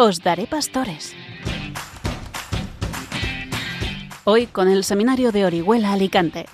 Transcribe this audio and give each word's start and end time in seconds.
Os 0.00 0.22
daré 0.22 0.46
pastores. 0.46 1.12
Hoy 4.22 4.46
con 4.46 4.68
el 4.68 4.84
seminario 4.84 5.32
de 5.32 5.44
Orihuela 5.44 5.92
Alicante. 5.92 6.46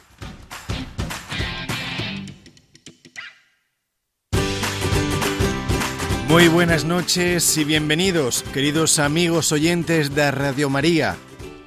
Muy 6.26 6.48
buenas 6.48 6.86
noches 6.86 7.58
y 7.58 7.64
bienvenidos, 7.64 8.42
queridos 8.54 8.98
amigos 8.98 9.52
oyentes 9.52 10.14
de 10.14 10.30
Radio 10.30 10.70
María. 10.70 11.14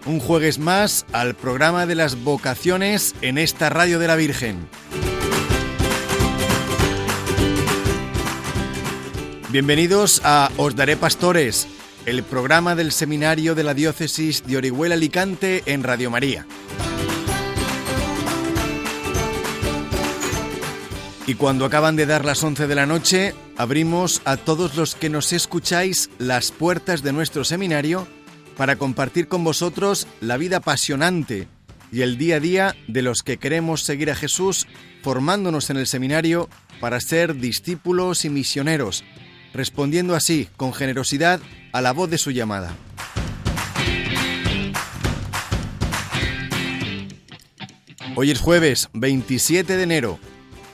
Un 0.07 0.19
jueves 0.19 0.57
más 0.57 1.05
al 1.11 1.35
programa 1.35 1.85
de 1.85 1.93
las 1.93 2.23
vocaciones 2.23 3.13
en 3.21 3.37
esta 3.37 3.69
Radio 3.69 3.99
de 3.99 4.07
la 4.07 4.15
Virgen. 4.15 4.67
Bienvenidos 9.57 10.21
a 10.23 10.51
Os 10.57 10.75
Daré 10.75 10.97
Pastores, 10.97 11.67
el 12.05 12.21
programa 12.21 12.75
del 12.75 12.91
seminario 12.91 13.55
de 13.55 13.63
la 13.63 13.73
diócesis 13.73 14.45
de 14.45 14.57
Orihuela 14.57 14.93
Alicante 14.93 15.63
en 15.65 15.81
Radio 15.81 16.11
María. 16.11 16.45
Y 21.25 21.33
cuando 21.33 21.65
acaban 21.65 21.95
de 21.95 22.05
dar 22.05 22.23
las 22.23 22.43
11 22.43 22.67
de 22.67 22.75
la 22.75 22.85
noche, 22.85 23.33
abrimos 23.57 24.21
a 24.25 24.37
todos 24.37 24.75
los 24.75 24.93
que 24.93 25.09
nos 25.09 25.33
escucháis 25.33 26.11
las 26.19 26.51
puertas 26.51 27.01
de 27.01 27.13
nuestro 27.13 27.43
seminario 27.43 28.07
para 28.57 28.75
compartir 28.75 29.27
con 29.27 29.43
vosotros 29.43 30.07
la 30.21 30.37
vida 30.37 30.57
apasionante 30.57 31.47
y 31.91 32.01
el 32.01 32.19
día 32.19 32.35
a 32.35 32.39
día 32.39 32.75
de 32.87 33.01
los 33.01 33.23
que 33.23 33.37
queremos 33.37 33.81
seguir 33.81 34.11
a 34.11 34.15
Jesús 34.15 34.67
formándonos 35.01 35.71
en 35.71 35.77
el 35.77 35.87
seminario 35.87 36.47
para 36.79 36.99
ser 36.99 37.33
discípulos 37.37 38.23
y 38.23 38.29
misioneros 38.29 39.03
respondiendo 39.53 40.15
así, 40.15 40.47
con 40.57 40.73
generosidad, 40.73 41.39
a 41.71 41.81
la 41.81 41.93
voz 41.93 42.09
de 42.09 42.17
su 42.17 42.31
llamada. 42.31 42.75
Hoy 48.15 48.31
es 48.31 48.39
jueves 48.39 48.89
27 48.93 49.77
de 49.77 49.83
enero 49.83 50.19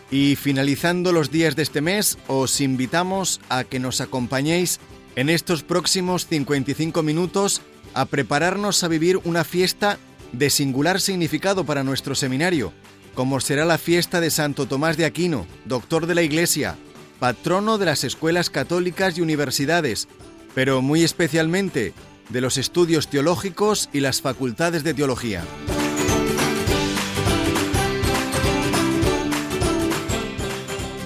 y 0.09 0.37
finalizando 0.37 1.11
los 1.11 1.29
días 1.29 1.55
de 1.55 1.63
este 1.63 1.81
mes 1.81 2.17
os 2.27 2.61
invitamos 2.61 3.41
a 3.49 3.65
que 3.65 3.79
nos 3.79 3.99
acompañéis 3.99 4.79
en 5.15 5.29
estos 5.29 5.63
próximos 5.63 6.27
55 6.27 7.03
minutos 7.03 7.61
a 7.93 8.05
prepararnos 8.05 8.83
a 8.83 8.87
vivir 8.87 9.19
una 9.25 9.43
fiesta 9.43 9.97
de 10.31 10.49
singular 10.49 11.01
significado 11.01 11.65
para 11.65 11.83
nuestro 11.83 12.15
seminario, 12.15 12.73
como 13.13 13.39
será 13.39 13.65
la 13.65 13.77
fiesta 13.77 14.21
de 14.21 14.31
Santo 14.31 14.65
Tomás 14.65 14.97
de 14.97 15.05
Aquino, 15.05 15.45
doctor 15.65 16.07
de 16.07 16.15
la 16.15 16.21
Iglesia, 16.21 16.77
patrono 17.23 17.77
de 17.77 17.85
las 17.85 18.03
escuelas 18.03 18.49
católicas 18.49 19.17
y 19.17 19.21
universidades, 19.21 20.09
pero 20.53 20.81
muy 20.81 21.03
especialmente 21.03 21.93
de 22.27 22.41
los 22.41 22.57
estudios 22.57 23.07
teológicos 23.07 23.89
y 23.93 24.01
las 24.01 24.21
facultades 24.21 24.83
de 24.83 24.93
teología. 24.93 25.41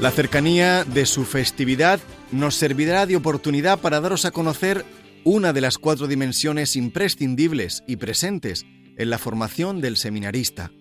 La 0.02 0.10
cercanía 0.10 0.84
de 0.86 1.06
su 1.06 1.24
festividad 1.24 2.00
nos 2.32 2.56
servirá 2.56 3.06
de 3.06 3.16
oportunidad 3.16 3.78
para 3.78 4.02
daros 4.02 4.26
a 4.26 4.32
conocer 4.32 4.86
una 5.24 5.54
de 5.54 5.62
las 5.62 5.78
cuatro 5.78 6.08
dimensiones 6.08 6.76
imprescindibles 6.76 7.84
y 7.86 7.98
presentes 7.98 8.66
en 8.98 9.12
la 9.12 9.20
formación 9.20 9.82
del 9.82 9.98
seminarista, 9.98 10.72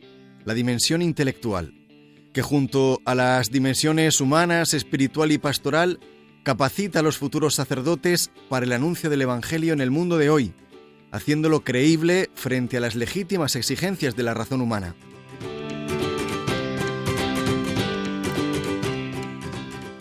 la 0.47 0.55
dimensión 0.55 1.03
intelectual 1.03 1.86
que 2.37 2.43
junto 2.43 3.01
a 3.07 3.15
las 3.15 3.51
dimensiones 3.51 4.21
humanas, 4.21 4.75
espiritual 4.75 5.33
y 5.33 5.39
pastoral, 5.39 6.01
capacita 6.43 6.99
a 6.99 7.03
los 7.03 7.17
futuros 7.17 7.55
sacerdotes 7.55 8.31
para 8.51 8.67
el 8.67 8.73
anuncio 8.73 9.09
del 9.09 9.23
Evangelio 9.23 9.73
en 9.73 9.81
el 9.81 9.91
mundo 9.91 10.19
de 10.19 10.29
hoy, 10.29 10.53
haciéndolo 11.13 11.65
creíble 11.65 12.29
frente 12.35 12.77
a 12.77 12.81
las 12.81 12.95
legítimas 12.95 13.57
exigencias 13.57 14.17
de 14.17 14.23
la 14.23 14.35
razón 14.35 14.61
humana. 14.61 14.95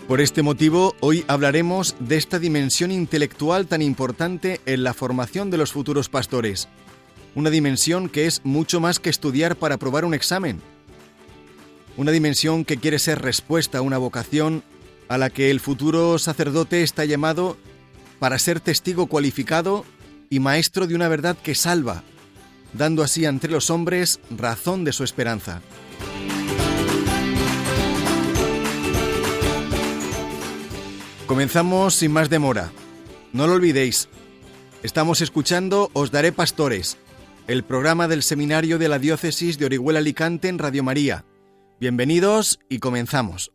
Por 0.10 0.20
este 0.20 0.42
motivo, 0.42 0.94
hoy 1.00 1.24
hablaremos 1.30 1.96
de 2.02 2.18
esta 2.18 2.38
dimensión 2.38 2.92
intelectual 2.92 3.66
tan 3.68 3.82
importante 3.82 4.60
en 4.66 4.84
la 4.84 4.94
formación 4.94 5.52
de 5.52 5.58
los 5.58 5.72
futuros 5.72 6.10
pastores. 6.10 6.68
Una 7.34 7.50
dimensión 7.50 8.10
que 8.10 8.26
es 8.26 8.42
mucho 8.44 8.82
más 8.82 9.00
que 9.00 9.10
estudiar 9.10 9.56
para 9.56 9.76
aprobar 9.76 10.04
un 10.04 10.14
examen, 10.14 10.62
una 11.98 12.12
dimensión 12.12 12.66
que 12.66 12.78
quiere 12.78 13.00
ser 13.00 13.22
respuesta 13.22 13.78
a 13.78 13.82
una 13.82 13.98
vocación 13.98 14.64
a 15.08 15.18
la 15.18 15.30
que 15.30 15.52
el 15.52 15.60
futuro 15.60 16.18
sacerdote 16.18 16.84
está 16.84 17.06
llamado 17.06 17.58
para 18.20 18.40
ser 18.40 18.60
testigo 18.60 19.08
cualificado 19.08 19.86
y 20.30 20.40
maestro 20.40 20.88
de 20.88 20.96
una 20.96 21.08
verdad 21.08 21.38
que 21.42 21.56
salva, 21.56 22.04
dando 22.74 23.04
así 23.04 23.26
entre 23.26 23.52
los 23.52 23.70
hombres 23.70 24.20
razón 24.30 24.84
de 24.84 24.94
su 24.94 25.04
esperanza. 25.04 25.62
Comenzamos 31.28 31.96
sin 31.96 32.12
más 32.12 32.30
demora. 32.30 32.72
No 33.34 33.48
lo 33.48 33.54
olvidéis, 33.54 34.10
estamos 34.84 35.22
escuchando 35.22 35.90
Os 35.94 36.12
Daré 36.12 36.32
Pastores, 36.32 36.98
el 37.48 37.64
programa 37.64 38.08
del 38.08 38.24
Seminario 38.24 38.78
de 38.78 38.90
la 38.90 39.00
Diócesis 39.00 39.58
de 39.58 39.66
Orihuela 39.66 40.00
Alicante 40.00 40.48
en 40.48 40.60
Radio 40.60 40.84
María 40.84 41.26
Bienvenidos 41.78 42.60
y 42.70 42.80
comenzamos. 42.80 43.52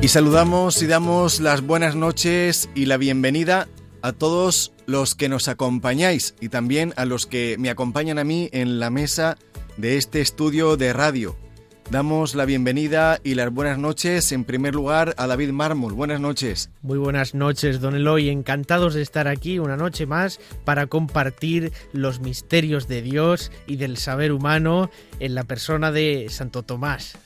Y 0.00 0.08
saludamos 0.08 0.80
y 0.82 0.86
damos 0.86 1.40
las 1.40 1.62
buenas 1.62 1.96
noches 1.96 2.70
y 2.76 2.86
la 2.86 2.96
bienvenida 2.96 3.66
a 4.02 4.12
todos 4.12 4.72
los 4.86 5.16
que 5.16 5.28
nos 5.28 5.48
acompañáis 5.48 6.36
y 6.40 6.48
también 6.48 6.94
a 6.96 7.06
los 7.06 7.26
que 7.26 7.56
me 7.58 7.70
acompañan 7.70 8.20
a 8.20 8.24
mí 8.24 8.50
en 8.52 8.78
la 8.78 8.90
mesa 8.90 9.36
de 9.76 9.96
este 9.96 10.20
estudio 10.20 10.76
de 10.76 10.92
radio. 10.92 11.43
Damos 11.90 12.34
la 12.34 12.46
bienvenida 12.46 13.20
y 13.22 13.34
las 13.34 13.52
buenas 13.52 13.78
noches 13.78 14.32
en 14.32 14.44
primer 14.44 14.74
lugar 14.74 15.14
a 15.18 15.26
David 15.26 15.50
Mármol. 15.50 15.92
Buenas 15.92 16.18
noches. 16.18 16.70
Muy 16.82 16.98
buenas 16.98 17.34
noches, 17.34 17.80
don 17.80 17.94
Eloy. 17.94 18.30
Encantados 18.30 18.94
de 18.94 19.02
estar 19.02 19.28
aquí 19.28 19.58
una 19.58 19.76
noche 19.76 20.06
más 20.06 20.40
para 20.64 20.86
compartir 20.86 21.72
los 21.92 22.20
misterios 22.20 22.88
de 22.88 23.02
Dios 23.02 23.52
y 23.66 23.76
del 23.76 23.98
saber 23.98 24.32
humano 24.32 24.90
en 25.20 25.34
la 25.34 25.44
persona 25.44 25.92
de 25.92 26.26
Santo 26.30 26.62
Tomás. 26.62 27.18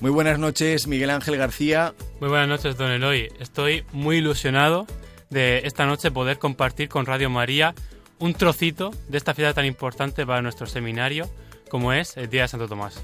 Muy 0.00 0.10
buenas 0.10 0.38
noches, 0.38 0.86
Miguel 0.86 1.10
Ángel 1.10 1.36
García. 1.36 1.94
Muy 2.20 2.28
buenas 2.28 2.48
noches, 2.48 2.76
don 2.76 2.90
Eloy. 2.90 3.28
Estoy 3.38 3.84
muy 3.92 4.16
ilusionado 4.16 4.86
de 5.30 5.62
esta 5.64 5.86
noche 5.86 6.10
poder 6.10 6.38
compartir 6.38 6.88
con 6.88 7.06
Radio 7.06 7.30
María 7.30 7.74
un 8.18 8.34
trocito 8.34 8.90
de 9.08 9.18
esta 9.18 9.34
fiesta 9.34 9.54
tan 9.54 9.66
importante 9.66 10.26
para 10.26 10.42
nuestro 10.42 10.66
seminario 10.66 11.30
como 11.70 11.92
es 11.92 12.16
el 12.16 12.28
Día 12.28 12.42
de 12.42 12.48
Santo 12.48 12.66
Tomás. 12.66 13.02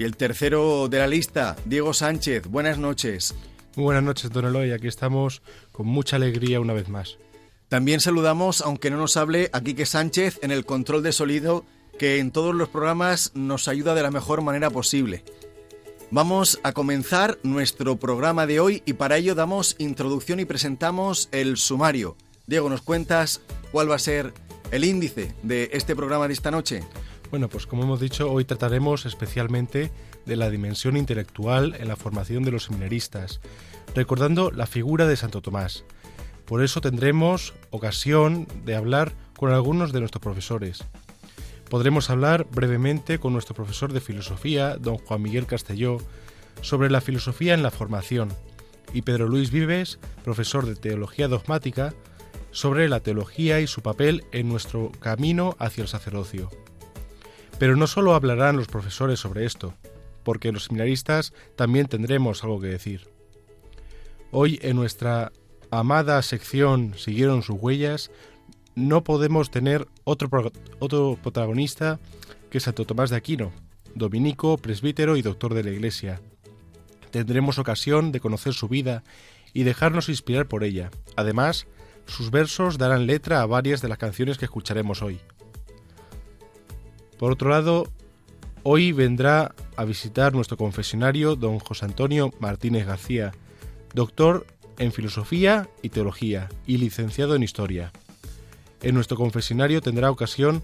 Y 0.00 0.04
el 0.04 0.16
tercero 0.16 0.88
de 0.88 0.98
la 0.98 1.06
lista, 1.06 1.56
Diego 1.66 1.92
Sánchez. 1.92 2.46
Buenas 2.46 2.78
noches. 2.78 3.34
Muy 3.76 3.84
buenas 3.84 4.02
noches, 4.02 4.30
don 4.30 4.46
Eloy. 4.46 4.72
Aquí 4.72 4.88
estamos 4.88 5.42
con 5.72 5.88
mucha 5.88 6.16
alegría 6.16 6.58
una 6.58 6.72
vez 6.72 6.88
más. 6.88 7.18
También 7.68 8.00
saludamos, 8.00 8.62
aunque 8.62 8.90
no 8.90 8.96
nos 8.96 9.18
hable, 9.18 9.50
a 9.52 9.60
Quique 9.60 9.84
Sánchez 9.84 10.38
en 10.40 10.52
el 10.52 10.64
control 10.64 11.02
de 11.02 11.12
sonido, 11.12 11.66
que 11.98 12.18
en 12.18 12.30
todos 12.30 12.54
los 12.54 12.70
programas 12.70 13.32
nos 13.34 13.68
ayuda 13.68 13.94
de 13.94 14.02
la 14.02 14.10
mejor 14.10 14.40
manera 14.40 14.70
posible. 14.70 15.22
Vamos 16.10 16.60
a 16.62 16.72
comenzar 16.72 17.38
nuestro 17.42 17.96
programa 17.96 18.46
de 18.46 18.58
hoy 18.58 18.82
y 18.86 18.94
para 18.94 19.18
ello 19.18 19.34
damos 19.34 19.76
introducción 19.78 20.40
y 20.40 20.46
presentamos 20.46 21.28
el 21.30 21.58
sumario. 21.58 22.16
Diego, 22.46 22.70
¿nos 22.70 22.80
cuentas 22.80 23.42
cuál 23.70 23.90
va 23.90 23.96
a 23.96 23.98
ser 23.98 24.32
el 24.70 24.84
índice 24.84 25.34
de 25.42 25.68
este 25.74 25.94
programa 25.94 26.26
de 26.26 26.32
esta 26.32 26.50
noche? 26.50 26.84
Bueno, 27.30 27.48
pues 27.48 27.66
como 27.66 27.84
hemos 27.84 28.00
dicho, 28.00 28.30
hoy 28.30 28.44
trataremos 28.44 29.06
especialmente 29.06 29.92
de 30.26 30.36
la 30.36 30.50
dimensión 30.50 30.96
intelectual 30.96 31.76
en 31.78 31.86
la 31.86 31.94
formación 31.94 32.42
de 32.42 32.50
los 32.50 32.64
seminaristas, 32.64 33.40
recordando 33.94 34.50
la 34.50 34.66
figura 34.66 35.06
de 35.06 35.16
Santo 35.16 35.40
Tomás. 35.40 35.84
Por 36.44 36.64
eso 36.64 36.80
tendremos 36.80 37.54
ocasión 37.70 38.48
de 38.64 38.74
hablar 38.74 39.12
con 39.36 39.52
algunos 39.52 39.92
de 39.92 40.00
nuestros 40.00 40.20
profesores. 40.20 40.82
Podremos 41.68 42.10
hablar 42.10 42.48
brevemente 42.50 43.20
con 43.20 43.32
nuestro 43.32 43.54
profesor 43.54 43.92
de 43.92 44.00
filosofía, 44.00 44.76
don 44.76 44.98
Juan 44.98 45.22
Miguel 45.22 45.46
Castelló, 45.46 45.98
sobre 46.62 46.90
la 46.90 47.00
filosofía 47.00 47.54
en 47.54 47.62
la 47.62 47.70
formación, 47.70 48.30
y 48.92 49.02
Pedro 49.02 49.28
Luis 49.28 49.52
Vives, 49.52 50.00
profesor 50.24 50.66
de 50.66 50.74
teología 50.74 51.28
dogmática, 51.28 51.94
sobre 52.50 52.88
la 52.88 52.98
teología 52.98 53.60
y 53.60 53.68
su 53.68 53.82
papel 53.82 54.24
en 54.32 54.48
nuestro 54.48 54.90
camino 54.98 55.54
hacia 55.60 55.82
el 55.82 55.88
sacerdocio. 55.88 56.50
Pero 57.60 57.76
no 57.76 57.86
solo 57.86 58.14
hablarán 58.14 58.56
los 58.56 58.68
profesores 58.68 59.20
sobre 59.20 59.44
esto, 59.44 59.74
porque 60.24 60.50
los 60.50 60.64
seminaristas 60.64 61.34
también 61.56 61.88
tendremos 61.88 62.42
algo 62.42 62.58
que 62.58 62.68
decir. 62.68 63.10
Hoy 64.30 64.58
en 64.62 64.76
nuestra 64.76 65.30
amada 65.70 66.22
sección 66.22 66.94
Siguieron 66.96 67.42
sus 67.42 67.58
huellas, 67.60 68.10
no 68.74 69.04
podemos 69.04 69.50
tener 69.50 69.86
otro, 70.04 70.30
otro 70.78 71.18
protagonista 71.22 72.00
que 72.48 72.60
Santo 72.60 72.86
Tomás 72.86 73.10
de 73.10 73.16
Aquino, 73.16 73.52
dominico, 73.94 74.56
presbítero 74.56 75.18
y 75.18 75.22
doctor 75.22 75.52
de 75.52 75.64
la 75.64 75.70
Iglesia. 75.70 76.22
Tendremos 77.10 77.58
ocasión 77.58 78.10
de 78.10 78.20
conocer 78.20 78.54
su 78.54 78.68
vida 78.68 79.04
y 79.52 79.64
dejarnos 79.64 80.08
inspirar 80.08 80.48
por 80.48 80.64
ella. 80.64 80.90
Además, 81.14 81.66
sus 82.06 82.30
versos 82.30 82.78
darán 82.78 83.06
letra 83.06 83.42
a 83.42 83.46
varias 83.46 83.82
de 83.82 83.88
las 83.88 83.98
canciones 83.98 84.38
que 84.38 84.46
escucharemos 84.46 85.02
hoy. 85.02 85.20
Por 87.20 87.32
otro 87.32 87.50
lado, 87.50 87.86
hoy 88.62 88.92
vendrá 88.92 89.54
a 89.76 89.84
visitar 89.84 90.32
nuestro 90.32 90.56
confesionario 90.56 91.36
don 91.36 91.58
José 91.58 91.84
Antonio 91.84 92.32
Martínez 92.40 92.86
García, 92.86 93.32
doctor 93.92 94.46
en 94.78 94.90
Filosofía 94.90 95.68
y 95.82 95.90
Teología 95.90 96.48
y 96.66 96.78
licenciado 96.78 97.36
en 97.36 97.42
Historia. 97.42 97.92
En 98.80 98.94
nuestro 98.94 99.18
confesionario 99.18 99.82
tendrá 99.82 100.10
ocasión 100.10 100.62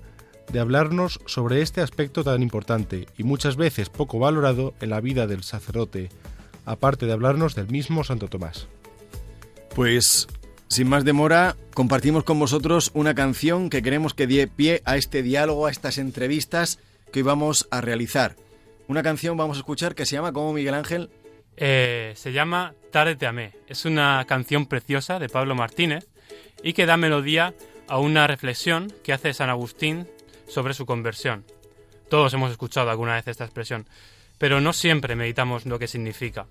de 0.51 0.59
hablarnos 0.59 1.21
sobre 1.27 1.61
este 1.61 1.83
aspecto 1.83 2.25
tan 2.25 2.43
importante 2.43 3.07
y 3.19 3.25
muchas 3.25 3.57
veces 3.57 3.91
poco 3.91 4.19
valorado 4.19 4.73
en 4.81 4.89
la 4.89 5.03
vida 5.03 5.27
del 5.27 5.43
sacerdote, 5.43 6.09
aparte 6.65 7.05
de 7.05 7.13
hablarnos 7.13 7.55
del 7.55 7.69
mismo 7.69 8.03
Santo 8.03 8.29
Tomás. 8.29 8.67
Pues, 9.75 10.27
sin 10.69 10.89
más 10.89 11.05
demora, 11.05 11.57
compartimos 11.75 12.25
con 12.25 12.39
vosotros 12.39 12.91
una 12.93 13.15
canción 13.15 13.71
que 13.71 13.83
queremos 13.83 14.15
que 14.15 14.27
dé 14.27 14.49
pie 14.49 14.83
a 14.85 14.97
este 14.97 15.23
diálogo, 15.23 15.67
a 15.67 15.71
estas 15.71 15.97
entrevistas 15.99 16.81
que 17.13 17.21
hoy 17.21 17.23
vamos 17.23 17.69
a 17.71 17.81
realizar. 17.81 18.37
Una 18.89 19.03
canción 19.03 19.37
vamos 19.37 19.57
a 19.57 19.61
escuchar 19.61 19.95
que 19.95 20.07
se 20.07 20.17
llama 20.17 20.33
como 20.33 20.53
Miguel 20.53 20.75
Ángel. 20.75 21.11
Eh, 21.57 22.13
se 22.17 22.33
llama 22.33 22.75
Tarde 22.91 23.15
te 23.15 23.27
amé. 23.27 23.53
Es 23.69 23.85
una 23.85 24.25
canción 24.27 24.67
preciosa 24.67 25.19
de 25.19 25.29
Pablo 25.29 25.55
Martínez 25.55 26.09
y 26.63 26.73
que 26.73 26.87
da 26.87 26.97
melodía 26.97 27.55
a 27.89 27.99
una 27.99 28.27
reflexión 28.27 28.93
que 29.05 29.13
hace 29.13 29.35
San 29.35 29.51
Agustín 29.51 30.09
sobre 30.49 30.75
su 30.75 30.85
conversión. 30.85 31.45
Todos 32.11 32.35
hemos 32.35 32.51
escuchado 32.51 32.91
alguna 32.91 33.15
vez 33.15 33.29
esta 33.29 33.45
expresión, 33.45 33.87
pero 34.39 34.61
no 34.61 34.73
siempre 34.73 35.17
meditamos 35.17 35.65
lo 35.65 35.79
que 35.79 35.89
significa 35.89 36.47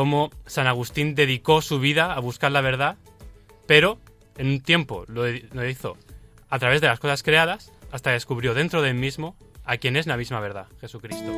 cómo 0.00 0.30
San 0.46 0.66
Agustín 0.66 1.14
dedicó 1.14 1.60
su 1.60 1.78
vida 1.78 2.14
a 2.14 2.20
buscar 2.20 2.50
la 2.52 2.62
verdad, 2.62 2.96
pero 3.66 3.98
en 4.38 4.46
un 4.46 4.62
tiempo 4.62 5.04
lo, 5.08 5.28
hizo 5.68 5.98
a 6.48 6.58
través 6.58 6.80
de 6.80 6.86
las 6.86 6.98
cosas 6.98 7.22
creadas 7.22 7.70
hasta 7.92 8.10
descubrió 8.10 8.54
dentro 8.54 8.80
de 8.80 8.88
él 8.88 8.94
mismo 8.94 9.36
a 9.66 9.76
quien 9.76 9.98
es 9.98 10.06
la 10.06 10.16
misma 10.16 10.40
verdad, 10.40 10.68
Jesucristo. 10.80 11.30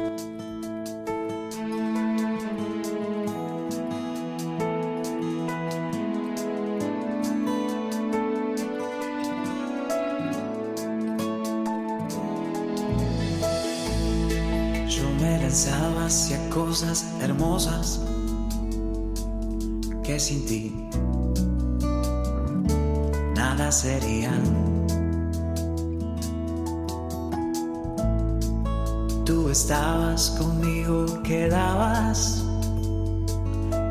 Yo 14.88 15.10
me 15.20 15.38
lanzaba 15.38 16.06
hacia 16.06 16.48
cosas 16.48 17.12
hermosas 17.20 18.00
que 20.02 20.18
sin 20.18 20.44
ti 20.46 20.88
nada 23.36 23.70
sería. 23.70 24.32
Tú 29.24 29.48
estabas 29.48 30.30
conmigo, 30.38 31.06
quedabas, 31.22 32.44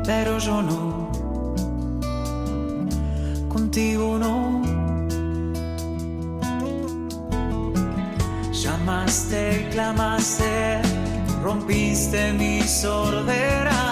pero 0.04 0.38
yo 0.38 0.62
no, 0.62 1.10
contigo 3.48 4.18
no. 4.18 4.62
Llamaste 8.52 9.68
clamaste, 9.72 10.80
rompiste 11.42 12.32
mi 12.34 12.62
sordera 12.62 13.91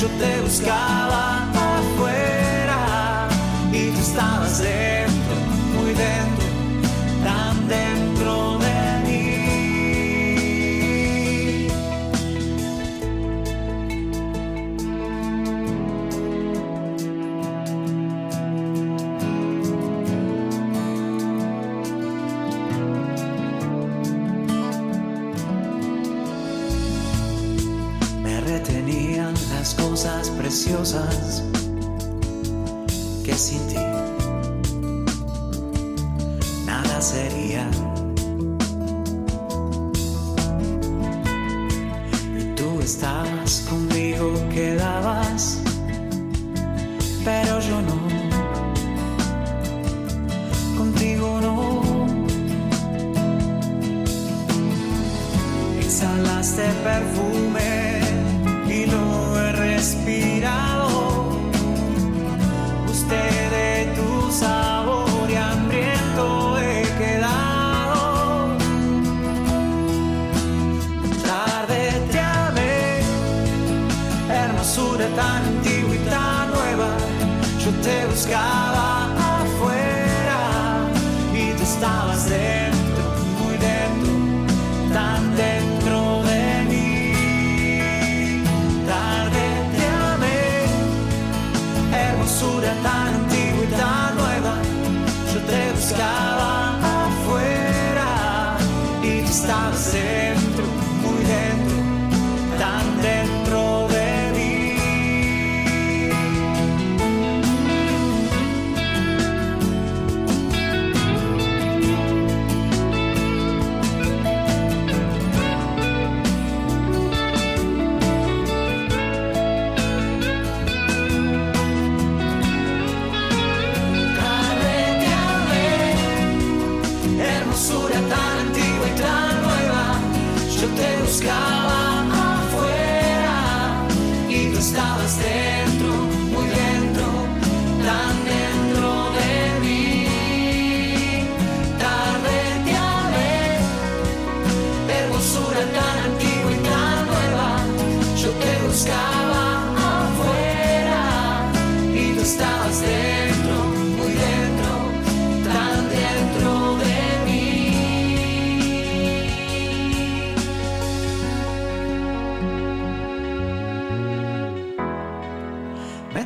Yo 0.00 0.08
te 0.08 0.40
buscaba 0.40 1.44
afuera 1.52 3.28
y 3.70 3.90
tú 3.90 4.00
estabas 4.00 4.58
dentro, 4.62 4.79
preciosas 30.60 31.49
te 77.82 78.06
buscaba 78.06 79.06
afuera 79.40 80.40
y 81.32 81.52
tú 81.56 81.62
estabas 81.62 82.09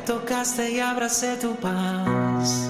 tocaste 0.05 0.71
y 0.71 0.79
abracé 0.79 1.35
tu 1.37 1.55
paz. 1.55 2.69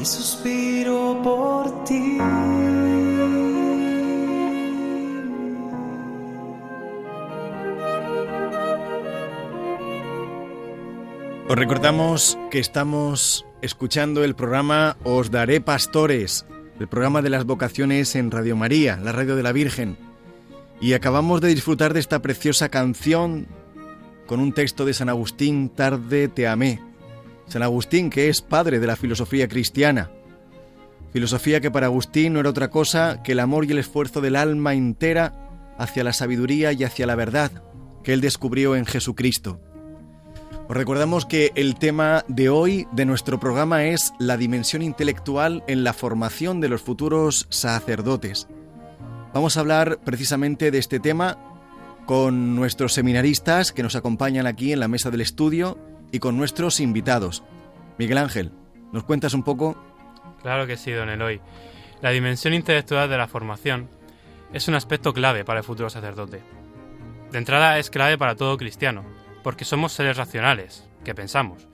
Y 0.00 0.04
suspiro 0.04 1.20
por 1.22 1.84
ti. 1.84 2.18
Os 11.48 11.56
recordamos 11.56 12.38
que 12.50 12.58
estamos 12.58 13.44
escuchando 13.60 14.24
el 14.24 14.34
programa 14.34 14.96
Os 15.04 15.30
Daré 15.30 15.60
Pastores, 15.60 16.46
el 16.80 16.88
programa 16.88 17.20
de 17.20 17.28
las 17.28 17.44
vocaciones 17.44 18.16
en 18.16 18.30
Radio 18.30 18.56
María, 18.56 18.96
la 18.96 19.12
radio 19.12 19.36
de 19.36 19.42
la 19.42 19.52
Virgen. 19.52 20.11
Y 20.82 20.94
acabamos 20.94 21.40
de 21.40 21.48
disfrutar 21.48 21.94
de 21.94 22.00
esta 22.00 22.20
preciosa 22.22 22.68
canción 22.68 23.46
con 24.26 24.40
un 24.40 24.52
texto 24.52 24.84
de 24.84 24.92
San 24.92 25.08
Agustín, 25.08 25.68
Tarde 25.68 26.26
te 26.26 26.48
amé. 26.48 26.82
San 27.46 27.62
Agustín, 27.62 28.10
que 28.10 28.28
es 28.28 28.42
padre 28.42 28.80
de 28.80 28.88
la 28.88 28.96
filosofía 28.96 29.46
cristiana. 29.46 30.10
Filosofía 31.12 31.60
que 31.60 31.70
para 31.70 31.86
Agustín 31.86 32.32
no 32.32 32.40
era 32.40 32.50
otra 32.50 32.68
cosa 32.68 33.22
que 33.22 33.30
el 33.30 33.38
amor 33.38 33.64
y 33.64 33.70
el 33.70 33.78
esfuerzo 33.78 34.20
del 34.20 34.34
alma 34.34 34.74
entera 34.74 35.48
hacia 35.78 36.02
la 36.02 36.12
sabiduría 36.12 36.72
y 36.72 36.82
hacia 36.82 37.06
la 37.06 37.14
verdad 37.14 37.52
que 38.02 38.12
él 38.12 38.20
descubrió 38.20 38.74
en 38.74 38.84
Jesucristo. 38.84 39.60
Os 40.68 40.76
recordamos 40.76 41.26
que 41.26 41.52
el 41.54 41.76
tema 41.76 42.24
de 42.26 42.48
hoy 42.48 42.88
de 42.90 43.04
nuestro 43.04 43.38
programa 43.38 43.84
es 43.84 44.12
la 44.18 44.36
dimensión 44.36 44.82
intelectual 44.82 45.62
en 45.68 45.84
la 45.84 45.92
formación 45.92 46.60
de 46.60 46.70
los 46.70 46.82
futuros 46.82 47.46
sacerdotes. 47.50 48.48
Vamos 49.34 49.56
a 49.56 49.60
hablar 49.60 49.98
precisamente 50.04 50.70
de 50.70 50.76
este 50.76 51.00
tema 51.00 51.38
con 52.04 52.54
nuestros 52.54 52.92
seminaristas 52.92 53.72
que 53.72 53.82
nos 53.82 53.96
acompañan 53.96 54.46
aquí 54.46 54.74
en 54.74 54.80
la 54.80 54.88
mesa 54.88 55.10
del 55.10 55.22
estudio 55.22 55.78
y 56.10 56.18
con 56.18 56.36
nuestros 56.36 56.80
invitados. 56.80 57.42
Miguel 57.96 58.18
Ángel, 58.18 58.52
¿nos 58.92 59.04
cuentas 59.04 59.32
un 59.32 59.42
poco? 59.42 59.82
Claro 60.42 60.66
que 60.66 60.76
sí, 60.76 60.90
don 60.92 61.08
Eloy. 61.08 61.40
La 62.02 62.10
dimensión 62.10 62.52
intelectual 62.52 63.08
de 63.08 63.16
la 63.16 63.26
formación 63.26 63.88
es 64.52 64.68
un 64.68 64.74
aspecto 64.74 65.14
clave 65.14 65.46
para 65.46 65.60
el 65.60 65.64
futuro 65.64 65.88
sacerdote. 65.88 66.42
De 67.30 67.38
entrada 67.38 67.78
es 67.78 67.88
clave 67.88 68.18
para 68.18 68.36
todo 68.36 68.58
cristiano, 68.58 69.02
porque 69.42 69.64
somos 69.64 69.92
seres 69.92 70.18
racionales, 70.18 70.86
que 71.04 71.14
pensamos. 71.14 71.68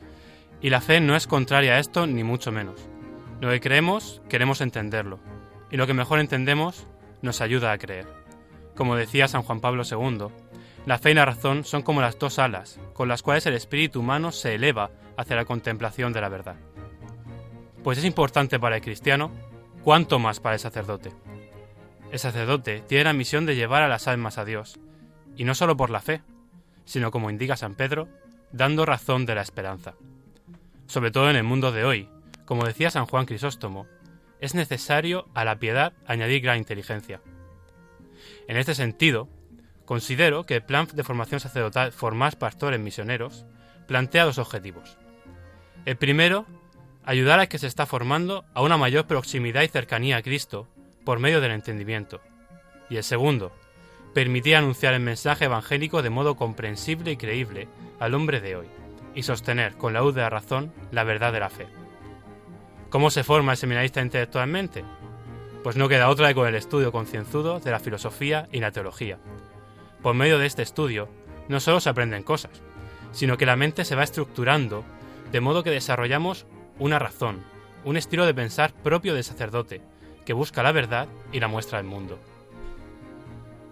Y 0.60 0.70
la 0.70 0.80
fe 0.80 1.00
no 1.00 1.16
es 1.16 1.26
contraria 1.26 1.72
a 1.72 1.78
esto, 1.80 2.06
ni 2.06 2.22
mucho 2.22 2.52
menos. 2.52 2.88
Lo 3.40 3.50
que 3.50 3.60
creemos, 3.60 4.22
queremos 4.28 4.60
entenderlo. 4.60 5.18
Y 5.72 5.76
lo 5.76 5.88
que 5.88 5.94
mejor 5.94 6.20
entendemos, 6.20 6.86
nos 7.22 7.40
ayuda 7.40 7.72
a 7.72 7.78
creer. 7.78 8.06
Como 8.74 8.96
decía 8.96 9.28
San 9.28 9.42
Juan 9.42 9.60
Pablo 9.60 9.82
II, 9.88 10.28
la 10.86 10.98
fe 10.98 11.10
y 11.10 11.14
la 11.14 11.24
razón 11.24 11.64
son 11.64 11.82
como 11.82 12.00
las 12.00 12.18
dos 12.18 12.38
alas, 12.38 12.80
con 12.94 13.08
las 13.08 13.22
cuales 13.22 13.44
el 13.46 13.54
espíritu 13.54 14.00
humano 14.00 14.32
se 14.32 14.54
eleva 14.54 14.90
hacia 15.16 15.36
la 15.36 15.44
contemplación 15.44 16.12
de 16.12 16.20
la 16.20 16.28
verdad. 16.28 16.56
Pues 17.82 17.98
es 17.98 18.04
importante 18.04 18.58
para 18.58 18.76
el 18.76 18.82
cristiano, 18.82 19.30
cuanto 19.82 20.18
más 20.18 20.40
para 20.40 20.54
el 20.54 20.60
sacerdote. 20.60 21.12
El 22.10 22.18
sacerdote 22.18 22.82
tiene 22.86 23.04
la 23.04 23.12
misión 23.12 23.46
de 23.46 23.56
llevar 23.56 23.82
a 23.82 23.88
las 23.88 24.08
almas 24.08 24.38
a 24.38 24.44
Dios, 24.44 24.78
y 25.36 25.44
no 25.44 25.54
solo 25.54 25.76
por 25.76 25.90
la 25.90 26.00
fe, 26.00 26.22
sino 26.84 27.10
como 27.10 27.30
indica 27.30 27.56
San 27.56 27.74
Pedro, 27.74 28.08
dando 28.52 28.86
razón 28.86 29.26
de 29.26 29.34
la 29.34 29.42
esperanza. 29.42 29.94
Sobre 30.86 31.10
todo 31.10 31.28
en 31.28 31.36
el 31.36 31.44
mundo 31.44 31.70
de 31.70 31.84
hoy, 31.84 32.08
como 32.46 32.64
decía 32.64 32.90
San 32.90 33.04
Juan 33.04 33.26
Crisóstomo, 33.26 33.86
es 34.40 34.54
necesario 34.54 35.28
a 35.34 35.44
la 35.44 35.58
piedad 35.58 35.92
añadir 36.06 36.42
gran 36.42 36.58
inteligencia. 36.58 37.20
En 38.46 38.56
este 38.56 38.74
sentido, 38.74 39.28
considero 39.84 40.44
que 40.44 40.56
el 40.56 40.62
plan 40.62 40.86
de 40.92 41.04
formación 41.04 41.40
sacerdotal 41.40 41.92
Formar 41.92 42.38
Pastores 42.38 42.80
Misioneros 42.80 43.46
plantea 43.86 44.24
dos 44.24 44.38
objetivos. 44.38 44.98
El 45.84 45.96
primero, 45.96 46.46
ayudar 47.04 47.40
al 47.40 47.48
que 47.48 47.58
se 47.58 47.66
está 47.66 47.86
formando 47.86 48.44
a 48.54 48.62
una 48.62 48.76
mayor 48.76 49.06
proximidad 49.06 49.62
y 49.62 49.68
cercanía 49.68 50.18
a 50.18 50.22
Cristo 50.22 50.68
por 51.04 51.18
medio 51.18 51.40
del 51.40 51.52
entendimiento. 51.52 52.20
Y 52.90 52.96
el 52.96 53.04
segundo, 53.04 53.52
permitir 54.14 54.56
anunciar 54.56 54.94
el 54.94 55.00
mensaje 55.00 55.46
evangélico 55.46 56.02
de 56.02 56.10
modo 56.10 56.36
comprensible 56.36 57.12
y 57.12 57.16
creíble 57.16 57.68
al 57.98 58.14
hombre 58.14 58.40
de 58.40 58.56
hoy, 58.56 58.66
y 59.14 59.22
sostener 59.22 59.76
con 59.76 59.92
la 59.92 60.00
luz 60.00 60.14
de 60.14 60.20
la 60.20 60.30
razón 60.30 60.72
la 60.90 61.04
verdad 61.04 61.32
de 61.32 61.40
la 61.40 61.50
fe. 61.50 61.66
¿Cómo 62.90 63.10
se 63.10 63.22
forma 63.22 63.52
el 63.52 63.58
seminarista 63.58 64.00
intelectualmente? 64.00 64.82
Pues 65.62 65.76
no 65.76 65.88
queda 65.88 66.08
otra 66.08 66.28
que 66.28 66.34
con 66.34 66.48
el 66.48 66.54
estudio 66.54 66.90
concienzudo 66.90 67.60
de 67.60 67.70
la 67.70 67.80
filosofía 67.80 68.48
y 68.50 68.60
la 68.60 68.72
teología. 68.72 69.18
Por 70.02 70.14
medio 70.14 70.38
de 70.38 70.46
este 70.46 70.62
estudio, 70.62 71.08
no 71.48 71.60
solo 71.60 71.80
se 71.80 71.90
aprenden 71.90 72.22
cosas, 72.22 72.52
sino 73.12 73.36
que 73.36 73.44
la 73.44 73.56
mente 73.56 73.84
se 73.84 73.94
va 73.94 74.04
estructurando 74.04 74.84
de 75.30 75.40
modo 75.40 75.62
que 75.62 75.70
desarrollamos 75.70 76.46
una 76.78 76.98
razón, 76.98 77.42
un 77.84 77.98
estilo 77.98 78.24
de 78.24 78.32
pensar 78.32 78.72
propio 78.72 79.14
del 79.14 79.24
sacerdote, 79.24 79.82
que 80.24 80.32
busca 80.32 80.62
la 80.62 80.72
verdad 80.72 81.08
y 81.30 81.40
la 81.40 81.48
muestra 81.48 81.78
al 81.78 81.84
mundo. 81.84 82.18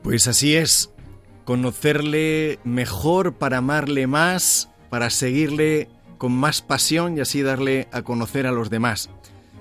Pues 0.02 0.28
así 0.28 0.56
es, 0.56 0.92
conocerle 1.44 2.58
mejor 2.64 3.34
para 3.34 3.58
amarle 3.58 4.06
más, 4.06 4.70
para 4.90 5.08
seguirle 5.08 5.88
con 6.18 6.32
más 6.32 6.62
pasión 6.62 7.16
y 7.16 7.20
así 7.20 7.42
darle 7.42 7.88
a 7.92 8.02
conocer 8.02 8.46
a 8.46 8.52
los 8.52 8.70
demás. 8.70 9.10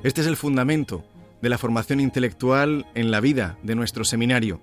Este 0.03 0.21
es 0.21 0.27
el 0.27 0.37
fundamento 0.37 1.03
de 1.41 1.49
la 1.49 1.57
formación 1.57 1.99
intelectual 1.99 2.85
en 2.95 3.11
la 3.11 3.19
vida 3.19 3.57
de 3.63 3.75
nuestro 3.75 4.03
seminario. 4.03 4.61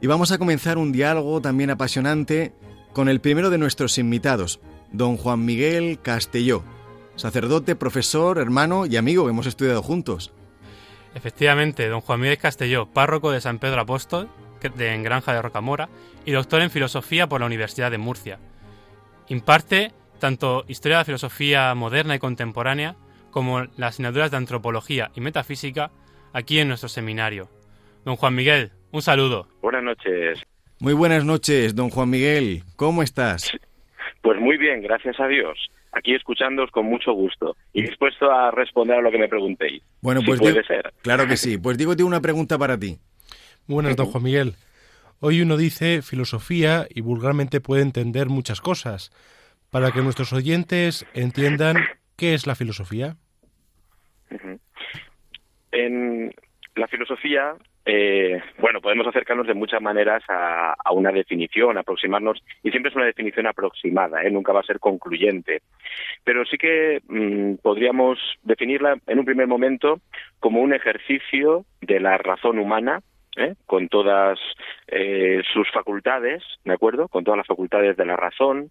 Y 0.00 0.06
vamos 0.06 0.32
a 0.32 0.38
comenzar 0.38 0.78
un 0.78 0.92
diálogo 0.92 1.40
también 1.40 1.70
apasionante 1.70 2.52
con 2.92 3.08
el 3.08 3.20
primero 3.20 3.50
de 3.50 3.58
nuestros 3.58 3.98
invitados, 3.98 4.60
don 4.92 5.16
Juan 5.16 5.44
Miguel 5.44 5.98
Castelló, 6.02 6.62
sacerdote, 7.16 7.74
profesor, 7.76 8.38
hermano 8.38 8.86
y 8.86 8.96
amigo 8.96 9.24
que 9.24 9.30
hemos 9.30 9.46
estudiado 9.46 9.82
juntos. 9.82 10.32
Efectivamente, 11.14 11.88
don 11.88 12.00
Juan 12.00 12.20
Miguel 12.20 12.38
Castelló, 12.38 12.86
párroco 12.86 13.30
de 13.30 13.40
San 13.40 13.58
Pedro 13.58 13.80
Apóstol, 13.80 14.28
en 14.62 15.02
Granja 15.02 15.32
de 15.32 15.42
Rocamora, 15.42 15.88
y 16.24 16.32
doctor 16.32 16.62
en 16.62 16.70
Filosofía 16.70 17.28
por 17.28 17.40
la 17.40 17.46
Universidad 17.46 17.90
de 17.90 17.98
Murcia. 17.98 18.38
Imparte 19.28 19.92
tanto 20.18 20.64
Historia 20.68 20.98
de 20.98 21.00
la 21.00 21.04
Filosofía 21.04 21.74
moderna 21.74 22.14
y 22.14 22.18
contemporánea 22.18 22.96
como 23.30 23.60
las 23.76 23.90
asignaturas 23.94 24.30
de 24.30 24.36
Antropología 24.36 25.10
y 25.14 25.20
Metafísica 25.20 25.90
aquí 26.32 26.58
en 26.60 26.68
nuestro 26.68 26.88
seminario. 26.88 27.48
Don 28.04 28.16
Juan 28.16 28.34
Miguel, 28.34 28.72
un 28.92 29.02
saludo. 29.02 29.48
Buenas 29.62 29.82
noches. 29.82 30.40
Muy 30.80 30.92
buenas 30.92 31.24
noches, 31.24 31.74
don 31.74 31.90
Juan 31.90 32.10
Miguel. 32.10 32.62
¿Cómo 32.76 33.02
estás? 33.02 33.50
Pues 34.22 34.40
muy 34.40 34.56
bien, 34.56 34.82
gracias 34.82 35.18
a 35.20 35.26
Dios. 35.26 35.58
Aquí 35.92 36.14
escuchándoos 36.14 36.70
con 36.70 36.86
mucho 36.86 37.12
gusto 37.12 37.56
y 37.72 37.82
dispuesto 37.82 38.30
a 38.30 38.50
responder 38.50 38.98
a 38.98 39.00
lo 39.02 39.10
que 39.12 39.18
me 39.18 39.28
preguntéis. 39.28 39.82
Bueno, 40.00 40.20
Si 40.20 40.26
pues 40.26 40.40
puede 40.40 40.54
digo- 40.54 40.66
ser. 40.66 40.92
claro 41.02 41.26
que 41.26 41.36
sí. 41.36 41.56
Pues 41.58 41.78
digo, 41.78 41.94
tengo 41.96 42.08
una 42.08 42.20
pregunta 42.20 42.58
para 42.58 42.78
ti. 42.78 42.98
Buenas, 43.66 43.94
don 43.96 44.06
Juan 44.06 44.24
Miguel. 44.24 44.54
Hoy 45.20 45.40
uno 45.40 45.56
dice 45.56 46.02
filosofía 46.02 46.86
y 46.90 47.00
vulgarmente 47.00 47.60
puede 47.60 47.82
entender 47.82 48.28
muchas 48.28 48.60
cosas. 48.60 49.10
Para 49.74 49.90
que 49.90 50.02
nuestros 50.02 50.32
oyentes 50.32 51.04
entiendan 51.14 51.78
qué 52.16 52.34
es 52.34 52.46
la 52.46 52.54
filosofía. 52.54 53.16
En 55.72 56.32
la 56.76 56.86
filosofía, 56.86 57.56
eh, 57.84 58.40
bueno, 58.60 58.80
podemos 58.80 59.04
acercarnos 59.08 59.48
de 59.48 59.54
muchas 59.54 59.82
maneras 59.82 60.22
a, 60.28 60.74
a 60.74 60.92
una 60.92 61.10
definición, 61.10 61.76
aproximarnos, 61.76 62.40
y 62.62 62.70
siempre 62.70 62.90
es 62.90 62.94
una 62.94 63.06
definición 63.06 63.48
aproximada, 63.48 64.22
¿eh? 64.22 64.30
nunca 64.30 64.52
va 64.52 64.60
a 64.60 64.62
ser 64.62 64.78
concluyente. 64.78 65.62
Pero 66.22 66.44
sí 66.44 66.56
que 66.56 67.02
mm, 67.08 67.54
podríamos 67.60 68.20
definirla 68.44 68.96
en 69.08 69.18
un 69.18 69.24
primer 69.24 69.48
momento 69.48 69.98
como 70.38 70.60
un 70.60 70.72
ejercicio 70.72 71.64
de 71.80 71.98
la 71.98 72.16
razón 72.16 72.60
humana, 72.60 73.00
¿eh? 73.36 73.54
con 73.66 73.88
todas 73.88 74.38
eh, 74.86 75.42
sus 75.52 75.68
facultades, 75.72 76.44
¿de 76.64 76.74
acuerdo? 76.74 77.08
Con 77.08 77.24
todas 77.24 77.38
las 77.38 77.48
facultades 77.48 77.96
de 77.96 78.06
la 78.06 78.14
razón. 78.14 78.70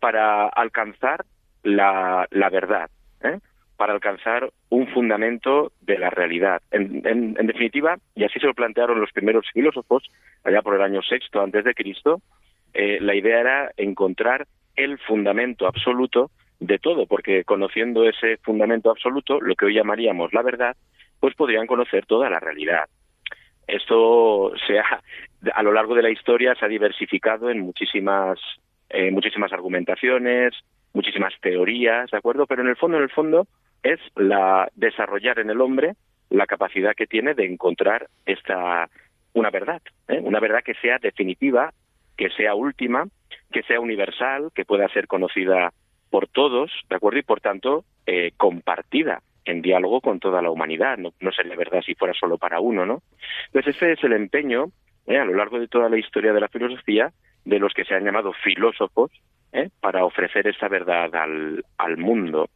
Para 0.00 0.46
alcanzar 0.48 1.24
la, 1.62 2.26
la 2.30 2.50
verdad, 2.50 2.90
¿eh? 3.22 3.38
para 3.76 3.92
alcanzar 3.92 4.50
un 4.70 4.88
fundamento 4.88 5.72
de 5.80 5.98
la 5.98 6.10
realidad. 6.10 6.60
En, 6.70 7.02
en- 7.06 7.34
definitiva, 7.46 7.96
y 8.14 8.24
así 8.24 8.40
se 8.40 8.46
lo 8.46 8.54
plantearon 8.54 9.00
los 9.00 9.12
primeros 9.12 9.46
filósofos, 9.52 10.02
allá 10.44 10.62
por 10.62 10.74
el 10.74 10.82
año 10.82 11.02
sexto 11.02 11.40
antes 11.40 11.64
de 11.64 11.74
Cristo, 11.74 12.20
eh, 12.74 12.98
la 13.00 13.14
idea 13.14 13.40
era 13.40 13.70
encontrar 13.76 14.46
el 14.76 14.98
fundamento 14.98 15.66
absoluto 15.66 16.30
de 16.60 16.78
todo, 16.78 17.06
porque 17.06 17.44
conociendo 17.44 18.04
ese 18.04 18.36
fundamento 18.38 18.90
absoluto, 18.90 19.40
lo 19.40 19.54
que 19.54 19.66
hoy 19.66 19.74
llamaríamos 19.74 20.32
la 20.32 20.42
verdad, 20.42 20.76
pues 21.20 21.34
podrían 21.34 21.66
conocer 21.66 22.04
toda 22.06 22.28
la 22.30 22.40
realidad. 22.40 22.86
Esto 23.66 24.52
se 24.66 24.78
ha 24.78 25.02
a 25.54 25.62
lo 25.62 25.72
largo 25.72 25.94
de 25.94 26.02
la 26.02 26.10
historia 26.10 26.54
se 26.56 26.64
ha 26.64 26.68
diversificado 26.68 27.48
en 27.50 27.60
muchísimas, 27.60 28.40
eh, 28.90 29.10
muchísimas 29.10 29.52
argumentaciones, 29.52 30.54
muchísimas 30.92 31.34
teorías, 31.40 32.10
¿de 32.10 32.18
acuerdo? 32.18 32.46
Pero 32.46 32.62
en 32.62 32.68
el 32.68 32.76
fondo, 32.76 32.96
en 32.96 33.04
el 33.04 33.10
fondo, 33.10 33.46
es 33.82 34.00
la 34.16 34.68
desarrollar 34.74 35.38
en 35.38 35.50
el 35.50 35.60
hombre 35.60 35.94
la 36.30 36.46
capacidad 36.46 36.94
que 36.94 37.06
tiene 37.06 37.34
de 37.34 37.46
encontrar 37.46 38.08
esta 38.26 38.88
una 39.34 39.50
verdad, 39.50 39.80
¿eh? 40.08 40.20
una 40.22 40.40
verdad 40.40 40.62
que 40.64 40.74
sea 40.74 40.98
definitiva, 40.98 41.72
que 42.16 42.30
sea 42.30 42.54
última, 42.54 43.06
que 43.52 43.62
sea 43.62 43.80
universal, 43.80 44.50
que 44.54 44.64
pueda 44.64 44.88
ser 44.88 45.06
conocida 45.06 45.72
por 46.10 46.26
todos, 46.28 46.72
¿de 46.88 46.96
acuerdo? 46.96 47.20
Y 47.20 47.22
por 47.22 47.40
tanto, 47.40 47.84
eh, 48.06 48.32
compartida 48.36 49.22
en 49.44 49.62
diálogo 49.62 50.00
con 50.00 50.18
toda 50.18 50.42
la 50.42 50.50
humanidad. 50.50 50.98
No, 50.98 51.12
no 51.20 51.32
sería 51.32 51.56
verdad 51.56 51.82
si 51.82 51.94
fuera 51.94 52.14
solo 52.14 52.36
para 52.38 52.60
uno, 52.60 52.84
¿no? 52.84 53.02
Entonces, 53.46 53.76
ese 53.76 53.92
es 53.92 54.04
el 54.04 54.12
empeño 54.12 54.66
¿eh? 55.06 55.18
a 55.18 55.24
lo 55.24 55.34
largo 55.34 55.58
de 55.58 55.68
toda 55.68 55.88
la 55.88 55.98
historia 55.98 56.32
de 56.32 56.40
la 56.40 56.48
filosofía 56.48 57.12
de 57.48 57.58
los 57.58 57.72
que 57.72 57.84
se 57.84 57.94
han 57.94 58.04
llamado 58.04 58.32
filósofos 58.44 59.10
¿eh? 59.52 59.70
para 59.80 60.04
ofrecer 60.04 60.46
esa 60.46 60.68
verdad 60.68 61.10
al, 61.14 61.96
mundo. 61.96 62.50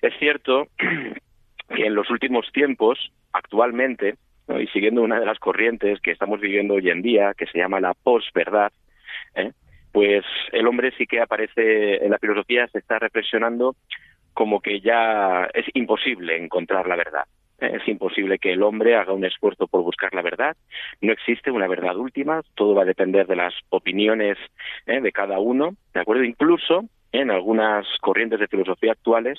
Es 0.00 0.14
cierto 0.18 0.68
que 0.78 1.86
en 1.86 1.94
los 1.94 2.08
últimos 2.08 2.46
tiempos, 2.52 3.12
actualmente, 3.32 4.14
y 4.48 4.66
siguiendo 4.68 5.02
una 5.02 5.18
de 5.18 5.26
las 5.26 5.40
corrientes 5.40 6.00
que 6.00 6.12
estamos 6.12 6.40
viviendo 6.40 6.74
hoy 6.74 6.88
en 6.88 7.02
día, 7.02 7.34
que 7.36 7.46
se 7.46 7.58
llama 7.58 7.80
la 7.80 7.94
posverdad, 7.94 8.72
¿eh? 9.34 9.50
pues 9.90 10.24
el 10.52 10.68
hombre 10.68 10.92
sí 10.96 11.06
que 11.06 11.20
aparece 11.20 12.04
en 12.04 12.10
la 12.12 12.18
filosofía, 12.18 12.68
se 12.68 12.78
está 12.78 13.00
reflexionando 13.00 13.74
como 14.34 14.60
que 14.60 14.80
ya 14.80 15.48
es 15.52 15.66
imposible 15.74 16.36
encontrar 16.36 16.86
la 16.86 16.96
verdad. 16.96 17.24
Es 17.66 17.86
imposible 17.86 18.38
que 18.38 18.52
el 18.52 18.62
hombre 18.62 18.96
haga 18.96 19.12
un 19.12 19.24
esfuerzo 19.24 19.68
por 19.68 19.82
buscar 19.82 20.12
la 20.14 20.22
verdad. 20.22 20.56
No 21.00 21.12
existe 21.12 21.50
una 21.50 21.68
verdad 21.68 21.96
última. 21.96 22.42
Todo 22.54 22.74
va 22.74 22.82
a 22.82 22.86
depender 22.86 23.26
de 23.26 23.36
las 23.36 23.54
opiniones 23.68 24.36
¿eh? 24.86 25.00
de 25.00 25.12
cada 25.12 25.38
uno. 25.38 25.76
¿De 25.94 26.00
acuerdo? 26.00 26.24
Incluso 26.24 26.84
en 27.12 27.30
algunas 27.30 27.86
corrientes 28.00 28.40
de 28.40 28.48
filosofía 28.48 28.92
actuales 28.92 29.38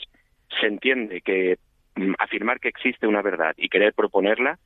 se 0.61 0.67
entiende 0.67 1.21
que 1.21 1.57
mm, 1.95 2.13
afirmar 2.19 2.59
que 2.59 2.69
existe 2.69 3.07
una 3.07 3.21
verdad 3.21 3.53
y 3.57 3.67
querer 3.67 3.93
proponerla 3.93 4.57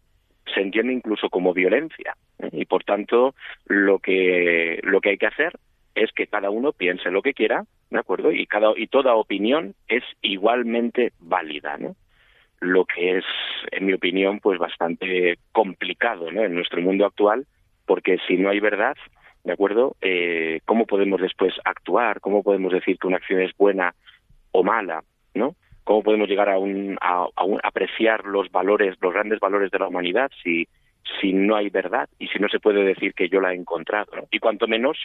se 0.53 0.61
entiende 0.61 0.93
incluso 0.93 1.29
como 1.29 1.53
violencia. 1.53 2.15
¿eh? 2.39 2.49
Y 2.51 2.65
por 2.65 2.83
tanto, 2.83 3.33
lo 3.65 3.99
que, 3.99 4.79
lo 4.83 5.01
que 5.01 5.09
hay 5.09 5.17
que 5.17 5.27
hacer 5.27 5.53
es 5.95 6.11
que 6.11 6.27
cada 6.27 6.51
uno 6.51 6.73
piense 6.73 7.09
lo 7.09 7.23
que 7.23 7.33
quiera, 7.33 7.65
¿de 7.89 7.99
acuerdo? 7.99 8.31
Y 8.31 8.45
cada 8.45 8.71
y 8.77 8.87
toda 8.87 9.15
opinión 9.15 9.73
es 9.87 10.03
igualmente 10.21 11.11
válida, 11.19 11.77
¿no? 11.77 11.95
Lo 12.59 12.85
que 12.85 13.17
es, 13.17 13.25
en 13.71 13.85
mi 13.85 13.93
opinión, 13.93 14.39
pues 14.39 14.59
bastante 14.59 15.37
complicado, 15.51 16.31
¿no? 16.31 16.43
En 16.43 16.55
nuestro 16.55 16.81
mundo 16.81 17.05
actual, 17.05 17.45
porque 17.85 18.17
si 18.27 18.37
no 18.37 18.49
hay 18.49 18.59
verdad, 18.59 18.95
¿de 19.43 19.53
acuerdo? 19.53 19.95
Eh, 20.01 20.61
¿Cómo 20.65 20.85
podemos 20.85 21.21
después 21.21 21.53
actuar? 21.63 22.19
¿Cómo 22.19 22.43
podemos 22.43 22.73
decir 22.73 22.97
que 22.97 23.07
una 23.07 23.17
acción 23.17 23.41
es 23.41 23.55
buena 23.57 23.93
o 24.51 24.63
mala, 24.63 25.03
¿no? 25.33 25.55
¿Cómo 25.83 26.03
podemos 26.03 26.27
llegar 26.27 26.49
a, 26.49 26.57
un, 26.57 26.97
a, 26.99 27.23
a 27.23 27.45
apreciar 27.63 28.25
los 28.25 28.51
valores, 28.51 28.95
los 29.01 29.13
grandes 29.13 29.39
valores 29.39 29.71
de 29.71 29.79
la 29.79 29.87
humanidad 29.87 30.29
si, 30.43 30.67
si 31.21 31.31
no 31.31 31.55
hay 31.55 31.69
verdad 31.69 32.09
y 32.19 32.27
si 32.27 32.39
no 32.39 32.49
se 32.49 32.59
puede 32.59 32.83
decir 32.83 33.13
que 33.13 33.29
yo 33.29 33.39
la 33.39 33.53
he 33.53 33.55
encontrado? 33.55 34.11
¿no? 34.15 34.23
Y 34.31 34.39
cuanto 34.39 34.67
menos 34.67 34.97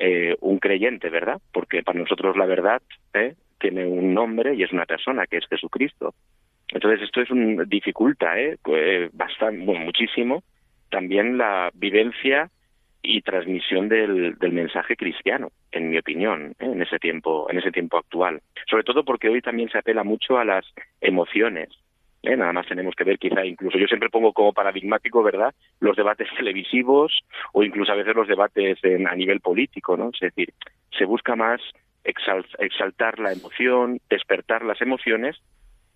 eh, 0.00 0.36
un 0.40 0.58
creyente, 0.58 1.10
¿verdad? 1.10 1.40
Porque 1.52 1.82
para 1.82 1.98
nosotros 1.98 2.36
la 2.36 2.46
verdad 2.46 2.80
¿eh? 3.14 3.34
tiene 3.58 3.84
un 3.84 4.14
nombre 4.14 4.54
y 4.54 4.62
es 4.62 4.72
una 4.72 4.86
persona, 4.86 5.26
que 5.26 5.38
es 5.38 5.46
Jesucristo. 5.48 6.14
Entonces 6.68 7.02
esto 7.02 7.20
es 7.22 7.30
un 7.30 7.64
dificulta, 7.68 8.38
¿eh? 8.38 8.58
eh 8.66 9.08
bastante, 9.12 9.64
bueno, 9.64 9.86
muchísimo 9.86 10.42
también 10.90 11.38
la 11.38 11.70
vivencia 11.74 12.50
y 13.02 13.22
transmisión 13.22 13.88
del, 13.88 14.36
del 14.38 14.52
mensaje 14.52 14.96
cristiano, 14.96 15.50
en 15.70 15.90
mi 15.90 15.98
opinión, 15.98 16.54
¿eh? 16.58 16.64
en 16.66 16.82
ese 16.82 16.98
tiempo, 16.98 17.46
en 17.50 17.58
ese 17.58 17.70
tiempo 17.70 17.96
actual. 17.96 18.40
Sobre 18.68 18.82
todo 18.82 19.04
porque 19.04 19.28
hoy 19.28 19.40
también 19.40 19.70
se 19.70 19.78
apela 19.78 20.04
mucho 20.04 20.38
a 20.38 20.44
las 20.44 20.66
emociones. 21.00 21.70
¿eh? 22.22 22.36
Nada 22.36 22.52
más 22.52 22.66
tenemos 22.66 22.94
que 22.94 23.04
ver, 23.04 23.18
quizá 23.18 23.44
incluso 23.44 23.78
yo 23.78 23.86
siempre 23.86 24.10
pongo 24.10 24.32
como 24.32 24.52
paradigmático, 24.52 25.22
¿verdad?, 25.22 25.54
los 25.80 25.96
debates 25.96 26.28
televisivos 26.36 27.20
o 27.52 27.62
incluso 27.62 27.92
a 27.92 27.96
veces 27.96 28.16
los 28.16 28.28
debates 28.28 28.78
en, 28.82 29.06
a 29.06 29.14
nivel 29.14 29.40
político, 29.40 29.96
¿no? 29.96 30.10
Es 30.10 30.20
decir, 30.20 30.52
se 30.96 31.04
busca 31.04 31.36
más 31.36 31.60
exaltar 32.04 33.18
la 33.18 33.32
emoción, 33.32 34.00
despertar 34.08 34.64
las 34.64 34.80
emociones 34.80 35.36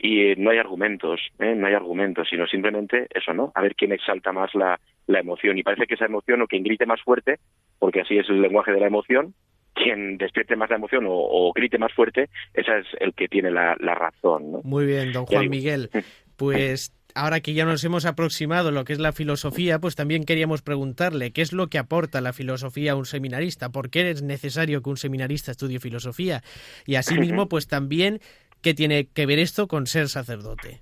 y 0.03 0.21
eh, 0.21 0.35
no 0.37 0.51
hay 0.51 0.59
argumentos, 0.59 1.21
¿eh? 1.39 1.55
no 1.55 1.69
hay 1.69 1.75
argumentos, 1.75 2.27
sino 2.29 2.45
simplemente 2.49 3.07
eso, 3.15 3.33
¿no? 3.33 3.53
A 3.55 3.63
ver 3.63 3.77
quién 3.77 3.93
exalta 3.93 4.33
más 4.33 4.53
la, 4.53 4.79
la 5.07 5.21
emoción. 5.21 5.57
Y 5.57 5.63
parece 5.63 5.87
que 5.87 5.95
esa 5.95 6.07
emoción 6.07 6.43
o 6.43 6.49
quien 6.49 6.65
grite 6.65 6.87
más 6.87 7.01
fuerte, 7.01 7.39
porque 7.79 8.01
así 8.01 8.19
es 8.19 8.29
el 8.29 8.43
lenguaje 8.43 8.73
de 8.73 8.81
la 8.81 8.89
emoción, 8.89 9.33
quien 9.73 10.19
despierte 10.19 10.57
más 10.57 10.71
la 10.71 10.77
emoción 10.77 11.07
o, 11.07 11.13
o 11.13 11.53
grite 11.53 11.79
más 11.79 11.93
fuerte, 11.93 12.29
ese 12.53 12.81
es 12.81 12.87
el 12.99 13.15
que 13.15 13.29
tiene 13.29 13.53
la, 13.53 13.77
la 13.79 13.95
razón. 13.95 14.51
¿no? 14.51 14.61
Muy 14.65 14.87
bien, 14.87 15.13
don 15.13 15.25
Juan 15.25 15.49
Miguel. 15.49 15.89
Pues 16.35 16.93
ahora 17.15 17.39
que 17.41 17.53
ya 17.53 17.65
nos 17.65 17.85
hemos 17.85 18.05
aproximado 18.05 18.71
a 18.71 18.73
lo 18.73 18.85
que 18.85 18.95
es 18.95 18.99
la 18.99 19.13
filosofía, 19.13 19.79
pues 19.79 19.95
también 19.95 20.25
queríamos 20.25 20.63
preguntarle 20.63 21.31
qué 21.31 21.43
es 21.43 21.53
lo 21.53 21.69
que 21.69 21.79
aporta 21.79 22.21
la 22.21 22.33
filosofía 22.33 22.93
a 22.93 22.97
un 22.97 23.05
seminarista, 23.05 23.69
por 23.69 23.91
qué 23.91 24.11
es 24.11 24.23
necesario 24.23 24.83
que 24.83 24.91
un 24.91 24.97
seminarista 24.97 25.53
estudie 25.53 25.79
filosofía 25.79 26.43
y 26.85 26.97
asimismo, 26.97 27.49
pues 27.49 27.69
también 27.69 28.19
qué 28.63 28.75
tiene 28.75 29.09
que 29.15 29.27
ver 29.27 29.39
esto 29.39 29.67
con 29.67 29.87
ser 29.87 30.09
sacerdote. 30.09 30.81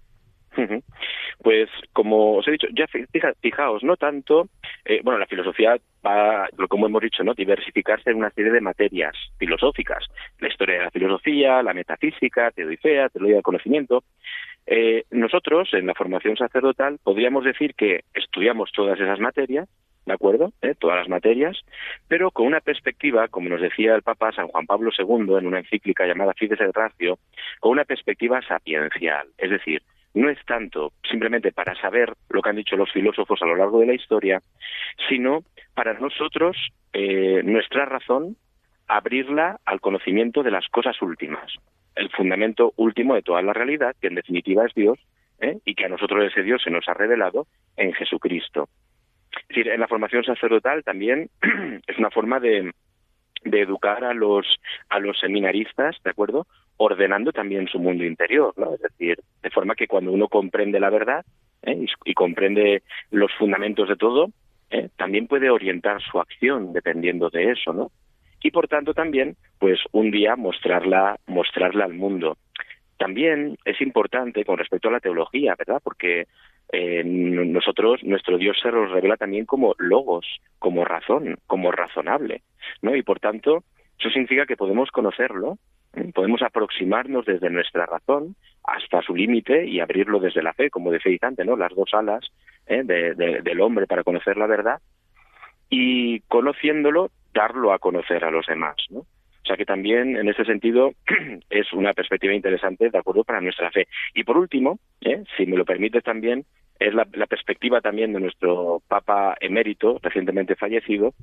Pues 1.43 1.71
como 1.95 2.37
os 2.37 2.49
he 2.49 2.53
dicho, 2.53 2.66
ya 2.77 2.87
fija, 2.87 3.33
fijaos, 3.40 3.83
no 3.83 3.97
tanto, 3.97 4.51
eh, 4.85 5.01
bueno, 5.03 5.19
la 5.19 5.27
filosofía 5.27 5.77
va, 6.05 6.47
como 6.69 6.87
hemos 6.87 7.01
dicho, 7.01 7.25
no 7.25 7.33
diversificarse 7.33 8.11
en 8.11 8.19
una 8.19 8.31
serie 8.31 8.53
de 8.53 8.61
materias 8.61 9.16
filosóficas, 9.38 10.05
la 10.38 10.49
historia 10.49 10.77
de 10.77 10.85
la 10.85 10.90
filosofía, 10.90 11.62
la 11.62 11.73
metafísica, 11.73 12.51
teoría, 12.51 13.09
teoría 13.09 13.35
del 13.37 13.43
conocimiento. 13.43 14.05
Eh, 14.66 15.05
nosotros, 15.11 15.71
en 15.73 15.87
la 15.87 15.95
formación 15.95 16.37
sacerdotal, 16.37 16.99
podríamos 17.03 17.45
decir 17.45 17.75
que 17.75 18.01
estudiamos 18.12 18.71
todas 18.73 19.01
esas 19.01 19.19
materias, 19.19 19.66
¿de 20.07 20.13
acuerdo? 20.13 20.53
¿Eh? 20.63 20.75
Todas 20.79 20.99
las 20.99 21.09
materias, 21.09 21.59
pero 22.09 22.31
con 22.31 22.47
una 22.47 22.61
perspectiva, 22.61 23.29
como 23.29 23.49
nos 23.49 23.61
decía 23.61 23.95
el 23.95 24.03
Papa 24.03 24.33
San 24.33 24.49
Juan 24.49 24.67
Pablo 24.67 24.91
II 24.97 25.37
en 25.39 25.47
una 25.47 25.59
encíclica 25.59 26.07
llamada 26.07 26.35
Fides 26.35 26.61
et 26.61 26.75
Ratio, 26.75 27.19
con 27.61 27.73
una 27.73 27.85
perspectiva 27.85 28.41
sapiencial, 28.43 29.29
es 29.39 29.51
decir, 29.51 29.83
no 30.15 30.29
es 30.29 30.39
tanto 30.45 30.93
simplemente 31.09 31.53
para 31.53 31.75
saber 31.81 32.13
lo 32.31 32.43
que 32.43 32.51
han 32.51 32.57
dicho 32.57 32.77
los 32.77 32.91
filósofos 32.91 33.41
a 33.43 33.47
lo 33.47 33.57
largo 33.57 33.81
de 33.81 33.87
la 33.87 33.95
historia, 33.95 34.43
sino 35.09 35.45
para 35.75 35.95
nosotros, 35.95 36.57
eh, 36.93 37.43
nuestra 37.45 37.85
razón, 37.85 38.37
abrirla 38.89 39.61
al 39.65 39.81
conocimiento 39.81 40.43
de 40.43 40.51
las 40.51 40.67
cosas 40.69 41.01
últimas, 41.01 41.53
el 41.95 42.11
fundamento 42.11 42.73
último 42.77 43.15
de 43.15 43.23
toda 43.23 43.41
la 43.43 43.53
realidad, 43.53 43.95
que 44.01 44.09
en 44.09 44.17
definitiva 44.17 44.67
es 44.67 44.75
Dios, 44.75 44.99
¿eh? 45.41 45.59
y 45.65 45.75
que 45.75 45.85
a 45.85 45.89
nosotros 45.89 46.25
ese 46.25 46.43
Dios 46.43 46.63
se 46.63 46.71
nos 46.71 46.89
ha 46.89 46.95
revelado 46.95 47.47
en 47.77 47.93
Jesucristo. 47.93 48.69
Es 49.33 49.49
decir, 49.49 49.69
en 49.69 49.81
la 49.81 49.88
formación 49.88 50.25
sacerdotal 50.25 50.85
también 50.85 51.31
es 51.87 51.99
una 51.99 52.11
forma 52.11 52.40
de, 52.40 52.73
educar 53.45 54.05
a 54.05 54.12
los 54.12 54.47
a 54.88 54.99
los 54.99 55.19
seminaristas, 55.19 55.97
¿de 56.05 56.11
acuerdo? 56.11 56.47
Ordenando 56.77 57.33
también 57.33 57.69
su 57.69 57.79
mundo 57.79 58.05
interior, 58.05 58.53
¿no? 58.57 58.75
Es 58.75 58.81
decir, 58.81 59.19
de 59.43 59.51
forma 59.51 59.75
que 59.75 59.87
cuando 59.87 60.12
uno 60.12 60.29
comprende 60.29 60.79
la 60.79 60.90
verdad 60.90 61.25
¿eh? 61.62 61.73
y, 61.73 62.11
y, 62.11 62.14
comprende 62.14 62.83
los 63.11 63.33
fundamentos 63.38 63.88
de 63.88 63.97
todo, 63.97 64.31
¿eh? 64.71 64.88
también 64.97 65.27
puede 65.27 65.51
orientar 65.51 66.01
su 66.03 66.21
acción 66.21 66.73
dependiendo 66.73 67.31
de 67.31 67.53
eso, 67.53 67.73
¿no? 67.73 67.90
Y 68.43 68.51
por 68.51 68.69
tanto 68.69 68.95
también, 68.95 69.37
pues 69.59 69.79
un 69.93 70.11
día 70.11 70.37
mostrarla 70.37 71.19
mostrarla 71.27 71.85
al 71.85 71.95
mundo. 71.95 72.37
También 73.01 73.57
es 73.65 73.81
importante 73.81 74.45
con 74.45 74.59
respecto 74.59 74.89
a 74.89 74.93
la 74.93 75.01
teología, 75.01 75.55
¿verdad? 75.59 75.81
Porque 75.83 76.27
eh, 76.71 77.03
nosotros, 77.03 78.05
nuestro 78.05 78.37
Dios 78.37 78.59
se 78.63 78.71
nos 78.71 78.91
revela 78.91 79.17
también 79.17 79.47
como 79.47 79.75
logos, 79.79 80.27
como 80.59 80.85
razón, 80.85 81.39
como 81.47 81.73
razonable, 81.73 82.43
¿no? 82.83 82.95
Y 82.95 83.03
por 83.03 83.19
tanto, 83.19 83.65
eso 83.99 84.11
significa 84.11 84.45
que 84.45 84.59
podemos 84.59 84.91
conocerlo, 84.91 85.57
¿eh? 85.95 86.13
podemos 86.15 86.43
aproximarnos 86.43 87.25
desde 87.25 87.49
nuestra 87.49 87.87
razón 87.87 88.37
hasta 88.65 89.01
su 89.01 89.17
límite 89.17 89.65
y 89.65 89.81
abrirlo 89.81 90.21
desde 90.21 90.43
la 90.43 90.53
fe, 90.53 90.69
como 90.69 90.91
decía 90.91 91.17
antes, 91.23 91.47
¿no? 91.47 91.57
Las 91.57 91.75
dos 91.75 91.95
alas 91.95 92.31
¿eh? 92.67 92.83
de, 92.85 93.15
de, 93.15 93.41
del 93.41 93.63
hombre 93.63 93.87
para 93.87 94.05
conocer 94.05 94.37
la 94.37 94.47
verdad 94.47 94.79
y 95.71 96.21
conociéndolo, 96.29 97.11
darlo 97.33 97.73
a 97.73 97.79
conocer 97.79 98.27
a 98.27 98.31
los 98.31 98.45
demás, 98.45 98.77
¿no? 98.91 99.07
O 99.42 99.46
sea 99.46 99.57
que 99.57 99.64
también 99.64 100.16
en 100.16 100.29
ese 100.29 100.44
sentido 100.44 100.92
es 101.50 101.72
una 101.72 101.92
perspectiva 101.92 102.35
interesante 102.35 102.90
de 102.90 102.98
acuerdo 102.98 103.24
para 103.24 103.40
nuestra 103.40 103.70
fe. 103.70 103.88
Y 104.14 104.24
por 104.24 104.37
último, 104.37 104.79
¿eh? 105.00 105.24
si 105.37 105.46
me 105.46 105.57
lo 105.57 105.64
permite 105.64 106.00
también, 106.00 106.44
es 106.79 106.94
la, 106.94 107.07
la, 107.12 107.26
perspectiva 107.26 107.81
también 107.81 108.12
de 108.12 108.20
nuestro 108.20 108.83
Papa 108.88 109.37
emérito, 109.40 109.98
recientemente 110.03 110.57
fallecido. 110.57 111.14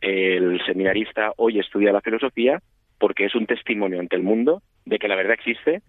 El 0.00 0.60
seminarista 0.64 1.32
hoy 1.36 1.58
estudia 1.58 1.92
la 1.92 2.00
filosofía 2.00 2.60
porque 2.98 3.24
es 3.24 3.34
un 3.34 3.46
testimonio 3.46 4.00
ante 4.00 4.16
el 4.16 4.22
mundo 4.22 4.62
de 4.84 4.98
que 4.98 5.08
la 5.08 5.16
verdad 5.16 5.34
existe 5.34 5.82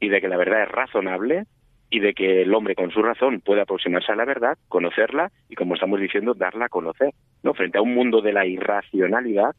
y 0.00 0.08
de 0.08 0.20
que 0.20 0.28
la 0.28 0.36
verdad 0.36 0.62
es 0.62 0.68
razonable 0.68 1.44
y 1.90 2.00
de 2.00 2.12
que 2.12 2.42
el 2.42 2.54
hombre 2.54 2.74
con 2.74 2.90
su 2.90 3.02
razón 3.02 3.40
puede 3.40 3.62
aproximarse 3.62 4.12
a 4.12 4.16
la 4.16 4.26
verdad, 4.26 4.58
conocerla 4.68 5.30
y, 5.48 5.54
como 5.54 5.74
estamos 5.74 6.00
diciendo, 6.00 6.34
darla 6.34 6.66
a 6.66 6.68
conocer. 6.68 7.14
¿no? 7.42 7.54
Frente 7.54 7.78
a 7.78 7.82
un 7.82 7.94
mundo 7.94 8.20
de 8.20 8.32
la 8.32 8.46
irracionalidad, 8.46 9.56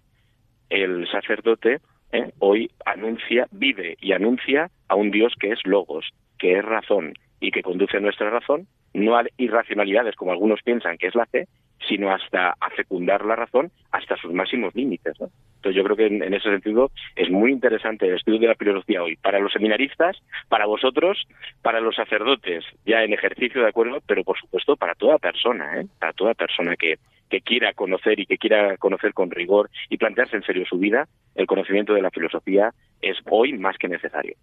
el 0.69 1.08
sacerdote 1.12 1.79
¿eh? 2.12 2.32
hoy 2.39 2.71
anuncia, 2.86 3.47
vive 3.51 3.97
y 3.99 4.13
anuncia 4.13 4.69
a 4.88 4.95
un 4.95 5.12
Dios 5.12 5.34
que 5.39 5.51
es 5.51 5.60
logos, 5.65 6.10
que 6.38 6.58
es 6.58 6.65
razón 6.65 7.13
y 7.39 7.51
que 7.51 7.63
conduce 7.63 7.99
nuestra 7.99 8.29
razón, 8.29 8.67
no 8.93 9.17
a 9.17 9.23
irracionalidades 9.38 10.15
como 10.15 10.32
algunos 10.32 10.62
piensan 10.63 10.97
que 10.97 11.08
es 11.08 11.15
la 11.15 11.25
fe, 11.25 11.47
sino 11.88 12.12
hasta 12.12 12.56
a 12.60 12.70
fecundar 12.76 13.26
la 13.26 13.36
razón 13.36 13.72
hasta 13.92 14.18
sus 14.18 14.34
máximos 14.34 14.76
límites. 14.76 15.15
Entonces 15.20 15.76
yo 15.76 15.84
creo 15.84 15.96
que 15.96 16.08
en, 16.08 16.24
en, 16.24 16.34
ese 16.34 16.50
sentido 16.50 16.92
es 17.15 17.30
muy 17.30 17.52
interesante 17.52 18.08
el 18.08 18.15
estudio 18.15 18.39
de 18.39 18.48
la 18.48 18.56
filosofía 18.56 19.04
hoy, 19.04 19.15
para 19.18 19.39
los 19.39 19.52
seminaristas, 19.52 20.18
para 20.48 20.65
vosotros, 20.65 21.28
para 21.62 21.82
los 21.82 21.96
sacerdotes, 21.96 22.63
ya 22.86 23.04
en 23.04 23.13
ejercicio 23.13 23.62
de 23.62 23.70
acuerdo, 23.70 24.00
pero 24.06 24.24
por 24.24 24.39
supuesto 24.39 24.78
para 24.78 24.96
toda 24.96 25.18
persona, 25.18 25.82
¿eh? 25.82 25.88
para 26.00 26.13
toda 26.13 26.34
persona 26.34 26.76
que, 26.76 26.96
que 27.30 27.42
quiera 27.42 27.74
conocer 27.74 28.20
y 28.20 28.26
que 28.26 28.38
quiera 28.38 28.78
conocer 28.78 29.13
con 29.13 29.32
rigor 29.32 29.70
y 29.89 29.98
plantearse 29.98 30.38
en 30.38 30.44
serio 30.44 30.65
su 30.65 30.78
vida, 30.78 31.08
el 31.36 31.46
conocimiento 31.46 31.94
de 31.94 32.02
la 32.02 32.12
filosofía 32.12 32.74
es 33.02 33.18
hoy 33.30 33.54
más 33.58 33.78
que 33.78 33.88
necesario. 33.88 34.36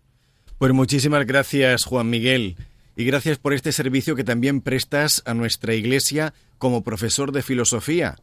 Pues 0.59 0.73
muchísimas 0.73 1.27
gracias, 1.27 1.85
Juan 1.85 2.09
Miguel. 2.09 2.57
Y 2.97 3.05
gracias 3.05 3.39
por 3.39 3.53
este 3.53 3.73
servicio 3.73 4.17
que 4.17 4.25
también 4.25 4.63
prestas 4.63 5.23
a 5.27 5.35
nuestra 5.35 5.75
Iglesia 5.75 6.33
como 6.57 6.83
profesor 6.83 7.31
de 7.31 7.43
filosofía, 7.43 8.17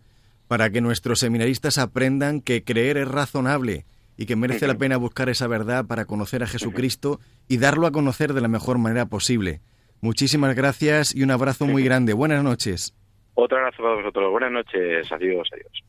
para 0.48 0.72
que 0.72 0.82
nuestros 0.82 1.20
seminaristas 1.20 1.78
aprendan 1.78 2.42
que 2.42 2.64
creer 2.64 2.98
es 2.98 3.08
razonable 3.08 3.86
y 4.18 4.26
que 4.26 4.36
merece 4.36 4.66
la 4.66 4.76
pena 4.76 4.98
buscar 4.98 5.30
esa 5.30 5.48
verdad 5.48 5.86
para 5.86 6.06
conocer 6.06 6.42
a 6.42 6.48
Jesucristo 6.48 7.20
y 7.48 7.58
darlo 7.58 7.86
a 7.86 7.92
conocer 7.92 8.34
de 8.34 8.42
la 8.42 8.48
mejor 8.48 8.80
manera 8.80 9.06
posible. 9.06 9.62
Muchísimas 10.02 10.56
gracias 10.56 11.16
y 11.16 11.22
un 11.22 11.32
abrazo 11.32 11.66
muy 11.66 11.84
grande. 11.84 12.14
Buenas 12.14 12.44
noches. 12.44 12.96
Otro 13.36 13.58
abrazo 13.60 13.82
para 13.82 13.96
vosotros. 13.96 14.32
Buenas 14.32 14.52
noches. 14.52 15.12
Adiós, 15.12 15.48
adiós. 15.54 15.84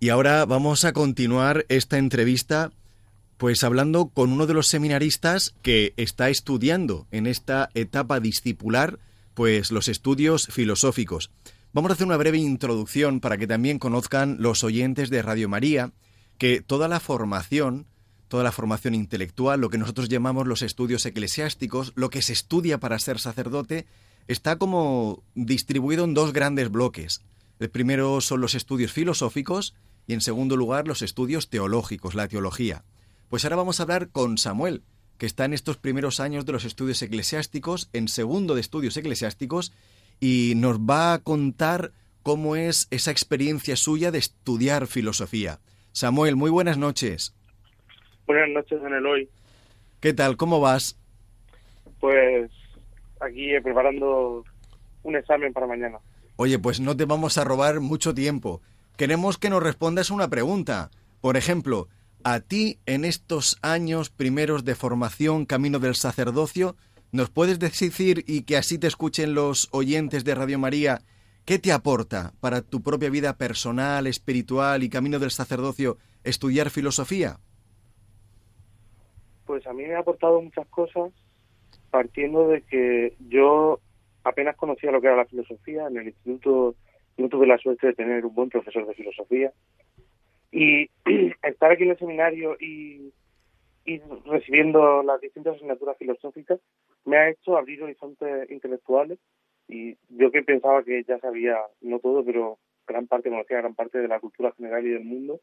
Y 0.00 0.08
ahora 0.08 0.46
vamos 0.46 0.86
a 0.86 0.94
continuar 0.94 1.66
esta 1.68 1.98
entrevista 1.98 2.70
pues 3.40 3.64
hablando 3.64 4.08
con 4.08 4.32
uno 4.32 4.46
de 4.46 4.52
los 4.52 4.66
seminaristas 4.66 5.54
que 5.62 5.94
está 5.96 6.28
estudiando 6.28 7.06
en 7.10 7.26
esta 7.26 7.70
etapa 7.72 8.20
discipular, 8.20 8.98
pues 9.32 9.70
los 9.70 9.88
estudios 9.88 10.48
filosóficos. 10.48 11.30
Vamos 11.72 11.90
a 11.90 11.94
hacer 11.94 12.06
una 12.06 12.18
breve 12.18 12.36
introducción 12.36 13.18
para 13.18 13.38
que 13.38 13.46
también 13.46 13.78
conozcan 13.78 14.36
los 14.40 14.62
oyentes 14.62 15.08
de 15.08 15.22
Radio 15.22 15.48
María 15.48 15.94
que 16.36 16.60
toda 16.60 16.86
la 16.86 17.00
formación, 17.00 17.86
toda 18.28 18.44
la 18.44 18.52
formación 18.52 18.94
intelectual, 18.94 19.58
lo 19.58 19.70
que 19.70 19.78
nosotros 19.78 20.10
llamamos 20.10 20.46
los 20.46 20.60
estudios 20.60 21.06
eclesiásticos, 21.06 21.92
lo 21.94 22.10
que 22.10 22.20
se 22.20 22.34
estudia 22.34 22.76
para 22.76 22.98
ser 22.98 23.18
sacerdote, 23.18 23.86
está 24.28 24.56
como 24.56 25.22
distribuido 25.34 26.04
en 26.04 26.12
dos 26.12 26.34
grandes 26.34 26.70
bloques. 26.70 27.22
El 27.58 27.70
primero 27.70 28.20
son 28.20 28.42
los 28.42 28.54
estudios 28.54 28.92
filosóficos 28.92 29.74
y 30.06 30.12
en 30.12 30.20
segundo 30.20 30.58
lugar 30.58 30.86
los 30.86 31.00
estudios 31.00 31.48
teológicos, 31.48 32.14
la 32.14 32.28
teología. 32.28 32.84
Pues 33.30 33.44
ahora 33.44 33.54
vamos 33.54 33.78
a 33.78 33.84
hablar 33.84 34.08
con 34.08 34.38
Samuel, 34.38 34.82
que 35.16 35.24
está 35.24 35.44
en 35.44 35.52
estos 35.52 35.76
primeros 35.76 36.18
años 36.18 36.44
de 36.46 36.52
los 36.52 36.64
estudios 36.64 37.00
eclesiásticos, 37.00 37.88
en 37.92 38.08
segundo 38.08 38.56
de 38.56 38.60
estudios 38.60 38.96
eclesiásticos, 38.96 39.72
y 40.18 40.54
nos 40.56 40.80
va 40.80 41.14
a 41.14 41.20
contar 41.20 41.92
cómo 42.24 42.56
es 42.56 42.88
esa 42.90 43.12
experiencia 43.12 43.76
suya 43.76 44.10
de 44.10 44.18
estudiar 44.18 44.88
filosofía. 44.88 45.60
Samuel, 45.92 46.34
muy 46.34 46.50
buenas 46.50 46.76
noches. 46.76 47.32
Buenas 48.26 48.48
noches, 48.48 48.80
Eloy. 48.82 49.28
¿Qué 50.00 50.12
tal? 50.12 50.36
¿Cómo 50.36 50.58
vas? 50.58 50.98
Pues 52.00 52.50
aquí 53.20 53.54
eh, 53.54 53.62
preparando 53.62 54.44
un 55.04 55.14
examen 55.14 55.52
para 55.52 55.68
mañana. 55.68 55.98
Oye, 56.34 56.58
pues 56.58 56.80
no 56.80 56.96
te 56.96 57.04
vamos 57.04 57.38
a 57.38 57.44
robar 57.44 57.78
mucho 57.78 58.12
tiempo. 58.12 58.60
Queremos 58.96 59.38
que 59.38 59.50
nos 59.50 59.62
respondas 59.62 60.10
una 60.10 60.28
pregunta. 60.28 60.90
Por 61.20 61.36
ejemplo, 61.36 61.88
a 62.24 62.40
ti 62.40 62.78
en 62.86 63.04
estos 63.04 63.58
años 63.62 64.10
primeros 64.10 64.64
de 64.64 64.74
formación 64.74 65.46
camino 65.46 65.78
del 65.78 65.94
sacerdocio, 65.94 66.76
¿nos 67.12 67.30
puedes 67.30 67.58
decir 67.58 68.24
y 68.26 68.42
que 68.42 68.56
así 68.56 68.78
te 68.78 68.86
escuchen 68.86 69.34
los 69.34 69.68
oyentes 69.72 70.24
de 70.24 70.34
Radio 70.34 70.58
María, 70.58 71.00
qué 71.44 71.58
te 71.58 71.72
aporta 71.72 72.32
para 72.40 72.62
tu 72.62 72.82
propia 72.82 73.10
vida 73.10 73.36
personal, 73.36 74.06
espiritual 74.06 74.82
y 74.82 74.90
camino 74.90 75.18
del 75.18 75.30
sacerdocio 75.30 75.96
estudiar 76.24 76.70
filosofía? 76.70 77.38
Pues 79.46 79.66
a 79.66 79.72
mí 79.72 79.84
me 79.84 79.94
ha 79.94 80.00
aportado 80.00 80.40
muchas 80.40 80.66
cosas, 80.68 81.12
partiendo 81.90 82.48
de 82.48 82.62
que 82.62 83.14
yo 83.28 83.80
apenas 84.22 84.56
conocía 84.56 84.92
lo 84.92 85.00
que 85.00 85.08
era 85.08 85.16
la 85.16 85.24
filosofía, 85.24 85.86
en 85.88 85.96
el 85.96 86.06
instituto 86.08 86.76
no 87.16 87.28
tuve 87.28 87.46
la 87.46 87.58
suerte 87.58 87.88
de 87.88 87.92
tener 87.94 88.24
un 88.24 88.34
buen 88.34 88.48
profesor 88.48 88.86
de 88.86 88.94
filosofía, 88.94 89.52
y 90.60 90.90
estar 91.42 91.72
aquí 91.72 91.84
en 91.84 91.90
el 91.90 91.98
seminario 91.98 92.54
y, 92.60 93.14
y 93.86 93.98
recibiendo 94.26 95.02
las 95.02 95.18
distintas 95.22 95.56
asignaturas 95.56 95.96
filosóficas 95.96 96.60
me 97.06 97.16
ha 97.16 97.30
hecho 97.30 97.56
abrir 97.56 97.82
horizontes 97.82 98.50
intelectuales 98.50 99.18
y 99.68 99.96
yo 100.10 100.30
que 100.30 100.42
pensaba 100.42 100.82
que 100.82 101.02
ya 101.04 101.18
sabía, 101.18 101.56
no 101.80 101.98
todo, 102.00 102.22
pero 102.22 102.58
gran 102.86 103.06
parte, 103.06 103.30
conocía 103.30 103.56
gran 103.56 103.74
parte 103.74 103.98
de 103.98 104.08
la 104.08 104.20
cultura 104.20 104.52
general 104.52 104.86
y 104.86 104.90
del 104.90 105.04
mundo, 105.04 105.40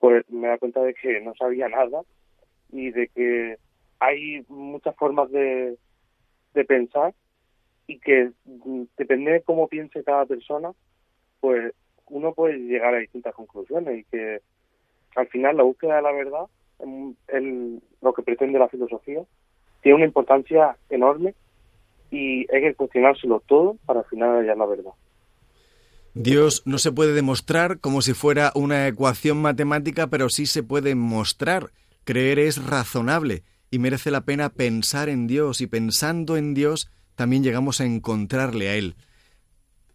pues 0.00 0.28
me 0.28 0.48
da 0.48 0.58
cuenta 0.58 0.82
de 0.82 0.92
que 0.92 1.18
no 1.22 1.34
sabía 1.34 1.68
nada 1.70 2.02
y 2.70 2.90
de 2.90 3.08
que 3.08 3.56
hay 4.00 4.44
muchas 4.48 4.94
formas 4.96 5.30
de, 5.30 5.78
de 6.52 6.64
pensar 6.66 7.14
y 7.86 7.98
que 8.00 8.32
mm, 8.44 8.82
depende 8.98 9.30
de 9.30 9.42
cómo 9.42 9.66
piense 9.66 10.04
cada 10.04 10.26
persona, 10.26 10.72
pues 11.40 11.72
uno 12.08 12.32
puede 12.32 12.58
llegar 12.58 12.94
a 12.94 12.98
distintas 12.98 13.34
conclusiones 13.34 14.00
y 14.00 14.04
que 14.04 14.40
al 15.16 15.28
final 15.28 15.56
la 15.56 15.62
búsqueda 15.62 15.96
de 15.96 16.02
la 16.02 16.12
verdad, 16.12 16.46
en, 16.78 17.82
lo 18.02 18.12
que 18.12 18.22
pretende 18.22 18.58
la 18.58 18.68
filosofía, 18.68 19.22
tiene 19.82 19.96
una 19.96 20.06
importancia 20.06 20.76
enorme 20.90 21.34
y 22.10 22.40
hay 22.52 22.62
que 22.62 22.74
cuestionárselo 22.74 23.40
todo 23.46 23.76
para 23.86 24.00
al 24.00 24.06
final 24.06 24.38
hallar 24.38 24.56
la 24.56 24.66
verdad. 24.66 24.92
Dios 26.14 26.62
no 26.64 26.78
se 26.78 26.92
puede 26.92 27.12
demostrar 27.12 27.78
como 27.78 28.00
si 28.00 28.14
fuera 28.14 28.52
una 28.54 28.86
ecuación 28.86 29.40
matemática, 29.42 30.06
pero 30.06 30.28
sí 30.28 30.46
se 30.46 30.62
puede 30.62 30.94
mostrar. 30.94 31.70
Creer 32.04 32.38
es 32.38 32.64
razonable 32.64 33.42
y 33.70 33.78
merece 33.78 34.10
la 34.10 34.22
pena 34.22 34.48
pensar 34.50 35.08
en 35.08 35.26
Dios 35.26 35.60
y 35.60 35.66
pensando 35.66 36.36
en 36.36 36.54
Dios 36.54 36.90
también 37.16 37.42
llegamos 37.42 37.80
a 37.80 37.84
encontrarle 37.84 38.68
a 38.68 38.76
Él. 38.76 38.94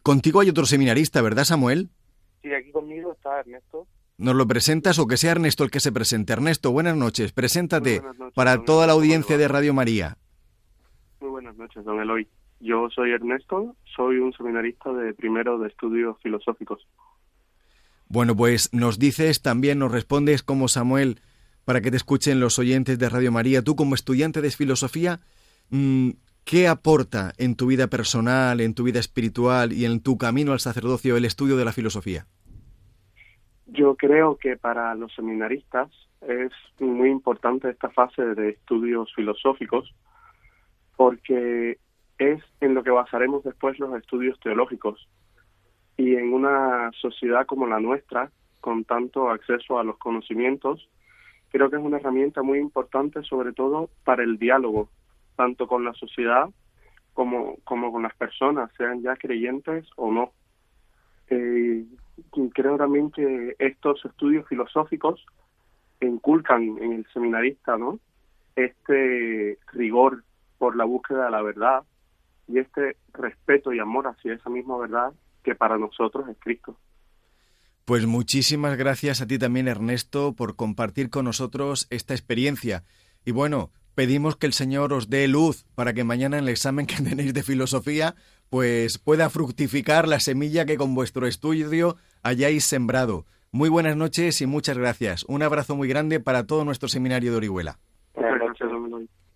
Contigo 0.03 0.41
hay 0.41 0.49
otro 0.49 0.65
seminarista, 0.65 1.21
¿verdad, 1.21 1.45
Samuel? 1.45 1.89
Sí, 2.41 2.53
aquí 2.53 2.71
conmigo 2.71 3.13
está 3.13 3.39
Ernesto. 3.39 3.87
¿Nos 4.17 4.35
lo 4.35 4.47
presentas 4.47 4.99
o 4.99 5.07
que 5.07 5.17
sea 5.17 5.31
Ernesto 5.31 5.63
el 5.63 5.71
que 5.71 5.79
se 5.79 5.91
presente? 5.91 6.33
Ernesto, 6.33 6.71
buenas 6.71 6.95
noches. 6.95 7.31
Preséntate 7.31 7.99
buenas 7.99 8.19
noches, 8.19 8.35
para 8.35 8.63
toda 8.63 8.87
la 8.87 8.93
audiencia 8.93 9.35
¿cómo 9.35 9.39
de? 9.39 9.47
Radio 9.47 9.73
María. 9.73 10.17
Muy 11.19 11.29
buenas 11.29 11.55
noches, 11.57 11.83
don 11.83 11.99
Eloy. 11.99 12.27
Yo 12.59 12.89
soy 12.93 13.11
Ernesto, 13.11 13.75
soy 13.95 14.17
un 14.17 14.33
seminarista 14.33 14.93
de 14.93 15.13
primero 15.13 15.57
de 15.57 15.69
estudios 15.69 16.17
filosóficos. 16.21 16.87
Bueno, 18.07 18.35
pues 18.35 18.71
nos 18.73 18.99
dices 18.99 19.41
también, 19.41 19.79
nos 19.79 19.91
respondes 19.91 20.43
como 20.43 20.67
Samuel, 20.67 21.19
para 21.65 21.81
que 21.81 21.89
te 21.89 21.97
escuchen 21.97 22.39
los 22.39 22.59
oyentes 22.59 22.99
de 22.99 23.09
Radio 23.09 23.31
María. 23.31 23.63
Tú 23.63 23.75
como 23.75 23.95
estudiante 23.95 24.41
de 24.41 24.51
filosofía, 24.51 25.19
mm, 25.69 26.11
¿qué 26.51 26.67
aporta 26.67 27.31
en 27.37 27.55
tu 27.55 27.67
vida 27.67 27.87
personal, 27.87 28.59
en 28.59 28.75
tu 28.75 28.83
vida 28.83 28.99
espiritual 28.99 29.71
y 29.71 29.85
en 29.85 30.03
tu 30.03 30.17
camino 30.17 30.51
al 30.51 30.59
sacerdocio 30.59 31.15
el 31.15 31.23
estudio 31.23 31.55
de 31.55 31.63
la 31.63 31.71
filosofía? 31.71 32.25
Yo 33.67 33.95
creo 33.95 34.35
que 34.35 34.57
para 34.57 34.93
los 34.95 35.15
seminaristas 35.15 35.89
es 36.19 36.51
muy 36.81 37.09
importante 37.09 37.69
esta 37.69 37.89
fase 37.91 38.35
de 38.35 38.49
estudios 38.49 39.13
filosóficos 39.15 39.95
porque 40.97 41.77
es 42.17 42.43
en 42.59 42.73
lo 42.73 42.83
que 42.83 42.91
basaremos 42.91 43.45
después 43.45 43.79
los 43.79 43.95
estudios 43.95 44.37
teológicos. 44.41 45.07
Y 45.95 46.15
en 46.15 46.33
una 46.33 46.91
sociedad 46.99 47.45
como 47.45 47.65
la 47.65 47.79
nuestra, 47.79 48.29
con 48.59 48.83
tanto 48.83 49.29
acceso 49.29 49.79
a 49.79 49.85
los 49.85 49.97
conocimientos, 49.97 50.89
creo 51.49 51.69
que 51.69 51.77
es 51.77 51.81
una 51.81 51.95
herramienta 51.95 52.43
muy 52.43 52.59
importante 52.59 53.23
sobre 53.23 53.53
todo 53.53 53.89
para 54.03 54.23
el 54.23 54.37
diálogo, 54.37 54.89
tanto 55.35 55.67
con 55.67 55.83
la 55.83 55.93
sociedad 55.93 56.49
como, 57.13 57.57
como 57.63 57.91
con 57.91 58.03
las 58.03 58.15
personas, 58.15 58.71
sean 58.77 59.01
ya 59.01 59.15
creyentes 59.15 59.87
o 59.95 60.11
no. 60.11 60.31
Eh, 61.29 61.85
creo 62.53 62.77
también 62.77 63.11
que 63.11 63.55
estos 63.59 64.03
estudios 64.05 64.47
filosóficos 64.47 65.25
inculcan 66.01 66.77
en 66.79 66.93
el 66.93 67.07
seminarista 67.13 67.77
¿no? 67.77 67.99
este 68.55 69.57
rigor 69.71 70.23
por 70.57 70.75
la 70.75 70.85
búsqueda 70.85 71.25
de 71.25 71.31
la 71.31 71.41
verdad 71.41 71.83
y 72.47 72.59
este 72.59 72.97
respeto 73.13 73.73
y 73.73 73.79
amor 73.79 74.07
hacia 74.07 74.33
esa 74.33 74.49
misma 74.49 74.77
verdad 74.77 75.13
que 75.43 75.55
para 75.55 75.77
nosotros 75.77 76.27
es 76.29 76.37
Cristo. 76.39 76.75
Pues 77.85 78.05
muchísimas 78.05 78.77
gracias 78.77 79.21
a 79.21 79.27
ti 79.27 79.39
también, 79.39 79.67
Ernesto, 79.67 80.33
por 80.33 80.55
compartir 80.55 81.09
con 81.09 81.25
nosotros 81.25 81.87
esta 81.89 82.13
experiencia. 82.13 82.83
Y 83.25 83.31
bueno, 83.31 83.71
pedimos 84.01 84.35
que 84.35 84.47
el 84.47 84.53
Señor 84.53 84.93
os 84.93 85.11
dé 85.11 85.27
luz 85.27 85.63
para 85.75 85.93
que 85.93 86.03
mañana 86.03 86.39
en 86.39 86.45
el 86.45 86.49
examen 86.49 86.87
que 86.87 86.95
tenéis 87.03 87.35
de 87.35 87.43
filosofía, 87.43 88.15
pues 88.49 88.97
pueda 88.97 89.29
fructificar 89.29 90.07
la 90.07 90.19
semilla 90.19 90.65
que 90.65 90.75
con 90.75 90.95
vuestro 90.95 91.27
estudio 91.27 91.97
hayáis 92.23 92.65
sembrado. 92.65 93.27
Muy 93.51 93.69
buenas 93.69 93.95
noches 93.95 94.41
y 94.41 94.47
muchas 94.47 94.75
gracias. 94.75 95.23
Un 95.27 95.43
abrazo 95.43 95.75
muy 95.75 95.87
grande 95.87 96.19
para 96.19 96.47
todo 96.47 96.65
nuestro 96.65 96.89
seminario 96.89 97.29
de 97.29 97.37
Orihuela. 97.37 97.77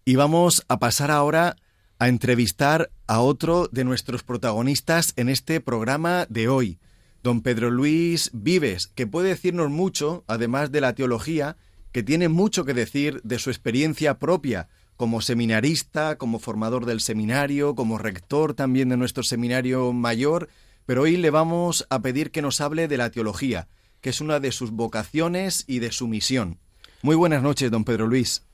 Y 0.03 0.15
vamos 0.15 0.65
a 0.67 0.79
pasar 0.79 1.11
ahora 1.11 1.57
a 1.99 2.07
entrevistar 2.07 2.89
a 3.05 3.19
otro 3.19 3.67
de 3.67 3.83
nuestros 3.83 4.23
protagonistas 4.23 5.13
en 5.15 5.29
este 5.29 5.61
programa 5.61 6.25
de 6.27 6.47
hoy, 6.47 6.79
don 7.21 7.41
Pedro 7.41 7.69
Luis 7.69 8.31
Vives, 8.33 8.87
que 8.87 9.05
puede 9.05 9.29
decirnos 9.29 9.69
mucho, 9.69 10.23
además 10.25 10.71
de 10.71 10.81
la 10.81 10.95
teología, 10.95 11.55
que 11.95 12.03
tiene 12.03 12.27
mucho 12.27 12.65
que 12.65 12.73
decir 12.73 13.21
de 13.23 13.39
su 13.39 13.49
experiencia 13.49 14.19
propia 14.19 14.67
como 14.97 15.21
seminarista, 15.21 16.17
como 16.17 16.39
formador 16.39 16.85
del 16.85 16.99
seminario, 16.99 17.73
como 17.73 17.97
rector 17.97 18.53
también 18.53 18.89
de 18.89 18.97
nuestro 18.97 19.23
seminario 19.23 19.93
mayor, 19.93 20.49
pero 20.85 21.03
hoy 21.03 21.15
le 21.15 21.29
vamos 21.29 21.87
a 21.89 22.01
pedir 22.01 22.31
que 22.31 22.41
nos 22.41 22.59
hable 22.59 22.89
de 22.89 22.97
la 22.97 23.11
teología, 23.11 23.69
que 24.01 24.09
es 24.09 24.19
una 24.19 24.41
de 24.41 24.51
sus 24.51 24.71
vocaciones 24.71 25.63
y 25.69 25.79
de 25.79 25.93
su 25.93 26.09
misión. 26.09 26.57
Muy 27.01 27.15
buenas 27.15 27.41
noches, 27.41 27.71
don 27.71 27.85
Pedro 27.85 28.07
Luis. 28.07 28.45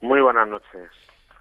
Muy 0.00 0.20
buenas 0.20 0.46
noches. 0.46 0.92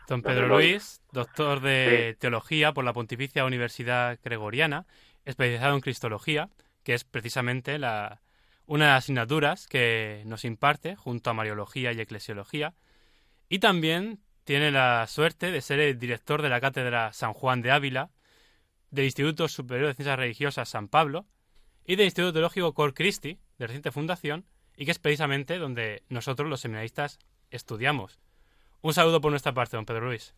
Don 0.07 0.23
Pedro 0.23 0.47
Luis, 0.47 0.99
doctor 1.11 1.59
de 1.59 2.17
Teología 2.19 2.73
por 2.73 2.85
la 2.85 2.93
Pontificia 2.93 3.45
Universidad 3.45 4.17
Gregoriana, 4.23 4.87
especializado 5.25 5.75
en 5.75 5.81
Cristología, 5.81 6.49
que 6.83 6.95
es 6.95 7.03
precisamente 7.03 7.77
la, 7.77 8.19
una 8.69 8.86
de 8.86 8.91
las 8.91 9.03
asignaturas 9.05 9.67
que 9.67 10.21
nos 10.27 10.45
imparte 10.45 10.95
junto 10.95 11.32
a 11.32 11.34
Mariología 11.34 11.91
y 11.91 11.99
Eclesiología. 11.99 12.75
Y 13.49 13.58
también 13.58 14.19
tiene 14.43 14.69
la 14.69 15.08
suerte 15.08 15.51
de 15.51 15.62
ser 15.62 15.79
el 15.79 15.97
director 15.97 16.43
de 16.43 16.49
la 16.49 16.62
Cátedra 16.62 17.12
San 17.12 17.34
Juan 17.34 17.63
de 17.63 17.71
Ávila, 17.71 18.12
del 18.91 19.05
Instituto 19.05 19.47
Superior 19.47 19.88
de 19.88 19.95
Ciencias 19.95 20.19
Religiosas 20.19 20.69
San 20.69 20.88
Pablo 20.88 21.25
y 21.84 21.95
del 21.95 22.05
Instituto 22.05 22.32
Teológico 22.32 22.75
Cor 22.75 22.93
Christi, 22.93 23.39
de 23.58 23.65
reciente 23.65 23.91
fundación, 23.91 24.45
y 24.77 24.86
que 24.86 24.91
es 24.91 24.99
precisamente 24.99 25.58
donde 25.58 26.03
nosotros 26.08 26.47
los 26.47 26.62
seminaristas 26.62 27.17
estudiamos. 27.49 28.19
Un 28.84 28.93
saludo 28.93 29.19
por 29.19 29.32
nuestra 29.32 29.51
parte, 29.51 29.77
don 29.77 29.86
Pedro 29.88 30.05
Luis. 30.05 30.36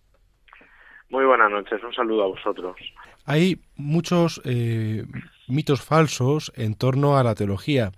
Muy 1.10 1.26
buenas 1.26 1.52
noches, 1.52 1.84
un 1.84 1.94
saludo 1.94 2.24
a 2.24 2.28
vosotros. 2.28 2.78
Hay 3.26 3.60
muchos 3.76 4.42
eh, 4.46 5.04
mitos 5.50 5.82
falsos 5.82 6.54
en 6.56 6.76
torno 6.76 7.18
a 7.18 7.24
la 7.24 7.36
teología. 7.36 7.92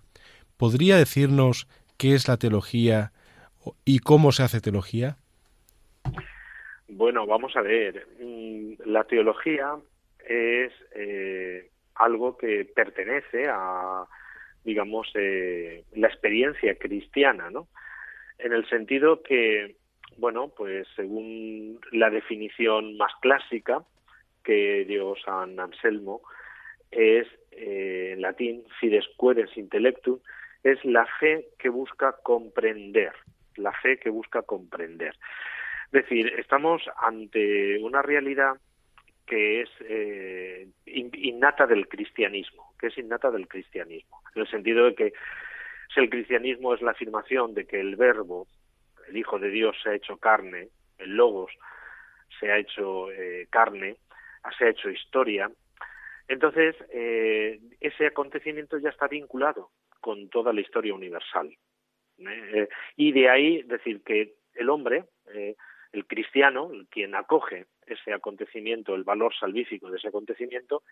¿Podría 0.58 0.98
decirnos 0.98 1.68
qué 1.98 2.14
es 2.14 2.28
la 2.28 2.38
teología 2.38 3.12
y 3.86 4.00
cómo 4.00 4.32
se 4.32 4.44
hace 4.44 4.62
teología? 4.62 5.18
Bueno, 6.88 7.26
vamos 7.26 7.56
a 7.56 7.62
ver. 7.62 8.08
Mm, 8.20 8.74
la 8.86 9.04
teología 9.06 9.76
es 10.20 10.72
eh, 10.96 11.70
algo 11.96 12.38
que 12.38 12.66
pertenece 12.66 13.48
a, 13.50 14.06
digamos, 14.64 15.12
eh, 15.16 15.84
la 15.94 16.08
experiencia 16.08 16.78
cristiana, 16.78 17.50
¿no? 17.50 17.68
En 18.38 18.54
el 18.54 18.68
sentido 18.70 19.22
que 19.24 19.76
bueno, 20.18 20.52
pues 20.56 20.88
según 20.96 21.80
la 21.92 22.10
definición 22.10 22.98
más 22.98 23.12
clásica 23.22 23.84
que 24.44 24.86
dio 24.86 25.16
San 25.24 25.60
Anselmo, 25.60 26.22
es 26.92 27.28
eh, 27.52 28.12
en 28.14 28.22
latín 28.22 28.64
fides 28.80 29.06
queres 29.20 29.56
intellectum, 29.58 30.20
es 30.64 30.84
la 30.86 31.06
fe 31.20 31.50
que 31.60 31.70
busca 31.70 32.16
comprender, 32.24 33.14
la 33.58 33.72
fe 33.72 33.98
que 33.98 34.10
busca 34.10 34.42
comprender. 34.44 35.16
Es 35.88 35.92
decir, 35.92 36.34
estamos 36.40 36.82
ante 36.98 37.78
una 37.84 38.02
realidad 38.02 38.56
que 39.26 39.62
es 39.62 39.70
eh, 39.82 40.68
innata 40.86 41.68
del 41.68 41.88
cristianismo, 41.88 42.74
que 42.80 42.88
es 42.88 42.98
innata 42.98 43.32
del 43.32 43.48
cristianismo, 43.48 44.22
en 44.36 44.42
el 44.42 44.48
sentido 44.50 44.86
de 44.86 44.96
que 44.96 45.14
si 45.94 46.00
el 46.00 46.10
cristianismo 46.10 46.74
es 46.74 46.82
la 46.82 46.92
afirmación 46.92 47.54
de 47.54 47.66
que 47.66 47.80
el 47.80 47.96
verbo 47.96 48.48
el 49.08 49.18
Hijo 49.18 49.38
de 49.38 49.50
Dios 49.50 49.76
se 49.84 49.90
ha 49.90 49.96
hecho 49.96 50.18
carne, 50.18 50.70
el 50.98 51.16
Logos 51.16 51.52
se 52.40 52.52
ha 52.52 52.58
hecho 52.58 53.12
eh, 53.12 53.48
carne, 53.50 53.98
se 54.58 54.66
ha 54.66 54.70
hecho 54.70 54.90
historia. 54.90 55.52
Entonces, 56.28 56.76
eh, 56.92 57.60
ese 57.80 58.08
acontecimiento 58.08 58.78
ya 58.78 58.90
está 58.90 59.08
vinculado 59.08 59.70
con 60.04 60.28
toda 60.28 60.52
la 60.52 60.60
historia 60.60 60.94
universal. 60.94 61.50
¿eh? 62.20 62.68
y 62.98 63.12
de 63.14 63.30
ahí 63.30 63.64
decir 63.64 64.04
que 64.04 64.36
el 64.54 64.70
hombre, 64.70 65.06
el 65.94 66.06
cristiano, 66.06 66.70
quien 66.90 67.16
acoge 67.16 67.68
ese 67.88 68.14
acontecimiento, 68.14 68.96
el 68.96 69.04
valor 69.04 69.34
salvífico 69.34 69.90
de 69.90 69.98
ese 69.98 70.10
acontecimiento, 70.10 70.84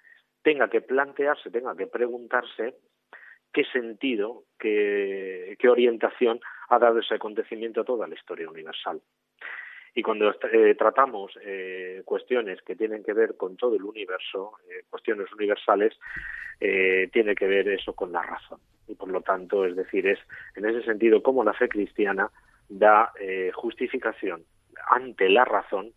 tenga 0.42 0.70
que 0.70 0.82
plantearse, 0.82 1.52
tenga 1.52 1.76
que 1.76 1.88
preguntarse 1.88 2.76
qué 3.52 3.66
sentido, 3.66 4.44
qué, 4.58 5.58
orientación 5.70 6.40
ha 6.70 6.80
dado 6.80 7.00
ese 7.00 7.16
acontecimiento 7.16 7.82
a 7.82 7.86
toda 7.86 8.08
la 8.08 8.16
historia 8.16 8.50
universal. 8.50 9.02
Y 9.94 10.02
cuando 10.02 10.32
eh, 10.32 10.76
tratamos 10.76 11.38
eh, 11.42 12.02
cuestiones 12.06 12.62
que 12.62 12.78
tienen 12.78 13.04
que 13.04 13.14
ver 13.14 13.36
con 13.36 13.58
todo 13.58 13.76
el 13.76 13.84
universo, 13.84 14.54
eh, 14.70 14.84
cuestiones 14.90 15.32
universales, 15.34 15.98
tiene 17.12 17.34
que 17.34 17.48
ver 17.48 17.68
eso 17.70 17.94
con 17.94 18.12
la 18.12 18.22
razón. 18.22 18.60
Y 18.92 18.96
por 18.96 19.10
lo 19.10 19.22
tanto, 19.22 19.66
es 19.66 19.76
decir, 19.76 20.06
es 20.06 20.20
en 20.56 20.66
ese 20.66 20.84
sentido 20.84 21.24
como 21.24 21.44
la 21.44 21.54
fe 21.54 21.70
cristiana 21.70 22.30
da 22.68 23.12
justificación 23.54 24.44
ante 24.90 25.30
la 25.30 25.46
razón 25.46 25.92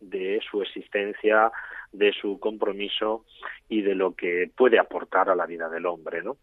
de 0.00 0.40
su 0.48 0.62
existencia, 0.62 1.50
de 1.92 2.12
su 2.12 2.38
compromiso 2.38 3.24
y 3.68 3.82
de 3.82 3.94
lo 3.94 4.14
que 4.14 4.50
puede 4.56 4.78
aportar 4.78 5.30
a 5.30 5.34
la 5.34 5.46
vida 5.46 5.68
del 5.68 5.86
hombre, 5.86 6.22
¿no? 6.22 6.36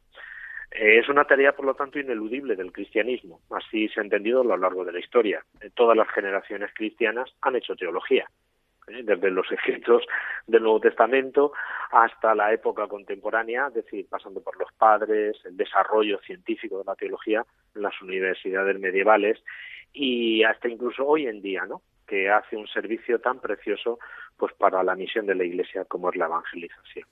Eh, 0.72 1.00
es 1.00 1.10
una 1.10 1.26
tarea, 1.26 1.54
por 1.54 1.66
lo 1.66 1.76
tanto, 1.76 2.00
ineludible 2.00 2.56
del 2.56 2.72
cristianismo. 2.72 3.42
Así 3.52 3.90
se 3.90 4.00
ha 4.00 4.04
entendido 4.04 4.42
a 4.42 4.46
lo 4.46 4.58
largo 4.58 4.86
de 4.86 4.94
la 4.94 5.00
historia. 5.00 5.44
Eh, 5.60 5.70
todas 5.74 5.98
las 5.98 6.10
generaciones 6.10 6.72
cristianas 6.74 7.30
han 7.42 7.58
hecho 7.58 7.76
teología, 7.76 8.30
¿eh? 8.96 9.04
desde 9.04 9.32
los 9.32 9.52
escritos 9.52 10.04
del 10.48 10.64
Nuevo 10.64 10.80
Testamento 10.80 11.54
hasta 11.92 12.36
la 12.36 12.54
época 12.54 12.88
contemporánea, 12.88 13.68
es 13.68 13.74
decir, 13.74 14.08
pasando 14.10 14.42
por 14.42 14.58
los 14.58 14.72
padres, 14.74 15.38
el 15.46 15.58
desarrollo 15.58 16.20
científico 16.20 16.80
de 16.80 16.86
la 16.86 16.96
teología 16.96 17.46
en 17.76 17.82
las 17.82 18.02
universidades 18.02 18.80
medievales 18.80 19.44
y 19.94 20.44
hasta 20.44 20.70
incluso 20.70 21.06
hoy 21.06 21.28
en 21.28 21.42
día, 21.42 21.66
¿no? 21.66 21.82
que 22.08 22.30
hace 22.30 22.58
un 22.58 22.68
servicio 22.68 23.20
tan 23.20 23.40
precioso 23.40 24.00
pues 24.38 24.54
para 24.54 24.84
la 24.84 24.96
misión 24.96 25.26
de 25.26 25.36
la 25.36 25.46
Iglesia 25.46 25.86
como 25.86 26.10
es 26.10 26.16
la 26.18 26.26
evangelización. 26.26 27.08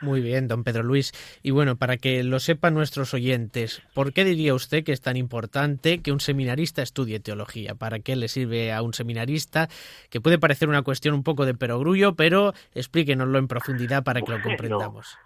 Muy 0.00 0.20
bien, 0.20 0.46
don 0.46 0.62
Pedro 0.62 0.82
Luis. 0.82 1.12
Y 1.42 1.50
bueno, 1.50 1.76
para 1.76 1.96
que 1.96 2.22
lo 2.22 2.38
sepan 2.38 2.74
nuestros 2.74 3.14
oyentes, 3.14 3.82
¿por 3.94 4.12
qué 4.12 4.24
diría 4.24 4.54
usted 4.54 4.84
que 4.84 4.92
es 4.92 5.00
tan 5.00 5.16
importante 5.16 6.02
que 6.02 6.12
un 6.12 6.20
seminarista 6.20 6.82
estudie 6.82 7.20
teología? 7.20 7.74
¿Para 7.74 8.00
qué 8.00 8.14
le 8.16 8.28
sirve 8.28 8.72
a 8.72 8.82
un 8.82 8.92
seminarista? 8.92 9.68
Que 10.10 10.20
puede 10.20 10.38
parecer 10.38 10.68
una 10.68 10.82
cuestión 10.82 11.14
un 11.14 11.22
poco 11.22 11.46
de 11.46 11.54
perogrullo, 11.54 12.14
pero 12.14 12.52
explíquenoslo 12.74 13.38
en 13.38 13.48
profundidad 13.48 14.04
para 14.04 14.20
que 14.20 14.32
lo 14.32 14.42
comprendamos. 14.42 15.18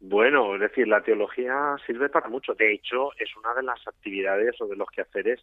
Bueno, 0.00 0.54
es 0.54 0.60
decir, 0.60 0.86
la 0.86 1.02
teología 1.02 1.76
sirve 1.86 2.08
para 2.08 2.28
mucho. 2.28 2.54
De 2.54 2.74
hecho, 2.74 3.10
es 3.18 3.34
una 3.36 3.54
de 3.54 3.62
las 3.62 3.86
actividades 3.86 4.60
o 4.60 4.66
de 4.66 4.76
los 4.76 4.88
quehaceres 4.90 5.40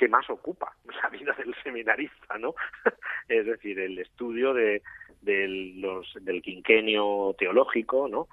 que 0.00 0.08
más 0.08 0.28
ocupa 0.30 0.74
la 1.02 1.10
vida 1.10 1.34
del 1.36 1.54
seminarista, 1.62 2.38
¿no? 2.38 2.54
es 3.28 3.44
decir, 3.44 3.78
el 3.78 3.98
estudio 3.98 4.54
de, 4.54 4.82
los, 5.22 6.14
del 6.22 6.40
quinquenio 6.40 7.36
teológico, 7.38 8.08
¿no? 8.08 8.26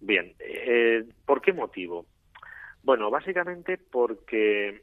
Bien, 0.00 0.32
eh, 0.40 1.04
¿por 1.26 1.42
qué 1.42 1.52
motivo? 1.52 2.06
Bueno, 2.82 3.10
básicamente 3.10 3.78
porque 3.78 4.82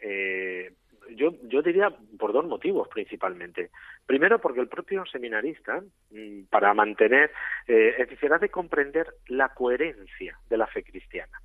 eh, 0.00 0.72
yo, 1.16 1.34
yo 1.42 1.62
diría 1.62 1.92
por 2.18 2.32
dos 2.32 2.46
motivos 2.46 2.88
principalmente. 2.88 3.70
Primero, 4.06 4.40
porque 4.40 4.60
el 4.60 4.68
propio 4.68 5.04
seminarista, 5.06 5.82
mm, 6.10 6.44
para 6.50 6.72
mantener, 6.72 7.32
eh, 7.66 7.96
es 7.98 8.08
decir, 8.10 8.32
ha 8.32 8.38
de 8.38 8.48
comprender 8.48 9.08
la 9.26 9.48
coherencia 9.50 10.38
de 10.48 10.56
la 10.56 10.68
fe 10.68 10.84
cristiana. 10.84 11.40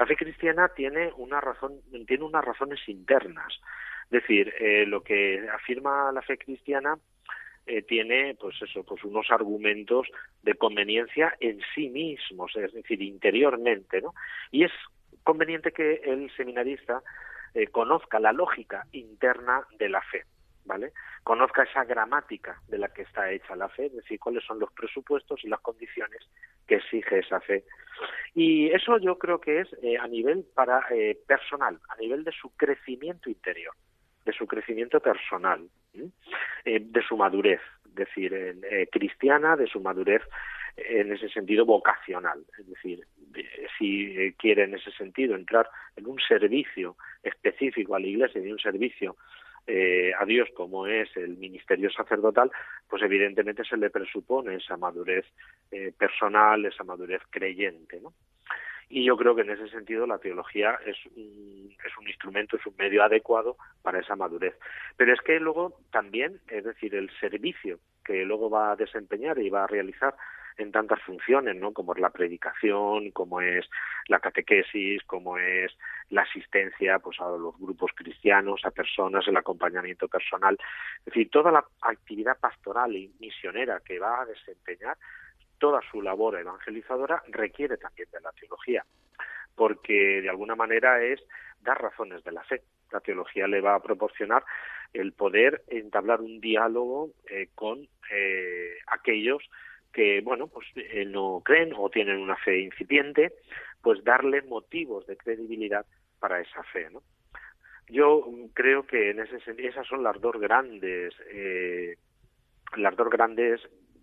La 0.00 0.06
fe 0.06 0.16
cristiana 0.16 0.68
tiene 0.68 1.12
una 1.18 1.42
razón, 1.42 1.82
tiene 2.06 2.24
unas 2.24 2.42
razones 2.42 2.80
internas. 2.88 3.52
Es 4.04 4.22
decir, 4.22 4.50
eh, 4.58 4.86
lo 4.86 5.02
que 5.02 5.46
afirma 5.52 6.10
la 6.10 6.22
fe 6.22 6.38
cristiana 6.38 6.96
eh, 7.66 7.82
tiene, 7.82 8.34
pues 8.40 8.56
eso, 8.62 8.82
pues 8.82 9.04
unos 9.04 9.30
argumentos 9.30 10.08
de 10.42 10.54
conveniencia 10.54 11.36
en 11.38 11.60
sí 11.74 11.90
mismos, 11.90 12.56
es 12.56 12.72
decir, 12.72 13.02
interiormente, 13.02 14.00
¿no? 14.00 14.14
Y 14.50 14.64
es 14.64 14.72
conveniente 15.22 15.70
que 15.70 16.00
el 16.02 16.34
seminarista 16.34 17.02
eh, 17.52 17.66
conozca 17.66 18.18
la 18.18 18.32
lógica 18.32 18.86
interna 18.92 19.66
de 19.78 19.90
la 19.90 20.00
fe. 20.00 20.24
¿Vale? 20.70 20.92
Conozca 21.24 21.64
esa 21.64 21.84
gramática 21.84 22.62
de 22.68 22.78
la 22.78 22.88
que 22.88 23.02
está 23.02 23.32
hecha 23.32 23.56
la 23.56 23.68
fe, 23.68 23.86
es 23.86 23.96
decir, 23.96 24.20
cuáles 24.20 24.44
son 24.44 24.60
los 24.60 24.72
presupuestos 24.72 25.42
y 25.42 25.48
las 25.48 25.58
condiciones 25.60 26.20
que 26.68 26.76
exige 26.76 27.18
esa 27.18 27.40
fe. 27.40 27.64
Y 28.36 28.70
eso 28.70 28.96
yo 28.98 29.18
creo 29.18 29.40
que 29.40 29.60
es 29.62 29.68
eh, 29.82 29.98
a 29.98 30.06
nivel 30.06 30.46
para 30.54 30.86
eh, 30.90 31.18
personal, 31.26 31.80
a 31.88 31.96
nivel 31.96 32.22
de 32.22 32.30
su 32.30 32.54
crecimiento 32.56 33.28
interior. 33.28 33.74
De 34.24 34.32
su 34.32 34.46
crecimiento 34.46 35.00
personal, 35.00 35.66
eh, 36.64 36.78
de 36.80 37.02
su 37.02 37.16
madurez, 37.16 37.60
es 37.86 37.94
decir, 37.94 38.32
eh, 38.34 38.86
cristiana, 38.92 39.56
de 39.56 39.66
su 39.66 39.80
madurez 39.80 40.22
en 40.76 41.12
ese 41.12 41.28
sentido 41.30 41.64
vocacional, 41.66 42.44
es 42.58 42.66
decir, 42.68 43.04
si 43.76 44.34
quiere 44.38 44.64
en 44.64 44.74
ese 44.74 44.92
sentido 44.92 45.34
entrar 45.34 45.68
en 45.96 46.06
un 46.06 46.18
servicio 46.20 46.96
específico 47.22 47.96
a 47.96 48.00
la 48.00 48.06
Iglesia 48.06 48.40
y 48.40 48.52
un 48.52 48.58
servicio 48.58 49.16
eh, 49.72 50.12
a 50.18 50.24
Dios 50.24 50.48
como 50.52 50.88
es 50.88 51.16
el 51.16 51.36
ministerio 51.36 51.90
sacerdotal, 51.90 52.50
pues 52.88 53.02
evidentemente 53.02 53.62
se 53.64 53.76
le 53.76 53.88
presupone 53.88 54.56
esa 54.56 54.76
madurez 54.76 55.24
eh, 55.70 55.92
personal, 55.96 56.66
esa 56.66 56.82
madurez 56.82 57.22
creyente, 57.30 58.00
¿no? 58.00 58.12
Y 58.88 59.04
yo 59.04 59.16
creo 59.16 59.36
que 59.36 59.42
en 59.42 59.50
ese 59.50 59.68
sentido 59.68 60.08
la 60.08 60.18
teología 60.18 60.76
es 60.84 60.96
un, 61.14 61.72
es 61.86 61.96
un 61.96 62.08
instrumento, 62.08 62.56
es 62.56 62.66
un 62.66 62.74
medio 62.76 63.04
adecuado 63.04 63.56
para 63.82 64.00
esa 64.00 64.16
madurez. 64.16 64.58
Pero 64.96 65.14
es 65.14 65.20
que 65.20 65.38
luego 65.38 65.78
también, 65.92 66.40
es 66.48 66.64
decir, 66.64 66.96
el 66.96 67.08
servicio 67.20 67.78
que 68.04 68.24
luego 68.24 68.50
va 68.50 68.72
a 68.72 68.76
desempeñar 68.76 69.38
y 69.38 69.50
va 69.50 69.62
a 69.62 69.68
realizar 69.68 70.16
en 70.56 70.72
tantas 70.72 71.00
funciones, 71.02 71.56
¿no? 71.56 71.72
Como 71.72 71.94
es 71.94 72.00
la 72.00 72.10
predicación, 72.10 73.10
como 73.10 73.40
es 73.40 73.68
la 74.08 74.20
catequesis, 74.20 75.02
como 75.04 75.38
es 75.38 75.76
la 76.10 76.22
asistencia 76.22 76.98
pues 76.98 77.20
a 77.20 77.28
los 77.30 77.56
grupos 77.58 77.92
cristianos, 77.94 78.64
a 78.64 78.70
personas, 78.70 79.26
el 79.28 79.36
acompañamiento 79.36 80.08
personal, 80.08 80.58
es 80.98 81.04
decir, 81.06 81.30
toda 81.30 81.50
la 81.50 81.64
actividad 81.82 82.38
pastoral 82.38 82.94
y 82.94 83.12
misionera 83.20 83.80
que 83.84 83.98
va 83.98 84.22
a 84.22 84.26
desempeñar, 84.26 84.96
toda 85.58 85.80
su 85.90 86.02
labor 86.02 86.38
evangelizadora 86.38 87.22
requiere 87.28 87.76
también 87.76 88.08
de 88.10 88.20
la 88.20 88.32
teología, 88.32 88.84
porque 89.54 90.22
de 90.22 90.30
alguna 90.30 90.56
manera 90.56 91.02
es 91.02 91.20
dar 91.62 91.80
razones 91.80 92.24
de 92.24 92.32
la 92.32 92.42
fe. 92.44 92.62
La 92.90 93.00
teología 93.00 93.46
le 93.46 93.60
va 93.60 93.74
a 93.74 93.82
proporcionar 93.82 94.42
el 94.92 95.12
poder 95.12 95.62
entablar 95.68 96.20
un 96.20 96.40
diálogo 96.40 97.10
eh, 97.30 97.48
con 97.54 97.86
eh, 98.10 98.74
aquellos 98.88 99.48
que, 99.92 100.20
bueno, 100.20 100.46
pues 100.46 100.66
eh, 100.76 101.04
no 101.04 101.42
creen 101.44 101.72
o 101.76 101.90
tienen 101.90 102.18
una 102.18 102.36
fe 102.36 102.60
incipiente, 102.60 103.32
pues 103.82 104.02
darle 104.04 104.42
motivos 104.42 105.06
de 105.06 105.16
credibilidad 105.16 105.84
para 106.18 106.40
esa 106.40 106.62
fe, 106.64 106.88
¿no? 106.90 107.02
Yo 107.88 108.24
creo 108.54 108.86
que 108.86 109.10
en 109.10 109.20
ese 109.20 109.38
esas 109.58 109.86
son 109.86 110.04
las 110.04 110.20
dos 110.20 110.38
grandes 110.38 111.12
eh, 111.32 111.96
las 112.76 112.94
dos 112.94 113.10
grandes 113.10 113.60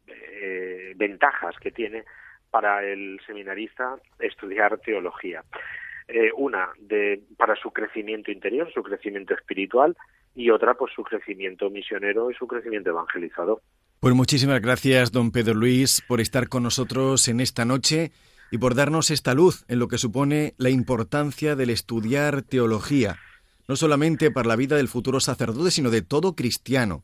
eh, 0.08 0.94
ventajas 0.96 1.56
que 1.60 1.72
tiene 1.72 2.04
para 2.50 2.84
el 2.84 3.20
seminarista 3.26 3.98
estudiar 4.20 4.78
teología. 4.80 5.44
Eh, 6.08 6.32
una 6.36 6.70
de 6.80 7.22
para 7.38 7.56
su 7.56 7.72
crecimiento 7.72 8.32
interior, 8.32 8.72
su 8.74 8.82
crecimiento 8.82 9.34
espiritual 9.34 9.96
y 10.36 10.50
otra 10.50 10.76
pues 10.76 10.94
su 10.94 11.04
crecimiento 11.04 11.70
misionero 11.70 12.32
y 12.32 12.34
su 12.34 12.48
crecimiento 12.48 12.92
evangelizador. 12.92 13.62
Pues 14.08 14.16
muchísimas 14.16 14.62
gracias, 14.62 15.12
don 15.12 15.32
Pedro 15.32 15.54
Luis, 15.54 16.02
por 16.08 16.22
estar 16.22 16.48
con 16.48 16.64
nosotros 16.64 17.28
en 17.28 17.42
esta 17.42 17.66
noche 17.66 18.14
y 18.52 18.58
por 18.58 18.74
darnos 18.74 19.12
esta 19.12 19.34
luz 19.34 19.66
en 19.68 19.80
lo 19.80 19.90
que 19.90 19.98
supone 19.98 20.54
la 20.56 20.70
importancia 20.70 21.58
del 21.58 21.72
estudiar 21.72 22.42
teología, 22.42 23.18
no 23.68 23.76
solamente 23.76 24.32
para 24.32 24.48
la 24.48 24.56
vida 24.56 24.78
del 24.78 24.88
futuro 24.88 25.20
sacerdote, 25.20 25.72
sino 25.72 25.90
de 25.90 26.04
todo 26.04 26.38
cristiano. 26.38 27.04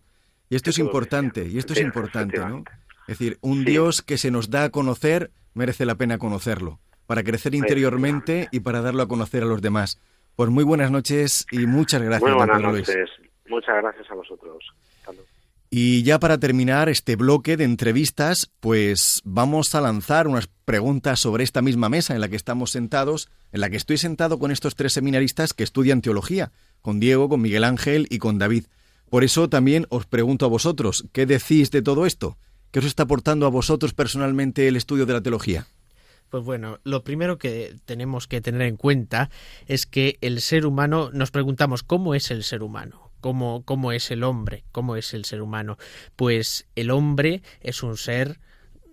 Y 0.50 0.56
esto 0.56 0.70
es 0.70 0.80
importante, 0.80 1.46
y 1.46 1.58
esto 1.58 1.74
es 1.74 1.82
importante, 1.82 2.40
¿no? 2.40 2.64
Es 3.10 3.20
decir, 3.20 3.38
un 3.42 3.66
Dios 3.66 4.02
que 4.02 4.18
se 4.18 4.32
nos 4.32 4.50
da 4.50 4.64
a 4.64 4.70
conocer 4.70 5.30
merece 5.56 5.86
la 5.86 5.96
pena 5.96 6.18
conocerlo, 6.18 6.80
para 7.06 7.22
crecer 7.22 7.54
interiormente 7.54 8.48
y 8.50 8.62
para 8.62 8.80
darlo 8.80 9.04
a 9.04 9.10
conocer 9.10 9.44
a 9.44 9.48
los 9.48 9.62
demás. 9.62 10.00
Pues 10.38 10.50
muy 10.52 10.64
buenas 10.64 10.90
noches 10.90 11.48
y 11.52 11.68
muchas 11.68 12.02
gracias, 12.02 12.22
muy 12.22 12.38
buenas 12.38 12.62
don 12.62 12.72
Pedro 12.72 12.80
noches. 12.80 13.10
Muchas 13.50 13.76
gracias 13.82 14.10
a 14.10 14.16
vosotros. 14.16 14.64
Y 15.76 16.04
ya 16.04 16.20
para 16.20 16.38
terminar 16.38 16.88
este 16.88 17.16
bloque 17.16 17.58
de 17.58 17.64
entrevistas, 17.64 18.52
pues 18.60 19.22
vamos 19.24 19.74
a 19.74 19.82
lanzar 19.82 20.28
unas 20.28 20.48
preguntas 20.66 21.20
sobre 21.20 21.44
esta 21.44 21.64
misma 21.64 21.90
mesa 21.90 22.14
en 22.14 22.22
la 22.22 22.30
que 22.30 22.36
estamos 22.36 22.70
sentados, 22.70 23.28
en 23.52 23.60
la 23.60 23.72
que 23.72 23.78
estoy 23.78 23.98
sentado 23.98 24.38
con 24.38 24.52
estos 24.52 24.76
tres 24.76 24.94
seminaristas 24.94 25.56
que 25.56 25.64
estudian 25.64 26.04
teología, 26.04 26.52
con 26.84 27.00
Diego, 27.00 27.28
con 27.28 27.42
Miguel 27.42 27.64
Ángel 27.64 28.06
y 28.12 28.20
con 28.20 28.38
David. 28.38 28.66
Por 29.10 29.24
eso 29.24 29.50
también 29.50 29.88
os 29.90 30.06
pregunto 30.06 30.46
a 30.46 30.50
vosotros, 30.50 31.06
¿qué 31.12 31.26
decís 31.26 31.72
de 31.72 31.82
todo 31.82 32.06
esto? 32.06 32.38
¿Qué 32.70 32.78
os 32.78 32.86
está 32.86 33.02
aportando 33.02 33.48
a 33.48 33.50
vosotros 33.50 33.96
personalmente 33.96 34.68
el 34.68 34.76
estudio 34.76 35.08
de 35.08 35.14
la 35.14 35.22
teología? 35.22 35.66
Pues 36.30 36.44
bueno, 36.44 36.82
lo 36.84 37.04
primero 37.04 37.40
que 37.40 37.78
tenemos 37.86 38.28
que 38.28 38.42
tener 38.42 38.62
en 38.62 38.78
cuenta 38.78 39.32
es 39.66 39.88
que 39.88 40.20
el 40.22 40.40
ser 40.42 40.68
humano, 40.68 41.10
nos 41.12 41.32
preguntamos 41.32 41.82
cómo 41.82 42.14
es 42.14 42.30
el 42.30 42.44
ser 42.44 42.62
humano 42.62 43.03
cómo, 43.24 43.64
cómo 43.64 43.94
es 43.94 44.12
el 44.12 44.22
hombre, 44.22 44.66
cómo 44.74 44.98
es 44.98 45.14
el 45.14 45.24
ser 45.24 45.42
humano. 45.42 45.78
Pues 46.18 46.68
el 46.76 46.92
hombre 46.92 47.42
es 47.62 47.82
un 47.82 47.96
ser 47.96 48.38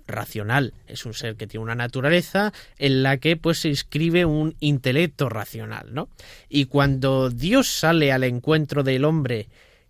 racional, 0.07 0.73
es 0.87 1.05
un 1.05 1.15
ser 1.15 1.35
que 1.35 1.49
tiene 1.49 1.65
una 1.65 1.75
naturaleza 1.75 2.53
en 2.79 3.03
la 3.03 3.17
que 3.17 3.37
pues 3.37 3.59
se 3.59 3.69
inscribe 3.69 4.25
un 4.25 4.55
intelecto 4.61 5.29
racional, 5.29 5.93
¿no? 5.93 6.09
Y 6.49 6.67
cuando 6.67 7.29
Dios 7.29 7.67
sale 7.69 8.13
al 8.13 8.23
encuentro 8.23 8.85
del 8.85 9.05
hombre 9.05 9.49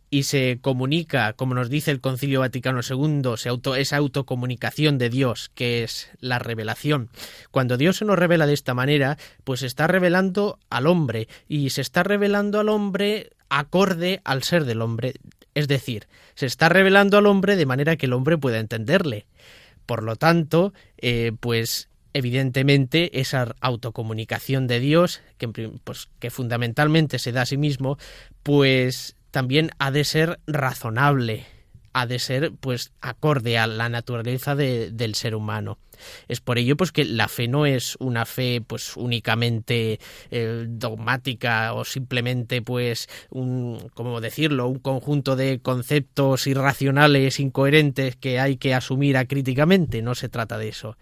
y 0.09 0.23
se 0.23 0.59
comunica, 0.63 1.35
como 1.35 1.55
nos 1.55 1.69
dice 1.69 1.91
el 1.91 2.01
Concilio 2.01 2.41
Vaticano 2.41 2.81
II, 2.81 3.37
se 3.37 3.51
auto, 3.51 3.77
esa 3.77 3.99
autocomunicación 3.99 4.97
de 4.97 5.11
Dios, 5.11 5.51
que 5.55 5.85
es 5.85 6.09
la 6.19 6.39
revelación. 6.39 7.11
Cuando 7.51 7.77
Dios 7.77 7.99
se 7.99 8.07
nos 8.07 8.19
revela 8.19 8.47
de 8.47 8.55
esta 8.55 8.73
manera, 8.73 9.19
pues 9.45 9.61
se 9.61 9.67
está 9.67 9.87
revelando 9.87 10.59
al 10.71 10.87
hombre, 10.87 11.29
y 11.47 11.71
se 11.71 11.83
está 11.83 12.03
revelando 12.03 12.59
al 12.59 12.71
hombre 12.71 13.31
acorde 13.51 14.21
al 14.25 14.43
ser 14.43 14.65
del 14.65 14.81
hombre, 14.81 15.15
es 15.55 15.69
decir, 15.69 16.07
se 16.35 16.47
está 16.47 16.69
revelando 16.69 17.19
al 17.19 17.27
hombre 17.27 17.57
de 17.57 17.67
manera 17.67 17.97
que 17.97 18.07
el 18.07 18.15
hombre 18.15 18.39
pueda 18.39 18.59
entenderle. 18.59 19.27
Por 19.85 20.03
lo 20.03 20.17
tanto, 20.17 20.73
eh, 20.99 21.33
pues 21.39 21.89
evidentemente 22.13 23.21
esa 23.21 23.55
autocomunicación 23.61 24.67
de 24.67 24.81
Dios, 24.81 25.21
que, 25.39 25.49
pues, 25.49 26.09
que 26.19 26.31
fundamentalmente 26.31 27.19
se 27.19 27.33
da 27.33 27.43
a 27.43 27.47
sí 27.47 27.57
mismo, 27.57 27.99
pues 28.43 29.17
también 29.31 29.71
ha 29.79 29.91
de 29.91 30.05
ser 30.05 30.41
razonable, 30.47 31.47
ha 31.93 32.07
de 32.07 32.19
ser 32.19 32.53
pues 32.61 32.93
acorde 33.01 33.59
a 33.59 33.67
la 33.67 33.89
naturaleza 33.89 34.55
del 34.55 35.15
ser 35.15 35.35
humano. 35.35 35.79
Es 36.29 36.41
por 36.41 36.59
ello 36.59 36.77
pues 36.77 36.93
que 36.93 37.05
la 37.05 37.29
fe 37.29 37.47
no 37.47 37.67
es 37.67 37.97
una 38.01 38.25
fe 38.25 38.63
pues 38.67 38.97
únicamente 38.97 40.01
eh, 40.31 40.65
dogmática 40.67 41.75
o 41.75 41.85
simplemente 41.85 42.63
pues 42.63 43.09
un 43.29 43.91
cómo 43.95 44.21
decirlo, 44.21 44.69
un 44.69 44.79
conjunto 44.79 45.37
de 45.37 45.61
conceptos 45.61 46.47
irracionales, 46.47 47.39
incoherentes 47.39 48.17
que 48.17 48.41
hay 48.41 48.57
que 48.57 48.75
asumir 48.75 49.19
acríticamente, 49.19 50.01
no 50.01 50.15
se 50.15 50.31
trata 50.31 50.57
de 50.57 50.69
eso 50.69 50.97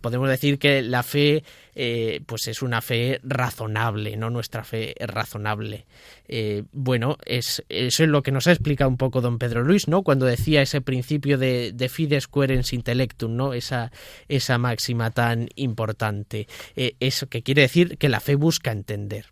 podemos 0.00 0.28
decir 0.28 0.58
que 0.58 0.82
la 0.82 1.02
fe 1.02 1.44
eh, 1.74 2.20
pues 2.26 2.48
es 2.48 2.62
una 2.62 2.80
fe 2.80 3.20
razonable, 3.22 4.16
¿no? 4.16 4.30
Nuestra 4.30 4.64
fe 4.64 4.94
es 5.02 5.08
razonable. 5.08 5.86
Eh, 6.28 6.64
bueno, 6.72 7.16
es, 7.24 7.62
eso 7.68 8.04
es 8.04 8.08
lo 8.08 8.22
que 8.22 8.32
nos 8.32 8.46
ha 8.46 8.52
explicado 8.52 8.90
un 8.90 8.96
poco 8.96 9.20
don 9.20 9.38
Pedro 9.38 9.62
Luis, 9.62 9.88
¿no? 9.88 10.02
Cuando 10.02 10.26
decía 10.26 10.62
ese 10.62 10.80
principio 10.80 11.38
de, 11.38 11.72
de 11.72 11.88
fides 11.88 12.28
querens 12.28 12.72
intellectum, 12.72 13.36
¿no? 13.36 13.54
Esa, 13.54 13.92
esa 14.28 14.58
máxima 14.58 15.10
tan 15.10 15.48
importante. 15.54 16.48
Eh, 16.76 16.94
eso 17.00 17.28
que 17.28 17.42
quiere 17.42 17.62
decir 17.62 17.98
que 17.98 18.08
la 18.08 18.20
fe 18.20 18.34
busca 18.34 18.72
entender 18.72 19.26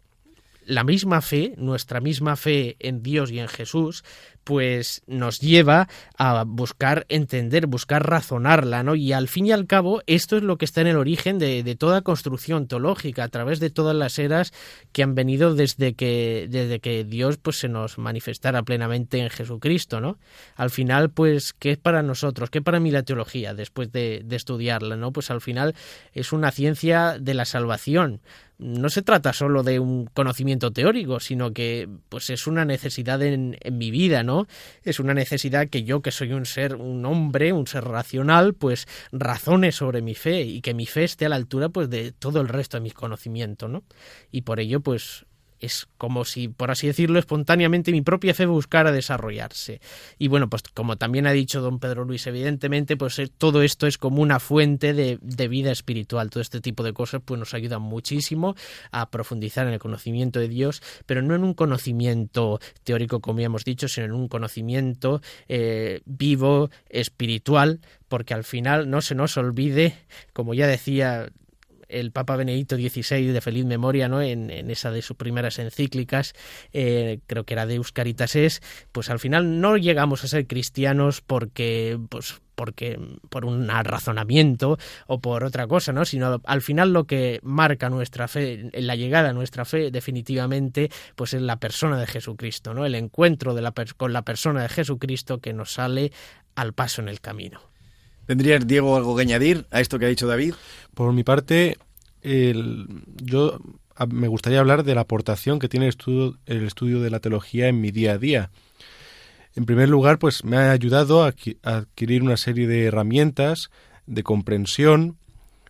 la 0.68 0.84
misma 0.84 1.22
fe, 1.22 1.54
nuestra 1.56 2.00
misma 2.00 2.36
fe 2.36 2.76
en 2.78 3.02
Dios 3.02 3.30
y 3.30 3.38
en 3.38 3.48
Jesús, 3.48 4.04
pues 4.48 5.02
nos 5.06 5.40
lleva 5.40 5.88
a 6.16 6.44
buscar 6.46 7.04
entender, 7.10 7.66
buscar 7.66 8.08
razonarla, 8.08 8.82
¿no? 8.82 8.94
Y 8.94 9.12
al 9.12 9.28
fin 9.28 9.44
y 9.44 9.52
al 9.52 9.66
cabo, 9.66 10.00
esto 10.06 10.38
es 10.38 10.42
lo 10.42 10.56
que 10.56 10.64
está 10.64 10.80
en 10.80 10.86
el 10.86 10.96
origen 10.96 11.38
de, 11.38 11.62
de, 11.62 11.76
toda 11.76 12.00
construcción 12.00 12.66
teológica, 12.66 13.24
a 13.24 13.28
través 13.28 13.60
de 13.60 13.68
todas 13.68 13.94
las 13.94 14.18
eras 14.18 14.54
que 14.92 15.02
han 15.02 15.14
venido 15.14 15.54
desde 15.54 15.92
que, 15.92 16.46
desde 16.48 16.80
que 16.80 17.04
Dios 17.04 17.36
pues 17.36 17.58
se 17.58 17.68
nos 17.68 17.98
manifestara 17.98 18.62
plenamente 18.62 19.18
en 19.18 19.28
Jesucristo, 19.28 20.00
¿no? 20.00 20.16
Al 20.56 20.70
final, 20.70 21.10
pues, 21.10 21.52
¿qué 21.52 21.72
es 21.72 21.76
para 21.76 22.02
nosotros? 22.02 22.48
¿Qué 22.48 22.62
para 22.62 22.80
mí 22.80 22.90
la 22.90 23.02
teología 23.02 23.52
después 23.52 23.92
de, 23.92 24.22
de 24.24 24.36
estudiarla, 24.36 24.96
¿no? 24.96 25.12
Pues 25.12 25.30
al 25.30 25.42
final 25.42 25.74
es 26.14 26.32
una 26.32 26.52
ciencia 26.52 27.18
de 27.20 27.34
la 27.34 27.44
salvación 27.44 28.22
no 28.58 28.88
se 28.88 29.02
trata 29.02 29.32
solo 29.32 29.62
de 29.62 29.78
un 29.78 30.06
conocimiento 30.06 30.72
teórico, 30.72 31.20
sino 31.20 31.52
que 31.52 31.88
pues 32.08 32.28
es 32.30 32.46
una 32.46 32.64
necesidad 32.64 33.22
en, 33.22 33.56
en, 33.60 33.78
mi 33.78 33.90
vida, 33.90 34.24
¿no? 34.24 34.37
Es 34.82 35.00
una 35.00 35.14
necesidad 35.14 35.68
que 35.68 35.84
yo, 35.84 36.02
que 36.02 36.10
soy 36.10 36.32
un 36.32 36.46
ser, 36.46 36.76
un 36.76 37.04
hombre, 37.06 37.52
un 37.52 37.66
ser 37.66 37.84
racional, 37.84 38.54
pues 38.54 38.86
razone 39.12 39.72
sobre 39.72 40.02
mi 40.02 40.14
fe 40.14 40.42
y 40.42 40.60
que 40.60 40.74
mi 40.74 40.86
fe 40.86 41.04
esté 41.04 41.26
a 41.26 41.28
la 41.30 41.36
altura 41.36 41.68
pues 41.68 41.88
de 41.90 42.12
todo 42.12 42.40
el 42.40 42.48
resto 42.48 42.76
de 42.76 42.82
mis 42.82 42.94
conocimientos, 42.94 43.70
¿no? 43.70 43.84
Y 44.30 44.42
por 44.42 44.60
ello, 44.60 44.80
pues 44.80 45.24
es 45.60 45.88
como 45.98 46.24
si, 46.24 46.48
por 46.48 46.70
así 46.70 46.86
decirlo, 46.86 47.18
espontáneamente 47.18 47.92
mi 47.92 48.02
propia 48.02 48.34
fe 48.34 48.46
buscara 48.46 48.92
desarrollarse. 48.92 49.80
Y 50.18 50.28
bueno, 50.28 50.48
pues 50.48 50.62
como 50.74 50.96
también 50.96 51.26
ha 51.26 51.32
dicho 51.32 51.60
don 51.60 51.78
Pedro 51.78 52.04
Luis, 52.04 52.26
evidentemente, 52.26 52.96
pues 52.96 53.18
eh, 53.18 53.28
todo 53.36 53.62
esto 53.62 53.86
es 53.86 53.98
como 53.98 54.22
una 54.22 54.40
fuente 54.40 54.94
de, 54.94 55.18
de, 55.20 55.48
vida 55.48 55.72
espiritual. 55.72 56.30
Todo 56.30 56.40
este 56.40 56.60
tipo 56.60 56.82
de 56.82 56.92
cosas 56.92 57.22
pues 57.24 57.38
nos 57.38 57.54
ayudan 57.54 57.82
muchísimo 57.82 58.54
a 58.90 59.10
profundizar 59.10 59.66
en 59.66 59.72
el 59.72 59.78
conocimiento 59.78 60.40
de 60.40 60.48
Dios, 60.48 60.82
pero 61.06 61.22
no 61.22 61.34
en 61.34 61.44
un 61.44 61.54
conocimiento 61.54 62.60
teórico, 62.84 63.20
como 63.20 63.40
ya 63.40 63.46
hemos 63.46 63.64
dicho, 63.64 63.88
sino 63.88 64.06
en 64.06 64.12
un 64.12 64.28
conocimiento 64.28 65.20
eh, 65.48 66.02
vivo, 66.04 66.70
espiritual, 66.88 67.80
porque 68.08 68.34
al 68.34 68.44
final 68.44 68.90
no 68.90 69.00
se 69.00 69.14
nos 69.14 69.36
olvide, 69.36 69.96
como 70.32 70.54
ya 70.54 70.66
decía 70.66 71.30
el 71.88 72.12
Papa 72.12 72.36
Benedicto 72.36 72.76
XVI 72.76 73.26
de 73.26 73.40
feliz 73.40 73.64
memoria, 73.64 74.08
¿no? 74.08 74.22
En, 74.22 74.50
esa 74.70 74.90
de 74.90 75.02
sus 75.02 75.16
primeras 75.16 75.58
encíclicas, 75.58 76.34
eh, 76.72 77.20
creo 77.26 77.44
que 77.44 77.54
era 77.54 77.66
de 77.66 77.76
Euscaritas 77.76 78.36
es, 78.36 78.62
pues 78.92 79.10
al 79.10 79.18
final 79.18 79.60
no 79.60 79.76
llegamos 79.76 80.24
a 80.24 80.28
ser 80.28 80.46
cristianos 80.46 81.20
porque, 81.20 81.98
pues, 82.08 82.40
porque 82.54 82.98
por 83.28 83.44
un 83.44 83.68
razonamiento 83.68 84.78
o 85.06 85.20
por 85.20 85.44
otra 85.44 85.66
cosa, 85.66 85.92
¿no? 85.92 86.04
Sino 86.04 86.40
al 86.44 86.62
final 86.62 86.92
lo 86.92 87.04
que 87.04 87.38
marca 87.42 87.88
nuestra 87.88 88.26
fe, 88.26 88.70
la 88.74 88.96
llegada 88.96 89.30
a 89.30 89.32
nuestra 89.32 89.64
fe, 89.64 89.90
definitivamente, 89.90 90.90
pues 91.14 91.34
es 91.34 91.42
la 91.42 91.56
persona 91.56 91.98
de 91.98 92.06
Jesucristo, 92.06 92.74
¿no? 92.74 92.84
El 92.84 92.96
encuentro 92.96 93.54
de 93.54 93.62
la, 93.62 93.72
con 93.96 94.12
la 94.12 94.22
persona 94.22 94.62
de 94.62 94.68
Jesucristo 94.68 95.38
que 95.38 95.52
nos 95.52 95.72
sale 95.72 96.12
al 96.56 96.72
paso 96.72 97.00
en 97.00 97.08
el 97.08 97.20
camino. 97.20 97.67
¿Tendrías, 98.28 98.66
Diego, 98.66 98.94
algo 98.94 99.16
que 99.16 99.22
añadir 99.22 99.64
a 99.70 99.80
esto 99.80 99.98
que 99.98 100.04
ha 100.04 100.08
dicho 100.10 100.26
David? 100.26 100.52
Por 100.92 101.14
mi 101.14 101.24
parte, 101.24 101.78
yo 102.22 103.58
me 104.10 104.28
gustaría 104.28 104.60
hablar 104.60 104.84
de 104.84 104.94
la 104.94 105.00
aportación 105.00 105.58
que 105.58 105.70
tiene 105.70 105.86
el 105.86 106.66
estudio, 106.66 107.00
de 107.00 107.08
la 107.08 107.20
teología 107.20 107.68
en 107.68 107.80
mi 107.80 107.90
día 107.90 108.12
a 108.12 108.18
día. 108.18 108.50
En 109.56 109.64
primer 109.64 109.88
lugar, 109.88 110.18
pues 110.18 110.44
me 110.44 110.58
ha 110.58 110.72
ayudado 110.72 111.24
a, 111.24 111.32
adquirir 111.62 112.22
una 112.22 112.36
serie 112.36 112.66
de 112.66 112.84
herramientas 112.84 113.70
de 114.04 114.22
comprensión 114.22 115.16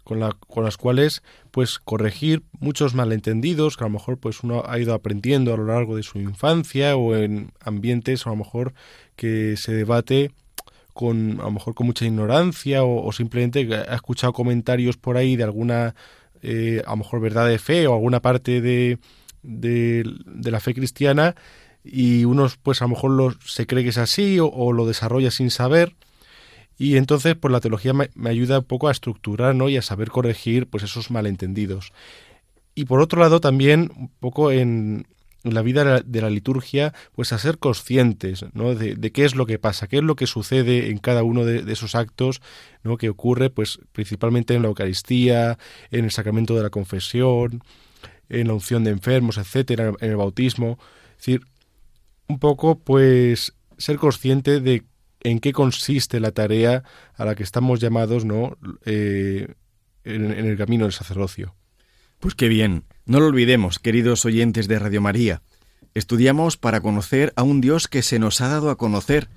con, 0.02 0.18
las 0.18 0.76
cuales 0.78 1.22
pues 1.52 1.78
corregir 1.78 2.42
muchos 2.58 2.92
malentendidos 2.92 3.76
que 3.76 3.84
a 3.84 3.86
lo 3.86 3.92
mejor 3.92 4.18
pues 4.18 4.42
uno 4.42 4.64
ha 4.66 4.80
ido 4.80 4.94
aprendiendo 4.94 5.54
a 5.54 5.56
lo 5.56 5.66
largo 5.66 5.94
de 5.94 6.02
su 6.02 6.18
infancia 6.18 6.96
o 6.96 7.14
en 7.14 7.52
ambientes 7.60 8.26
a 8.26 8.30
lo 8.30 8.36
mejor 8.36 8.74
que 9.14 9.56
se 9.56 9.72
debate 9.74 10.32
con 10.98 11.38
a 11.38 11.44
lo 11.44 11.52
mejor 11.52 11.76
con 11.76 11.86
mucha 11.86 12.04
ignorancia 12.06 12.82
o, 12.82 13.12
simplemente 13.12 13.72
ha 13.72 13.94
escuchado 13.94 14.32
comentarios 14.32 14.96
por 14.96 15.16
ahí 15.16 15.36
de 15.36 15.44
alguna 15.44 15.94
eh, 16.42 16.82
a 16.84 16.90
lo 16.90 16.96
mejor 16.96 17.20
verdad 17.20 17.46
de 17.46 17.60
fe 17.60 17.86
o 17.86 17.94
alguna 17.94 18.20
parte 18.20 18.60
de, 18.60 18.98
de, 19.44 20.02
la 20.50 20.58
fe 20.58 20.74
cristiana 20.74 21.36
y 21.84 22.24
uno 22.24 22.48
pues 22.64 22.82
a 22.82 22.86
lo 22.86 22.88
mejor 22.88 23.12
lo, 23.12 23.30
se 23.46 23.64
cree 23.68 23.84
que 23.84 23.90
es 23.90 23.98
así 23.98 24.38
o, 24.40 24.72
lo 24.72 24.86
desarrolla 24.86 25.30
sin 25.30 25.52
saber 25.52 25.94
y 26.76 26.96
entonces 26.96 27.36
pues 27.36 27.52
la 27.52 27.60
teología 27.60 27.92
me, 27.92 28.10
me, 28.16 28.30
ayuda 28.30 28.58
un 28.58 28.64
poco 28.64 28.88
a 28.88 28.90
estructurar 28.90 29.54
¿no? 29.54 29.68
y 29.68 29.76
a 29.76 29.82
saber 29.82 30.08
corregir 30.08 30.66
pues 30.66 30.82
esos 30.82 31.12
malentendidos 31.12 31.92
y 32.74 32.86
por 32.86 33.00
otro 33.00 33.20
lado 33.20 33.38
también 33.38 33.92
un 33.96 34.10
poco 34.18 34.50
en, 34.50 35.06
la 35.44 35.62
vida 35.62 36.00
de 36.00 36.20
la 36.20 36.30
liturgia, 36.30 36.92
pues 37.12 37.32
a 37.32 37.38
ser 37.38 37.58
conscientes 37.58 38.44
¿no? 38.54 38.74
de, 38.74 39.12
qué 39.12 39.24
es 39.24 39.36
lo 39.36 39.46
que 39.46 39.58
pasa, 39.58 39.86
qué 39.86 39.98
es 39.98 40.02
lo 40.02 40.16
que 40.16 40.26
sucede 40.26 40.90
en 40.90 40.98
cada 40.98 41.22
uno 41.22 41.44
de, 41.44 41.70
esos 41.72 41.94
actos 41.94 42.40
¿no? 42.82 42.96
que 42.96 43.08
ocurre, 43.08 43.50
pues 43.50 43.78
principalmente 43.92 44.54
en 44.54 44.62
la 44.62 44.68
Eucaristía, 44.68 45.58
en 45.90 46.04
el 46.04 46.10
sacramento 46.10 46.56
de 46.56 46.62
la 46.62 46.70
confesión, 46.70 47.62
en 48.28 48.48
la 48.48 48.54
unción 48.54 48.84
de 48.84 48.90
enfermos, 48.90 49.38
etcétera, 49.38 49.92
en 50.00 50.10
el 50.10 50.16
bautismo. 50.16 50.78
Es 51.12 51.18
decir, 51.18 51.42
un 52.26 52.38
poco, 52.38 52.78
pues, 52.78 53.54
ser 53.78 53.96
consciente 53.96 54.60
de 54.60 54.84
en 55.20 55.40
qué 55.40 55.52
consiste 55.52 56.20
la 56.20 56.32
tarea 56.32 56.84
a 57.14 57.24
la 57.24 57.34
que 57.34 57.42
estamos 57.42 57.80
llamados, 57.80 58.24
¿no? 58.24 58.56
Eh, 58.84 59.54
en 60.04 60.32
el 60.32 60.56
camino 60.56 60.84
del 60.84 60.92
sacerdocio. 60.92 61.54
Pues 62.20 62.34
qué 62.34 62.48
bien. 62.48 62.84
No 63.06 63.20
lo 63.20 63.26
olvidemos, 63.26 63.78
queridos 63.78 64.24
oyentes 64.24 64.66
de 64.66 64.78
Radio 64.78 65.00
María. 65.00 65.42
Estudiamos 65.94 66.56
para 66.56 66.80
conocer 66.80 67.32
a 67.36 67.44
un 67.44 67.60
Dios 67.60 67.86
que 67.86 68.02
se 68.02 68.18
nos 68.18 68.40
ha 68.40 68.48
dado 68.48 68.70
a 68.70 68.76
conocer. 68.76 69.28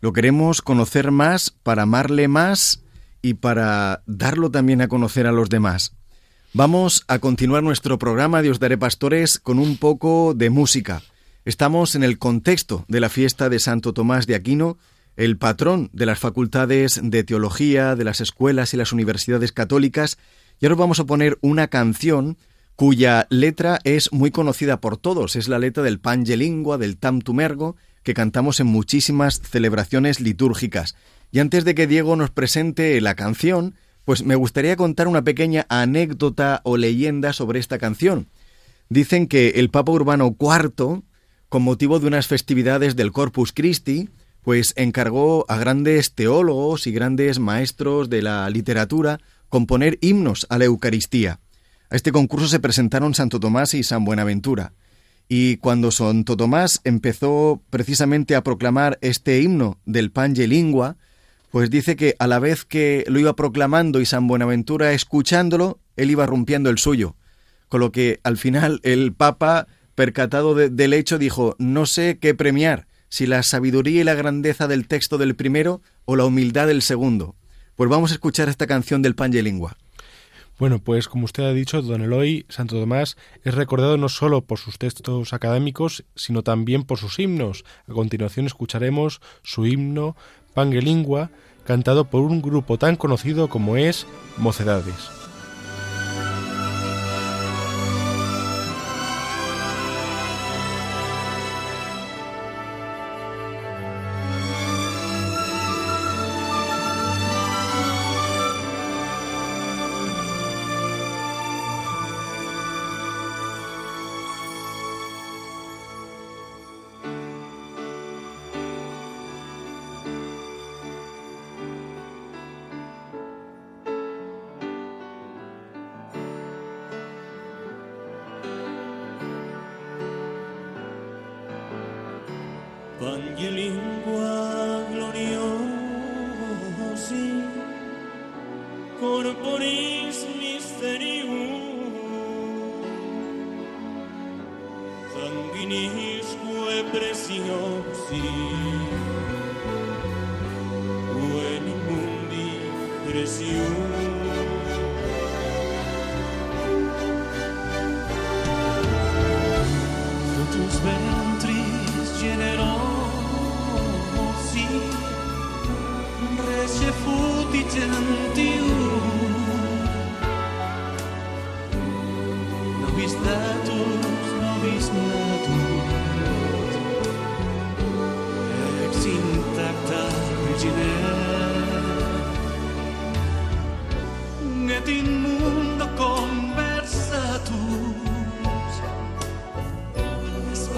Lo 0.00 0.12
queremos 0.12 0.62
conocer 0.62 1.10
más 1.10 1.50
para 1.50 1.82
amarle 1.82 2.28
más 2.28 2.84
y 3.22 3.34
para 3.34 4.02
darlo 4.06 4.50
también 4.50 4.82
a 4.82 4.88
conocer 4.88 5.26
a 5.26 5.32
los 5.32 5.50
demás. 5.50 5.94
Vamos 6.54 7.04
a 7.08 7.18
continuar 7.18 7.64
nuestro 7.64 7.98
programa 7.98 8.40
de 8.40 8.50
Os 8.50 8.60
Daré 8.60 8.78
Pastores 8.78 9.40
con 9.40 9.58
un 9.58 9.76
poco 9.76 10.32
de 10.34 10.48
música. 10.48 11.02
Estamos 11.44 11.96
en 11.96 12.04
el 12.04 12.18
contexto 12.18 12.84
de 12.86 13.00
la 13.00 13.08
fiesta 13.08 13.48
de 13.48 13.58
Santo 13.58 13.92
Tomás 13.92 14.28
de 14.28 14.36
Aquino, 14.36 14.78
el 15.16 15.38
patrón 15.38 15.90
de 15.92 16.06
las 16.06 16.20
facultades 16.20 17.00
de 17.02 17.24
teología, 17.24 17.96
de 17.96 18.04
las 18.04 18.20
escuelas 18.20 18.72
y 18.72 18.76
las 18.76 18.92
universidades 18.92 19.50
católicas, 19.50 20.18
y 20.60 20.66
ahora 20.66 20.76
vamos 20.76 21.00
a 21.00 21.04
poner 21.04 21.38
una 21.40 21.68
canción 21.68 22.36
cuya 22.76 23.26
letra 23.30 23.80
es 23.84 24.12
muy 24.12 24.30
conocida 24.30 24.80
por 24.80 24.96
todos. 24.96 25.34
Es 25.36 25.48
la 25.48 25.58
letra 25.58 25.82
del 25.82 25.98
Pange 25.98 26.36
Lingua, 26.36 26.78
del 26.78 26.96
Tam 26.96 27.20
Tumergo, 27.20 27.76
que 28.02 28.14
cantamos 28.14 28.60
en 28.60 28.68
muchísimas 28.68 29.40
celebraciones 29.40 30.20
litúrgicas. 30.20 30.94
Y 31.32 31.40
antes 31.40 31.64
de 31.64 31.74
que 31.74 31.86
Diego 31.86 32.16
nos 32.16 32.30
presente 32.30 33.00
la 33.00 33.14
canción, 33.14 33.74
pues 34.04 34.24
me 34.24 34.36
gustaría 34.36 34.76
contar 34.76 35.08
una 35.08 35.22
pequeña 35.22 35.66
anécdota 35.68 36.60
o 36.64 36.76
leyenda 36.76 37.32
sobre 37.32 37.58
esta 37.58 37.78
canción. 37.78 38.28
Dicen 38.88 39.26
que 39.26 39.50
el 39.56 39.70
Papa 39.70 39.92
Urbano 39.92 40.34
IV, 40.38 41.02
con 41.48 41.62
motivo 41.62 41.98
de 42.00 42.06
unas 42.06 42.26
festividades 42.26 42.96
del 42.96 43.12
Corpus 43.12 43.52
Christi, 43.52 44.08
pues 44.42 44.72
encargó 44.76 45.44
a 45.48 45.58
grandes 45.58 46.14
teólogos 46.14 46.86
y 46.86 46.92
grandes 46.92 47.38
maestros 47.38 48.08
de 48.08 48.22
la 48.22 48.48
literatura 48.48 49.20
componer 49.48 49.98
himnos 50.00 50.46
a 50.50 50.58
la 50.58 50.64
Eucaristía. 50.66 51.40
A 51.90 51.96
este 51.96 52.12
concurso 52.12 52.48
se 52.48 52.60
presentaron 52.60 53.14
Santo 53.14 53.40
Tomás 53.40 53.74
y 53.74 53.82
San 53.82 54.04
Buenaventura. 54.04 54.72
Y 55.28 55.58
cuando 55.58 55.90
Santo 55.90 56.36
Tomás 56.36 56.80
empezó 56.84 57.62
precisamente 57.70 58.34
a 58.34 58.42
proclamar 58.42 58.98
este 59.02 59.40
himno 59.40 59.78
del 59.84 60.10
Pange 60.10 60.46
Lingua, 60.46 60.96
pues 61.50 61.70
dice 61.70 61.96
que 61.96 62.14
a 62.18 62.26
la 62.26 62.38
vez 62.38 62.64
que 62.64 63.04
lo 63.08 63.18
iba 63.18 63.36
proclamando 63.36 64.00
y 64.00 64.06
San 64.06 64.26
Buenaventura 64.26 64.92
escuchándolo, 64.92 65.80
él 65.96 66.10
iba 66.10 66.26
rompiendo 66.26 66.70
el 66.70 66.78
suyo. 66.78 67.16
Con 67.68 67.80
lo 67.80 67.92
que 67.92 68.20
al 68.22 68.36
final 68.36 68.80
el 68.82 69.12
Papa, 69.12 69.66
percatado 69.94 70.54
de, 70.54 70.70
del 70.70 70.92
hecho, 70.92 71.18
dijo, 71.18 71.56
no 71.58 71.86
sé 71.86 72.18
qué 72.20 72.34
premiar, 72.34 72.86
si 73.08 73.26
la 73.26 73.42
sabiduría 73.42 74.02
y 74.02 74.04
la 74.04 74.14
grandeza 74.14 74.68
del 74.68 74.86
texto 74.86 75.18
del 75.18 75.36
primero 75.36 75.80
o 76.04 76.16
la 76.16 76.24
humildad 76.24 76.66
del 76.66 76.82
segundo. 76.82 77.34
Pues 77.78 77.88
vamos 77.88 78.10
a 78.10 78.14
escuchar 78.14 78.48
esta 78.48 78.66
canción 78.66 79.02
del 79.02 79.14
Pange 79.14 79.40
Lingua. 79.40 79.76
Bueno, 80.58 80.80
pues 80.80 81.06
como 81.06 81.26
usted 81.26 81.44
ha 81.44 81.52
dicho, 81.52 81.80
don 81.80 82.02
Eloy 82.02 82.44
Santo 82.48 82.74
Tomás 82.74 83.16
es 83.44 83.54
recordado 83.54 83.96
no 83.96 84.08
solo 84.08 84.40
por 84.40 84.58
sus 84.58 84.78
textos 84.78 85.32
académicos, 85.32 86.04
sino 86.16 86.42
también 86.42 86.82
por 86.82 86.98
sus 86.98 87.20
himnos. 87.20 87.64
A 87.86 87.92
continuación 87.92 88.46
escucharemos 88.46 89.20
su 89.44 89.64
himno 89.64 90.16
Pange 90.54 90.82
Lingua, 90.82 91.30
cantado 91.64 92.06
por 92.06 92.22
un 92.22 92.42
grupo 92.42 92.78
tan 92.78 92.96
conocido 92.96 93.48
como 93.48 93.76
es 93.76 94.08
Mocedades. 94.38 95.17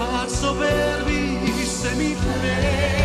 sono 0.01 0.07
pazzo 0.09 0.55
per 0.55 1.03
vi 1.03 1.65
se 1.65 1.93
mi 1.95 2.15
prego 2.15 3.00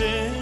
written 0.00 0.41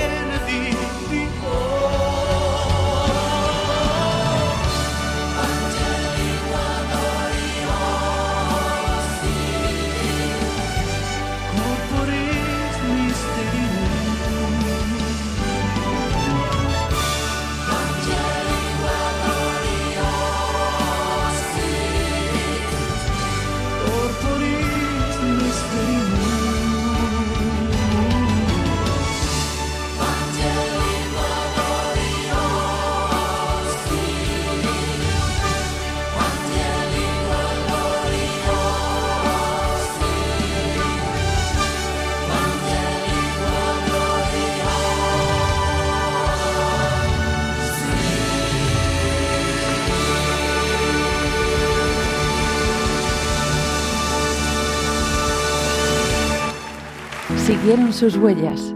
Siguieron 57.61 57.93
sus 57.93 58.17
huellas. 58.17 58.73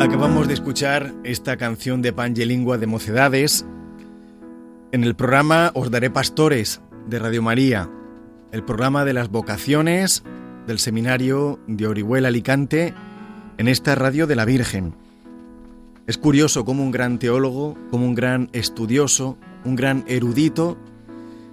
Acabamos 0.00 0.46
de 0.46 0.54
escuchar 0.54 1.12
esta 1.24 1.56
canción 1.56 2.00
de 2.00 2.12
Pangelingua 2.12 2.78
de 2.78 2.86
Mocedades. 2.86 3.66
En 4.92 5.02
el 5.02 5.16
programa 5.16 5.72
Os 5.74 5.90
Daré 5.90 6.08
Pastores 6.08 6.80
de 7.08 7.18
Radio 7.18 7.42
María, 7.42 7.90
el 8.52 8.62
programa 8.62 9.04
de 9.04 9.12
las 9.12 9.28
vocaciones 9.28 10.22
del 10.68 10.78
seminario 10.78 11.58
de 11.66 11.88
Orihuela 11.88 12.28
Alicante 12.28 12.94
en 13.58 13.66
esta 13.66 13.96
radio 13.96 14.28
de 14.28 14.36
la 14.36 14.44
Virgen. 14.44 14.94
Es 16.06 16.16
curioso 16.16 16.64
cómo 16.64 16.84
un 16.84 16.92
gran 16.92 17.18
teólogo, 17.18 17.76
como 17.90 18.06
un 18.06 18.14
gran 18.14 18.50
estudioso, 18.52 19.36
un 19.64 19.74
gran 19.74 20.04
erudito, 20.06 20.78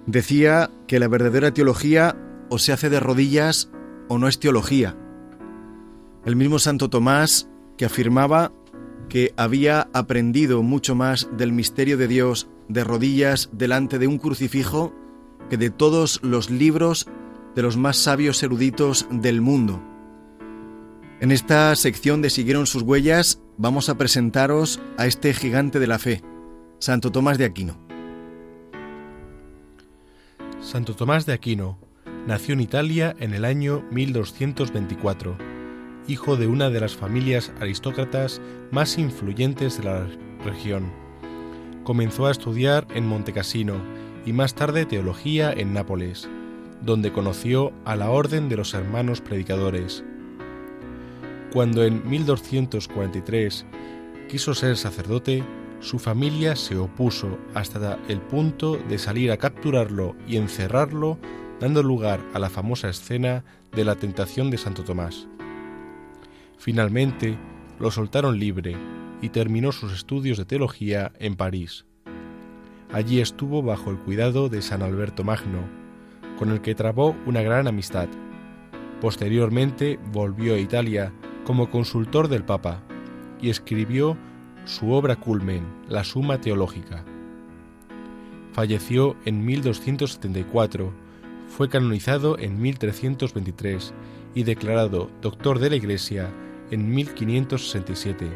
decía 0.06 0.70
que 0.86 1.00
la 1.00 1.08
verdadera 1.08 1.52
teología 1.52 2.16
o 2.50 2.58
se 2.58 2.72
hace 2.72 2.90
de 2.90 3.00
rodillas 3.00 3.70
o 4.08 4.18
no 4.18 4.28
es 4.28 4.38
teología. 4.38 4.96
El 6.24 6.36
mismo 6.36 6.58
Santo 6.58 6.90
Tomás 6.90 7.48
que 7.76 7.84
afirmaba 7.84 8.52
que 9.08 9.32
había 9.36 9.88
aprendido 9.92 10.62
mucho 10.62 10.94
más 10.94 11.28
del 11.36 11.52
misterio 11.52 11.96
de 11.96 12.08
Dios 12.08 12.48
de 12.68 12.84
rodillas 12.84 13.48
delante 13.52 13.98
de 13.98 14.06
un 14.06 14.18
crucifijo 14.18 14.92
que 15.48 15.56
de 15.56 15.70
todos 15.70 16.20
los 16.22 16.50
libros 16.50 17.06
de 17.54 17.62
los 17.62 17.76
más 17.76 17.96
sabios 17.96 18.42
eruditos 18.42 19.06
del 19.10 19.40
mundo. 19.40 19.82
En 21.20 21.32
esta 21.32 21.74
sección 21.74 22.22
de 22.22 22.30
Siguieron 22.30 22.66
sus 22.66 22.82
huellas 22.82 23.40
vamos 23.56 23.88
a 23.88 23.96
presentaros 23.96 24.80
a 24.98 25.06
este 25.06 25.32
gigante 25.32 25.80
de 25.80 25.86
la 25.86 25.98
fe, 25.98 26.22
Santo 26.78 27.10
Tomás 27.10 27.38
de 27.38 27.46
Aquino. 27.46 27.78
Santo 30.60 30.94
Tomás 30.94 31.24
de 31.24 31.32
Aquino 31.32 31.78
nació 32.26 32.54
en 32.54 32.60
Italia 32.60 33.14
en 33.18 33.34
el 33.34 33.44
año 33.44 33.84
1224, 33.90 35.36
hijo 36.06 36.36
de 36.36 36.46
una 36.46 36.70
de 36.70 36.80
las 36.80 36.96
familias 36.96 37.52
aristócratas 37.60 38.40
más 38.70 38.98
influyentes 38.98 39.78
de 39.78 39.84
la 39.84 40.06
región. 40.44 40.92
Comenzó 41.84 42.26
a 42.26 42.30
estudiar 42.30 42.86
en 42.94 43.06
Montecassino 43.06 43.76
y 44.26 44.32
más 44.32 44.54
tarde 44.54 44.84
teología 44.84 45.52
en 45.52 45.72
Nápoles, 45.72 46.28
donde 46.82 47.12
conoció 47.12 47.72
a 47.84 47.96
la 47.96 48.10
Orden 48.10 48.48
de 48.48 48.56
los 48.56 48.74
Hermanos 48.74 49.20
Predicadores. 49.20 50.04
Cuando 51.52 51.84
en 51.84 52.08
1243 52.08 53.64
quiso 54.28 54.54
ser 54.54 54.76
sacerdote, 54.76 55.42
su 55.80 55.98
familia 55.98 56.56
se 56.56 56.76
opuso 56.76 57.38
hasta 57.54 57.98
el 58.08 58.20
punto 58.20 58.76
de 58.76 58.98
salir 58.98 59.30
a 59.30 59.36
capturarlo 59.36 60.16
y 60.26 60.36
encerrarlo, 60.36 61.18
dando 61.60 61.82
lugar 61.82 62.20
a 62.34 62.38
la 62.38 62.50
famosa 62.50 62.88
escena 62.88 63.44
de 63.72 63.84
la 63.84 63.96
tentación 63.96 64.50
de 64.50 64.58
Santo 64.58 64.84
Tomás. 64.84 65.26
Finalmente, 66.58 67.36
lo 67.78 67.90
soltaron 67.90 68.38
libre 68.38 68.76
y 69.22 69.28
terminó 69.30 69.72
sus 69.72 69.92
estudios 69.92 70.38
de 70.38 70.44
teología 70.44 71.12
en 71.18 71.36
París. 71.36 71.84
Allí 72.92 73.20
estuvo 73.20 73.62
bajo 73.62 73.90
el 73.90 73.98
cuidado 73.98 74.48
de 74.48 74.62
San 74.62 74.82
Alberto 74.82 75.24
Magno, 75.24 75.68
con 76.38 76.50
el 76.50 76.60
que 76.60 76.74
trabó 76.74 77.16
una 77.26 77.42
gran 77.42 77.66
amistad. 77.66 78.08
Posteriormente 79.00 79.98
volvió 80.12 80.54
a 80.54 80.58
Italia 80.58 81.12
como 81.44 81.70
consultor 81.70 82.28
del 82.28 82.44
Papa 82.44 82.82
y 83.40 83.50
escribió 83.50 84.16
su 84.64 84.92
obra 84.92 85.16
culmen, 85.16 85.64
la 85.88 86.04
Suma 86.04 86.40
Teológica. 86.40 87.04
Falleció 88.52 89.16
en 89.24 89.44
1274, 89.44 90.92
Fue 91.58 91.68
canonizado 91.68 92.38
en 92.38 92.62
1323 92.62 93.92
y 94.32 94.44
declarado 94.44 95.10
doctor 95.20 95.58
de 95.58 95.70
la 95.70 95.74
Iglesia 95.74 96.32
en 96.70 96.88
1567. 96.88 98.28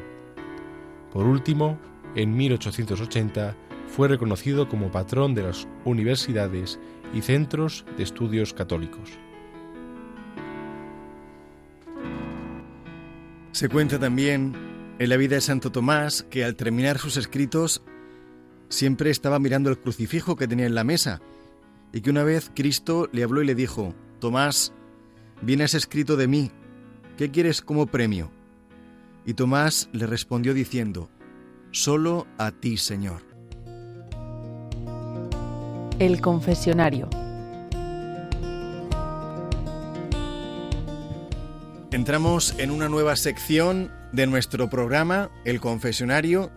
Por 1.13 1.27
último, 1.27 1.79
en 2.17 2.37
1880 2.37 3.57
fue 3.87 4.09
reconocido 4.09 4.69
como 4.69 4.91
patrón 4.91 5.37
de 5.37 5.45
las 5.45 5.69
universidades 5.85 6.81
y 7.15 7.23
centros 7.23 7.85
de 7.97 8.03
estudios 8.03 8.55
católicos. 8.55 9.11
Se 13.53 13.69
cuenta 13.69 14.01
también 14.01 14.53
en 14.99 15.09
la 15.09 15.17
vida 15.17 15.37
de 15.37 15.43
Santo 15.43 15.71
Tomás 15.71 16.25
que 16.29 16.45
al 16.45 16.57
terminar 16.57 16.99
sus 16.99 17.17
escritos 17.17 17.85
siempre 18.69 19.11
estaba 19.11 19.39
mirando 19.39 19.71
el 19.71 19.79
crucifijo 19.79 20.35
que 20.35 20.49
tenía 20.49 20.67
en 20.67 20.75
la 20.75 20.83
mesa 20.83 21.23
y 21.93 22.01
que 22.01 22.11
una 22.11 22.25
vez 22.25 22.51
Cristo 22.55 23.09
le 23.13 23.23
habló 23.23 23.43
y 23.43 23.47
le 23.47 23.55
dijo, 23.55 23.95
Tomás, 24.19 24.73
vienes 25.43 25.75
escrito 25.75 26.17
de 26.17 26.27
mí, 26.27 26.51
¿qué 27.17 27.31
quieres 27.31 27.61
como 27.61 27.87
premio? 27.87 28.31
Y 29.27 29.35
Tomás 29.35 29.89
le 29.93 30.07
respondió 30.07 30.55
diciendo, 30.55 31.11
Solo 31.71 32.27
a 32.39 32.51
ti, 32.51 32.77
Señor. 32.77 33.23
El 35.99 36.21
confesionario. 36.21 37.09
Entramos 41.93 42.55
en 42.59 42.71
una 42.71 42.89
nueva 42.89 43.17
sección 43.17 43.91
de 44.13 44.27
nuestro 44.27 44.71
programa, 44.71 45.31
El 45.45 45.61
Confesionario, 45.61 46.51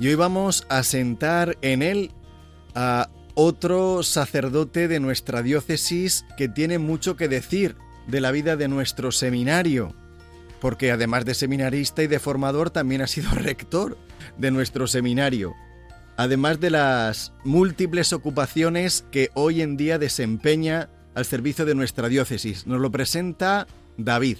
y 0.00 0.08
hoy 0.08 0.16
vamos 0.16 0.66
a 0.68 0.82
sentar 0.82 1.56
en 1.62 1.82
él 1.82 2.10
a 2.74 3.08
otro 3.42 4.02
sacerdote 4.02 4.86
de 4.86 5.00
nuestra 5.00 5.42
diócesis 5.42 6.26
que 6.36 6.46
tiene 6.46 6.78
mucho 6.78 7.16
que 7.16 7.26
decir 7.26 7.74
de 8.06 8.20
la 8.20 8.32
vida 8.32 8.54
de 8.56 8.68
nuestro 8.68 9.12
seminario, 9.12 9.94
porque 10.60 10.92
además 10.92 11.24
de 11.24 11.32
seminarista 11.32 12.02
y 12.02 12.06
de 12.06 12.18
formador 12.18 12.68
también 12.68 13.00
ha 13.00 13.06
sido 13.06 13.30
rector 13.34 13.96
de 14.36 14.50
nuestro 14.50 14.86
seminario, 14.86 15.54
además 16.18 16.60
de 16.60 16.68
las 16.68 17.32
múltiples 17.42 18.12
ocupaciones 18.12 19.06
que 19.10 19.30
hoy 19.32 19.62
en 19.62 19.78
día 19.78 19.98
desempeña 19.98 20.90
al 21.14 21.24
servicio 21.24 21.64
de 21.64 21.74
nuestra 21.74 22.10
diócesis. 22.10 22.66
Nos 22.66 22.78
lo 22.78 22.90
presenta 22.90 23.66
David. 23.96 24.36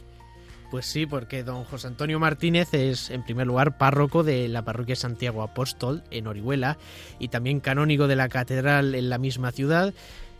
Pues 0.70 0.86
sí, 0.86 1.04
porque 1.04 1.42
don 1.42 1.64
José 1.64 1.88
Antonio 1.88 2.20
Martínez 2.20 2.72
es, 2.74 3.10
en 3.10 3.24
primer 3.24 3.48
lugar, 3.48 3.76
párroco 3.76 4.22
de 4.22 4.46
la 4.46 4.64
parroquia 4.64 4.94
Santiago 4.94 5.42
Apóstol 5.42 6.04
en 6.12 6.28
Orihuela 6.28 6.78
y 7.18 7.26
también 7.26 7.58
canónigo 7.58 8.06
de 8.06 8.14
la 8.14 8.28
catedral 8.28 8.94
en 8.94 9.10
la 9.10 9.18
misma 9.18 9.50
ciudad. 9.50 9.92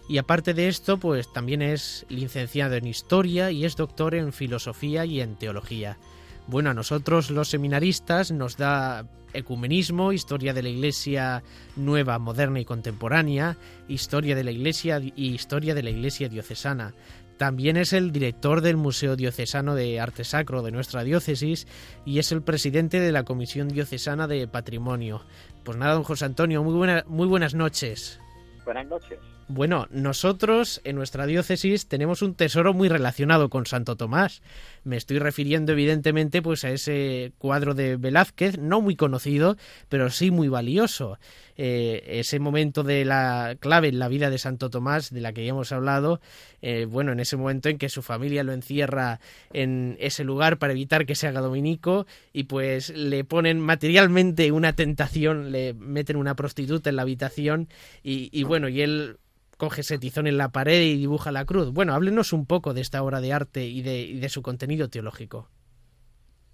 Y 0.09 0.19
aparte 0.19 0.55
de 0.55 0.69
esto, 0.69 0.99
pues 0.99 1.33
también 1.33 1.63
es 1.63 2.07
licenciado 2.09 2.77
en 2.77 2.87
Historia 2.87 3.51
y 3.51 3.65
es 3.65 3.75
doctor 3.75 4.15
en 4.15 4.33
Filosofía 4.33 5.05
y 5.05 5.21
en 5.21 5.35
Teología. 5.35 5.99
Bueno, 6.47 6.71
a 6.71 6.75
nosotros 6.75 7.31
los 7.31 7.49
seminaristas 7.49 8.31
nos 8.31 8.57
da 8.57 9.07
ecumenismo, 9.33 10.13
historia 10.13 10.53
de 10.53 10.63
la 10.63 10.69
Iglesia 10.69 11.43
nueva, 11.77 12.19
moderna 12.19 12.61
y 12.61 12.65
contemporánea, 12.65 13.57
historia 13.89 14.37
de 14.37 14.45
la 14.45 14.51
Iglesia 14.53 15.01
y 15.01 15.35
historia 15.35 15.75
de 15.75 15.83
la 15.83 15.91
Iglesia 15.91 16.29
diocesana. 16.29 16.95
También 17.41 17.79
es 17.79 17.95
el 17.95 18.13
director 18.13 18.61
del 18.61 18.77
Museo 18.77 19.17
Diocesano 19.17 19.75
de 19.75 19.99
Arte 19.99 20.25
Sacro 20.25 20.61
de 20.61 20.73
nuestra 20.73 21.05
diócesis 21.05 21.67
y 22.05 22.19
es 22.19 22.33
el 22.33 22.43
presidente 22.43 23.01
de 23.01 23.13
la 23.13 23.25
Comisión 23.25 23.69
Diocesana 23.69 24.27
de 24.27 24.47
Patrimonio. 24.47 25.23
Pues 25.65 25.79
nada, 25.79 25.95
don 25.95 26.03
José 26.03 26.27
Antonio, 26.27 26.63
muy, 26.63 26.75
buena, 26.75 27.03
muy 27.07 27.27
buenas 27.27 27.55
noches. 27.55 28.21
Buenas 28.67 28.87
noches. 28.89 29.19
Bueno, 29.53 29.89
nosotros 29.91 30.81
en 30.85 30.95
nuestra 30.95 31.27
diócesis 31.27 31.89
tenemos 31.89 32.23
un 32.23 32.35
tesoro 32.35 32.73
muy 32.73 32.89
relacionado 32.89 33.49
con 33.49 33.67
Santo 33.67 33.97
Tomás. 33.97 34.43
Me 34.85 34.97
estoy 34.97 35.19
refiriendo 35.19 35.73
evidentemente 35.73 36.41
pues 36.41 36.63
a 36.63 36.71
ese 36.71 37.33
cuadro 37.39 37.75
de 37.75 37.97
Velázquez, 37.97 38.59
no 38.59 38.81
muy 38.81 38.95
conocido, 38.95 39.57
pero 39.89 40.11
sí 40.11 40.31
muy 40.31 40.49
valioso. 40.49 41.19
Eh, 41.57 42.03
ese 42.21 42.39
momento 42.39 42.83
de 42.83 43.05
la 43.05 43.57
clave 43.61 43.89
en 43.89 43.99
la 43.99 44.09
vida 44.09 44.31
de 44.31 44.39
Santo 44.39 44.71
Tomás, 44.71 45.13
de 45.13 45.21
la 45.21 45.33
que 45.33 45.45
ya 45.45 45.51
hemos 45.51 45.73
hablado, 45.73 46.21
eh, 46.63 46.87
bueno, 46.87 47.13
en 47.13 47.21
ese 47.21 47.37
momento 47.37 47.69
en 47.69 47.79
que 47.79 47.89
su 47.89 48.03
familia 48.03 48.45
lo 48.45 48.53
encierra 48.53 49.21
en 49.53 49.97
ese 50.01 50.25
lugar 50.25 50.59
para 50.59 50.73
evitar 50.73 51.07
que 51.07 51.15
se 51.15 51.27
haga 51.27 51.41
dominico 51.41 52.07
y 52.33 52.45
pues 52.45 52.91
le 52.91 53.25
ponen 53.25 53.61
materialmente 53.61 54.53
una 54.53 54.75
tentación, 54.75 55.53
le 55.53 55.75
meten 55.75 56.17
una 56.17 56.35
prostituta 56.35 56.91
en 56.91 56.97
la 56.97 57.03
habitación 57.03 57.69
y, 58.03 58.43
bueno, 58.45 58.69
y 58.69 58.83
él 58.83 59.19
coge 59.57 59.83
ese 59.83 59.99
tizón 59.99 60.27
en 60.27 60.39
la 60.39 60.49
pared 60.49 60.81
y 60.81 60.97
dibuja 60.97 61.33
la 61.33 61.45
cruz. 61.45 61.73
Bueno, 61.73 61.95
háblenos 61.95 62.33
un 62.33 62.47
poco 62.47 62.73
de 62.73 62.81
esta 62.81 63.03
obra 63.03 63.21
de 63.21 63.33
arte 63.33 63.67
y 63.67 63.83
de, 63.83 64.01
y 64.01 64.19
de 64.19 64.29
su 64.29 64.43
contenido 64.43 64.89
teológico. 64.89 65.49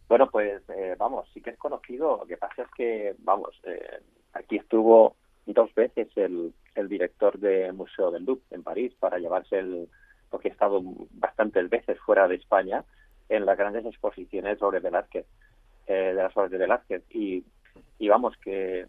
Bueno, 0.09 0.29
pues 0.31 0.63
eh, 0.69 0.95
vamos, 0.99 1.29
sí 1.35 1.41
que 1.41 1.51
es 1.51 1.59
conocido. 1.59 2.19
Lo 2.19 2.27
que 2.27 2.37
pasa 2.37 2.63
es 2.63 2.69
que, 2.77 3.17
vamos, 3.21 3.51
eh, 3.65 4.01
aquí 4.37 4.57
estuvo 4.57 5.17
dos 5.47 5.75
veces 5.75 6.09
el, 6.17 6.53
el 6.75 6.89
director 6.89 7.39
del 7.39 7.73
Museo 7.73 8.11
del 8.11 8.25
Louvre 8.25 8.43
en 8.51 8.63
París 8.63 8.93
para 8.99 9.19
llevarse 9.19 9.59
el, 9.59 9.89
porque 10.31 10.49
he 10.49 10.51
estado 10.53 10.83
bastantes 11.13 11.69
veces 11.71 11.99
fuera 12.01 12.29
de 12.29 12.37
España 12.37 12.85
en 13.29 13.47
las 13.47 13.57
grandes 13.57 13.85
exposiciones 13.85 14.59
sobre 14.59 14.81
Velázquez, 14.81 15.27
eh, 15.87 15.93
de 15.93 16.15
las 16.15 16.37
obras 16.37 16.51
de 16.51 16.59
Velázquez. 16.59 17.03
Y, 17.11 17.45
vamos, 18.09 18.37
que 18.39 18.81
eh, 18.81 18.89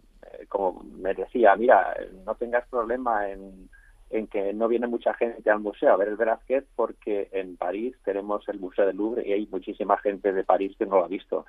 como 0.49 0.83
me 0.83 1.13
decía, 1.13 1.55
mira, 1.55 1.95
no 2.25 2.35
tengas 2.35 2.67
problema 2.67 3.29
en 3.29 3.69
en 4.09 4.27
que 4.27 4.53
no 4.53 4.67
viene 4.67 4.87
mucha 4.87 5.13
gente 5.13 5.49
al 5.49 5.59
museo 5.59 5.91
a 5.91 5.97
ver 5.97 6.09
el 6.09 6.15
Velázquez 6.15 6.65
porque 6.75 7.29
en 7.31 7.57
París 7.57 7.95
tenemos 8.05 8.47
el 8.47 8.59
Museo 8.59 8.85
del 8.85 8.95
Louvre 8.95 9.27
y 9.27 9.33
hay 9.33 9.47
muchísima 9.47 9.97
gente 9.97 10.31
de 10.31 10.43
París 10.43 10.75
que 10.77 10.85
no 10.85 10.97
lo 10.97 11.05
ha 11.05 11.09
visto. 11.09 11.45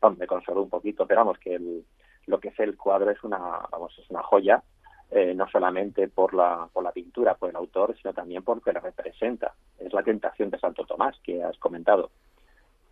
Bueno, 0.00 0.16
me 0.18 0.26
consoló 0.26 0.62
un 0.62 0.70
poquito, 0.70 1.06
pero 1.06 1.20
vamos 1.20 1.38
que 1.38 1.54
el, 1.54 1.84
lo 2.28 2.38
que 2.38 2.48
es 2.48 2.60
el 2.60 2.76
cuadro 2.76 3.10
es 3.10 3.22
una, 3.24 3.38
vamos, 3.70 3.98
es 3.98 4.08
una 4.10 4.22
joya, 4.22 4.62
eh, 5.10 5.34
no 5.34 5.48
solamente 5.48 6.08
por 6.08 6.34
la, 6.34 6.68
por 6.72 6.84
la 6.84 6.92
pintura, 6.92 7.34
por 7.34 7.48
el 7.48 7.56
autor, 7.56 7.96
sino 7.96 8.12
también 8.12 8.42
porque 8.42 8.72
representa. 8.72 9.54
Es 9.78 9.92
la 9.92 10.02
tentación 10.02 10.50
de 10.50 10.58
Santo 10.58 10.84
Tomás 10.84 11.18
que 11.24 11.42
has 11.42 11.56
comentado. 11.58 12.10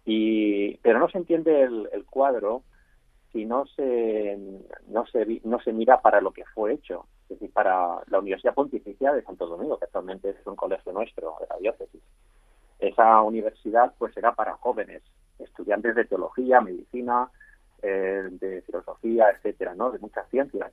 Y, 0.06 0.76
pero 0.78 0.98
no 0.98 1.08
se 1.10 1.18
entiende 1.18 1.62
el, 1.62 2.04
cuadro 2.08 2.62
si 3.32 3.44
no 3.44 3.66
se, 3.66 4.38
no 4.88 5.04
se 5.06 5.40
no 5.44 5.60
se 5.60 5.72
mira 5.72 6.00
para 6.00 6.22
lo 6.22 6.32
que 6.32 6.44
fue 6.54 6.72
hecho, 6.72 7.06
es 7.24 7.30
decir, 7.30 7.52
para 7.52 8.00
la 8.06 8.20
Universidad 8.20 8.54
Pontificia 8.54 9.12
de 9.12 9.22
Santo 9.22 9.46
Domingo, 9.46 9.78
que 9.78 9.84
actualmente 9.84 10.30
es 10.30 10.46
un 10.46 10.56
colegio 10.56 10.92
nuestro 10.92 11.34
de 11.40 11.46
la 11.48 11.56
diócesis. 11.58 12.00
Esa 12.78 13.20
universidad 13.20 13.92
pues 13.98 14.14
será 14.14 14.32
para 14.32 14.56
jóvenes, 14.56 15.02
estudiantes 15.38 15.94
de 15.94 16.04
teología, 16.06 16.62
medicina, 16.62 17.28
eh, 17.82 18.28
de 18.30 18.62
filosofía, 18.62 19.30
etcétera, 19.30 19.74
¿no? 19.74 19.90
De 19.90 19.98
muchas 19.98 20.28
ciencias. 20.30 20.72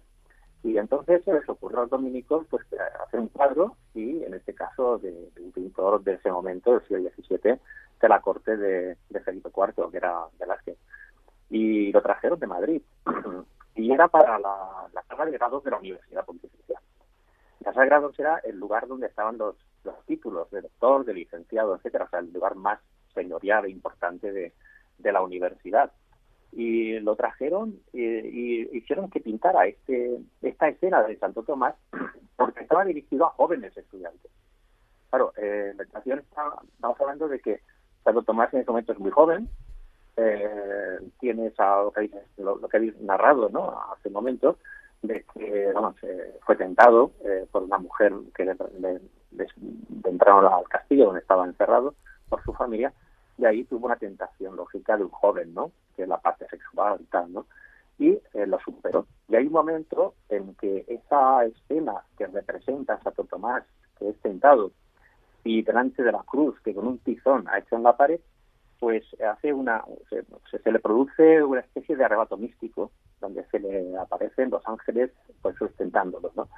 Y 0.63 0.77
entonces 0.77 1.23
se 1.25 1.33
les 1.33 1.47
ocurrió 1.49 1.79
a 1.79 1.81
los 1.81 1.89
dominicos 1.89 2.45
pues 2.49 2.65
hacer 3.05 3.19
un 3.19 3.27
cuadro 3.27 3.75
y 3.93 4.23
en 4.23 4.33
este 4.33 4.53
caso 4.53 4.97
de, 4.97 5.11
de 5.11 5.41
un 5.41 5.51
pintor 5.51 6.01
de 6.03 6.13
ese 6.13 6.31
momento, 6.31 6.71
del 6.71 6.87
siglo 6.87 7.09
XVII, 7.09 7.59
de 8.01 8.09
la 8.09 8.21
corte 8.21 8.55
de, 8.55 8.97
de 9.09 9.19
Felipe 9.19 9.49
IV, 9.53 9.91
que 9.91 9.97
era 9.97 10.25
Velázquez 10.39 10.77
y 11.53 11.91
lo 11.91 12.01
trajeron 12.01 12.39
de 12.39 12.47
Madrid. 12.47 12.81
y 13.75 13.91
era 13.91 14.07
para 14.07 14.39
la, 14.39 14.87
la 14.91 15.25
de 15.25 15.31
grados 15.31 15.63
de 15.63 15.71
la 15.71 15.77
Universidad 15.77 16.25
Pontificia. 16.25 16.81
La 17.59 17.71
sala 17.71 17.83
de 17.83 17.89
grados 17.89 18.19
era 18.19 18.37
el 18.39 18.57
lugar 18.57 18.87
donde 18.87 19.07
estaban 19.07 19.37
los, 19.37 19.55
los 19.83 20.03
títulos 20.05 20.49
de 20.49 20.61
doctor, 20.61 21.05
de 21.05 21.13
licenciado, 21.13 21.75
etcétera, 21.75 22.05
o 22.05 22.09
sea, 22.09 22.19
el 22.19 22.33
lugar 22.33 22.55
más 22.55 22.79
señorial 23.13 23.65
e 23.65 23.69
importante 23.69 24.31
de, 24.31 24.53
de 24.97 25.11
la 25.11 25.21
universidad. 25.21 25.91
Y 26.55 26.99
lo 26.99 27.15
trajeron 27.15 27.79
y, 27.93 28.03
y 28.03 28.77
hicieron 28.77 29.09
que 29.09 29.19
pintara 29.19 29.65
este, 29.65 30.19
esta 30.41 30.67
escena 30.67 31.01
de 31.03 31.17
Santo 31.17 31.43
Tomás 31.43 31.75
porque 32.35 32.61
estaba 32.61 32.85
dirigido 32.85 33.25
a 33.25 33.29
jóvenes 33.31 33.75
estudiantes. 33.75 34.31
Claro, 35.09 35.33
eh, 35.37 35.73
la 35.77 35.85
situación 35.85 36.19
está, 36.19 36.43
estamos 36.75 36.99
hablando 37.01 37.27
de 37.27 37.39
que 37.39 37.61
Santo 38.03 38.23
Tomás 38.23 38.53
en 38.53 38.61
ese 38.61 38.71
momento 38.71 38.93
es 38.93 38.99
muy 38.99 39.11
joven, 39.11 39.49
eh, 40.17 40.99
tiene 41.19 41.47
esa, 41.47 41.81
lo, 41.81 41.91
que 42.69 42.77
habéis, 42.77 42.99
narrado 43.01 43.49
¿no? 43.49 43.75
hace 43.91 44.09
un 44.09 44.13
momento, 44.13 44.57
de 45.01 45.25
que 45.33 45.71
vamos, 45.73 45.95
eh, 46.03 46.39
fue 46.45 46.55
tentado 46.55 47.11
eh, 47.25 47.45
por 47.51 47.63
una 47.63 47.77
mujer 47.77 48.13
que 48.35 48.45
le 48.45 48.55
entraron 50.05 50.45
al 50.45 50.67
castillo 50.69 51.05
donde 51.05 51.21
estaba 51.21 51.45
encerrado 51.45 51.95
por 52.29 52.43
su 52.43 52.53
familia, 52.53 52.93
y 53.37 53.45
ahí 53.45 53.63
tuvo 53.63 53.87
una 53.87 53.95
tentación 53.95 54.55
lógica 54.55 54.95
de 54.95 55.03
un 55.03 55.09
joven, 55.09 55.53
¿no? 55.53 55.71
Que 55.95 56.03
es 56.03 56.09
la 56.09 56.19
parte 56.19 56.47
sexual 56.47 56.99
y 57.01 57.05
tal, 57.05 57.31
¿no? 57.33 57.45
Y 57.99 58.19
eh, 58.33 58.47
lo 58.47 58.59
superó. 58.59 59.05
Y 59.29 59.35
hay 59.35 59.47
un 59.47 59.53
momento 59.53 60.15
en 60.29 60.55
que 60.55 60.83
esa 60.87 61.45
escena 61.45 62.03
que 62.17 62.27
representa 62.27 62.95
a 62.95 63.03
Santo 63.03 63.23
Tomás, 63.25 63.63
que 63.99 64.09
es 64.09 64.19
tentado, 64.21 64.71
y 65.43 65.61
delante 65.61 66.03
de 66.03 66.11
la 66.11 66.23
cruz 66.23 66.59
que 66.61 66.73
con 66.73 66.87
un 66.87 66.99
tizón 66.99 67.47
ha 67.49 67.59
hecho 67.59 67.75
en 67.75 67.83
la 67.83 67.95
pared, 67.95 68.19
pues 68.79 69.03
hace 69.21 69.53
una 69.53 69.83
se, 70.09 70.25
se, 70.61 70.71
le 70.71 70.79
produce 70.79 71.41
una 71.43 71.61
especie 71.61 71.95
de 71.95 72.03
arrebato 72.03 72.35
místico 72.35 72.91
donde 73.21 73.45
se 73.45 73.59
le 73.59 73.97
aparecen 73.97 74.49
los 74.49 74.65
ángeles 74.67 75.09
pues 75.41 75.55
sustentándolos 75.55 76.35
no 76.35 76.49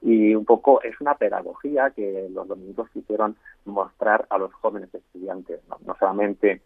Y 0.00 0.34
un 0.34 0.46
poco 0.46 0.80
es 0.82 0.98
una 1.00 1.14
pedagogía 1.16 1.90
que 1.90 2.28
los 2.30 2.48
dominicos 2.48 2.88
quisieron 2.90 3.36
mostrar 3.66 4.26
a 4.30 4.38
los 4.38 4.52
jóvenes 4.54 4.94
estudiantes. 4.94 5.60
No, 5.68 5.76
no 5.84 5.94
solamente 5.98 6.62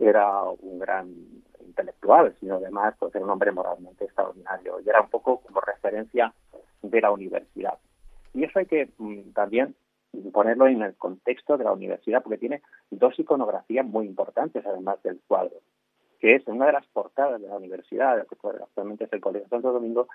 era 0.00 0.42
un 0.44 0.78
gran 0.78 1.08
intelectual, 1.64 2.34
sino 2.40 2.56
además 2.56 2.94
pues, 2.98 3.14
era 3.14 3.24
un 3.24 3.30
hombre 3.30 3.52
moralmente 3.52 4.04
extraordinario 4.04 4.80
y 4.80 4.88
era 4.88 5.00
un 5.00 5.10
poco 5.10 5.40
como 5.40 5.60
referencia 5.60 6.32
de 6.82 7.00
la 7.00 7.10
universidad. 7.10 7.78
Y 8.32 8.44
eso 8.44 8.58
hay 8.58 8.66
que 8.66 8.88
mm, 8.98 9.32
también 9.32 9.74
ponerlo 10.32 10.66
en 10.66 10.82
el 10.82 10.94
contexto 10.96 11.56
de 11.56 11.64
la 11.64 11.72
universidad 11.72 12.22
porque 12.22 12.38
tiene 12.38 12.62
dos 12.90 13.18
iconografías 13.18 13.86
muy 13.86 14.06
importantes 14.06 14.64
además 14.66 15.02
del 15.02 15.20
cuadro, 15.26 15.56
que 16.18 16.34
es 16.36 16.48
en 16.48 16.54
una 16.54 16.66
de 16.66 16.72
las 16.72 16.86
portadas 16.86 17.40
de 17.40 17.48
la 17.48 17.56
universidad, 17.56 18.26
que 18.26 18.36
actualmente 18.62 19.04
es 19.04 19.12
el 19.12 19.20
Colegio 19.20 19.48
Santo 19.48 19.72
Domingo, 19.72 20.08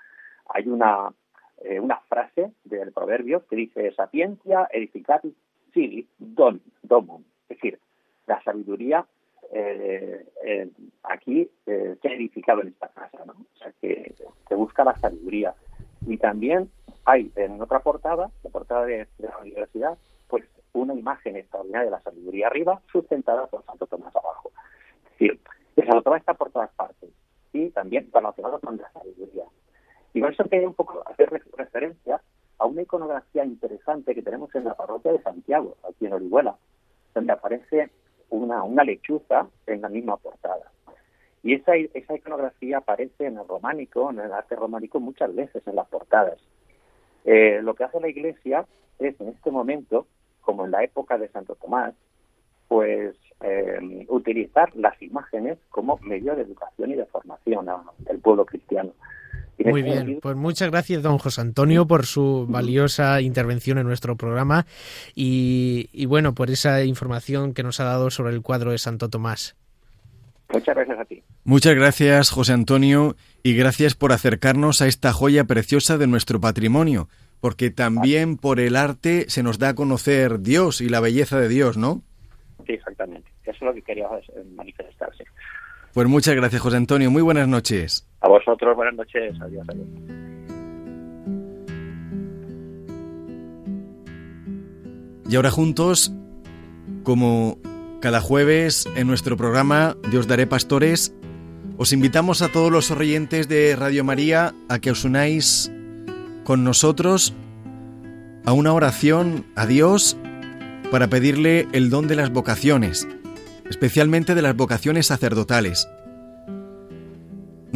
hay 0.48 0.68
una, 0.68 1.12
eh, 1.62 1.80
una 1.80 2.00
frase 2.08 2.52
del 2.64 2.92
proverbio 2.92 3.46
que 3.46 3.56
dice 3.56 3.92
sapiencia 3.94 4.68
edificat 4.70 5.24
sibi 5.72 6.06
don, 6.18 6.60
domum, 6.82 7.22
es 7.48 7.56
decir, 7.56 7.78
la 8.26 8.42
sabiduría 8.42 9.06
eh, 9.52 10.26
eh, 10.44 10.70
aquí 11.02 11.50
eh, 11.66 11.96
se 12.00 12.08
ha 12.08 12.12
edificado 12.12 12.62
en 12.62 12.68
esta 12.68 12.88
casa, 12.88 13.24
¿no? 13.24 13.32
O 13.32 13.58
sea, 13.58 13.72
que 13.80 14.14
se 14.48 14.54
busca 14.54 14.84
la 14.84 14.96
sabiduría. 14.98 15.54
Y 16.06 16.16
también 16.18 16.70
hay 17.04 17.30
en 17.36 17.60
otra 17.60 17.80
portada, 17.80 18.30
la 18.42 18.50
portada 18.50 18.84
de, 18.86 19.06
de, 19.18 19.28
la 19.28 19.38
universidad, 19.38 19.98
pues 20.28 20.44
una 20.72 20.94
imagen 20.94 21.36
extraordinaria 21.36 21.86
de 21.86 21.90
la 21.90 22.02
sabiduría 22.02 22.48
arriba, 22.48 22.80
sustentada 22.90 23.46
por 23.46 23.64
Santo 23.64 23.86
Tomás 23.86 24.14
abajo. 24.14 24.50
Es 25.04 25.10
decir, 25.12 25.40
que 25.74 25.82
Santo 25.82 26.02
Tomás 26.02 26.20
está 26.20 26.34
por 26.34 26.50
todas 26.50 26.70
partes 26.70 27.10
y 27.52 27.70
también 27.70 28.08
relacionado 28.12 28.60
con 28.60 28.76
la 28.76 28.90
sabiduría. 28.92 29.44
Y 30.12 30.20
por 30.20 30.32
eso 30.32 30.44
quería 30.44 30.68
un 30.68 30.74
poco 30.74 31.02
hacer 31.06 31.30
referencia 31.56 32.20
a 32.58 32.66
una 32.66 32.82
iconografía 32.82 33.44
interesante 33.44 34.14
que 34.14 34.22
tenemos 34.22 34.54
en 34.54 34.64
la 34.64 34.74
parroquia 34.74 35.12
de 35.12 35.22
Santiago, 35.22 35.76
aquí 35.88 36.06
en 36.06 36.14
Orihuela, 36.14 36.56
donde 37.14 37.32
aparece 37.32 37.90
una, 38.36 38.84
lechuza 38.84 39.48
en 39.66 39.82
la 39.82 39.88
misma 39.88 40.16
portada. 40.16 40.70
Y 41.42 41.54
esa, 41.54 41.76
esa 41.76 42.14
iconografía 42.14 42.78
aparece 42.78 43.26
en 43.26 43.38
el 43.38 43.46
románico, 43.46 44.10
en 44.10 44.20
el 44.20 44.32
arte 44.32 44.56
románico, 44.56 45.00
muchas 45.00 45.34
veces 45.34 45.62
en 45.66 45.76
las 45.76 45.86
portadas. 45.88 46.38
Eh, 47.24 47.60
lo 47.62 47.74
que 47.74 47.84
hace 47.84 48.00
la 48.00 48.08
Iglesia 48.08 48.66
es, 48.98 49.20
en 49.20 49.28
este 49.28 49.50
momento, 49.50 50.06
como 50.40 50.64
en 50.64 50.72
la 50.72 50.82
época 50.82 51.18
de 51.18 51.28
Santo 51.28 51.56
Tomás, 51.56 51.94
pues 52.68 53.16
eh, 53.42 54.06
utilizar 54.08 54.74
las 54.76 55.00
imágenes 55.02 55.58
como 55.70 55.98
medio 55.98 56.34
de 56.34 56.42
educación 56.42 56.90
y 56.90 56.94
de 56.94 57.06
formación 57.06 57.66
del 57.98 58.18
pueblo 58.18 58.44
cristiano. 58.44 58.92
Muy 59.64 59.82
bien, 59.82 60.18
pues 60.20 60.36
muchas 60.36 60.70
gracias, 60.70 61.02
don 61.02 61.18
José 61.18 61.40
Antonio, 61.40 61.86
por 61.86 62.04
su 62.04 62.46
valiosa 62.48 63.20
intervención 63.20 63.78
en 63.78 63.86
nuestro 63.86 64.16
programa 64.16 64.66
y, 65.14 65.88
y, 65.92 66.06
bueno, 66.06 66.34
por 66.34 66.50
esa 66.50 66.84
información 66.84 67.54
que 67.54 67.62
nos 67.62 67.80
ha 67.80 67.84
dado 67.84 68.10
sobre 68.10 68.34
el 68.34 68.42
cuadro 68.42 68.72
de 68.72 68.78
Santo 68.78 69.08
Tomás. 69.08 69.56
Muchas 70.52 70.74
gracias 70.74 70.98
a 70.98 71.04
ti. 71.04 71.22
Muchas 71.44 71.74
gracias, 71.74 72.30
José 72.30 72.52
Antonio, 72.52 73.16
y 73.42 73.54
gracias 73.54 73.94
por 73.94 74.12
acercarnos 74.12 74.82
a 74.82 74.86
esta 74.86 75.12
joya 75.12 75.44
preciosa 75.44 75.96
de 75.96 76.06
nuestro 76.06 76.40
patrimonio, 76.40 77.08
porque 77.40 77.70
también 77.70 78.36
por 78.36 78.60
el 78.60 78.76
arte 78.76 79.26
se 79.28 79.42
nos 79.42 79.58
da 79.58 79.70
a 79.70 79.74
conocer 79.74 80.40
Dios 80.40 80.80
y 80.80 80.88
la 80.88 81.00
belleza 81.00 81.38
de 81.38 81.48
Dios, 81.48 81.76
¿no? 81.76 82.02
Sí, 82.66 82.72
exactamente. 82.74 83.30
Eso 83.44 83.52
es 83.52 83.62
lo 83.62 83.74
que 83.74 83.82
quería 83.82 84.08
manifestarse. 84.56 85.24
Pues 85.92 86.08
muchas 86.08 86.34
gracias, 86.34 86.60
José 86.60 86.76
Antonio. 86.76 87.10
Muy 87.10 87.22
buenas 87.22 87.48
noches. 87.48 88.06
A 88.26 88.28
vosotros, 88.28 88.74
buenas 88.74 88.96
noches. 88.96 89.40
Adiós, 89.40 89.64
adiós. 89.68 89.86
Y 95.30 95.36
ahora 95.36 95.52
juntos, 95.52 96.12
como 97.04 97.60
cada 98.00 98.20
jueves 98.20 98.88
en 98.96 99.06
nuestro 99.06 99.36
programa 99.36 99.96
Dios 100.10 100.26
daré 100.26 100.48
pastores, 100.48 101.14
os 101.76 101.92
invitamos 101.92 102.42
a 102.42 102.48
todos 102.48 102.72
los 102.72 102.90
oyentes 102.90 103.46
de 103.46 103.76
Radio 103.76 104.02
María 104.02 104.52
a 104.68 104.80
que 104.80 104.90
os 104.90 105.04
unáis 105.04 105.70
con 106.42 106.64
nosotros 106.64 107.32
a 108.44 108.52
una 108.52 108.72
oración 108.72 109.46
a 109.54 109.66
Dios 109.66 110.16
para 110.90 111.06
pedirle 111.06 111.68
el 111.70 111.90
don 111.90 112.08
de 112.08 112.16
las 112.16 112.32
vocaciones, 112.32 113.06
especialmente 113.70 114.34
de 114.34 114.42
las 114.42 114.56
vocaciones 114.56 115.06
sacerdotales. 115.06 115.88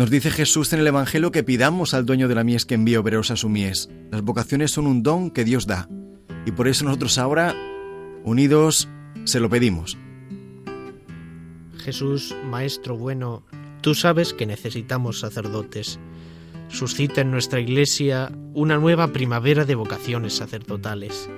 Nos 0.00 0.08
dice 0.08 0.30
Jesús 0.30 0.72
en 0.72 0.80
el 0.80 0.86
Evangelio 0.86 1.30
que 1.30 1.42
pidamos 1.42 1.92
al 1.92 2.06
dueño 2.06 2.26
de 2.26 2.34
la 2.34 2.42
mies 2.42 2.64
que 2.64 2.74
envíe 2.74 2.96
obreros 2.96 3.30
a 3.30 3.36
su 3.36 3.50
mies. 3.50 3.90
Las 4.10 4.22
vocaciones 4.22 4.70
son 4.70 4.86
un 4.86 5.02
don 5.02 5.30
que 5.30 5.44
Dios 5.44 5.66
da. 5.66 5.90
Y 6.46 6.52
por 6.52 6.68
eso 6.68 6.86
nosotros 6.86 7.18
ahora, 7.18 7.54
unidos, 8.24 8.88
se 9.24 9.40
lo 9.40 9.50
pedimos. 9.50 9.98
Jesús, 11.84 12.34
Maestro 12.46 12.96
bueno, 12.96 13.44
tú 13.82 13.94
sabes 13.94 14.32
que 14.32 14.46
necesitamos 14.46 15.20
sacerdotes. 15.20 16.00
Suscita 16.68 17.20
en 17.20 17.30
nuestra 17.30 17.60
Iglesia 17.60 18.32
una 18.54 18.78
nueva 18.78 19.12
primavera 19.12 19.66
de 19.66 19.74
vocaciones 19.74 20.32
sacerdotales. 20.32 21.28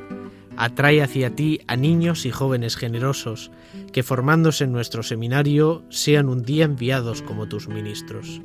Atrae 0.57 1.03
hacia 1.03 1.35
ti 1.35 1.61
a 1.67 1.77
niños 1.77 2.27
y 2.27 2.31
jóvenes 2.31 2.77
generosos, 2.77 3.51
que 3.93 4.03
formándose 4.03 4.65
en 4.65 4.73
nuestro 4.73 5.03
seminario 5.03 5.85
sean 5.89 6.29
un 6.29 6.43
día 6.43 6.65
enviados 6.65 7.23
como 7.23 7.49
tus 7.49 7.69
ministros. 7.69 8.41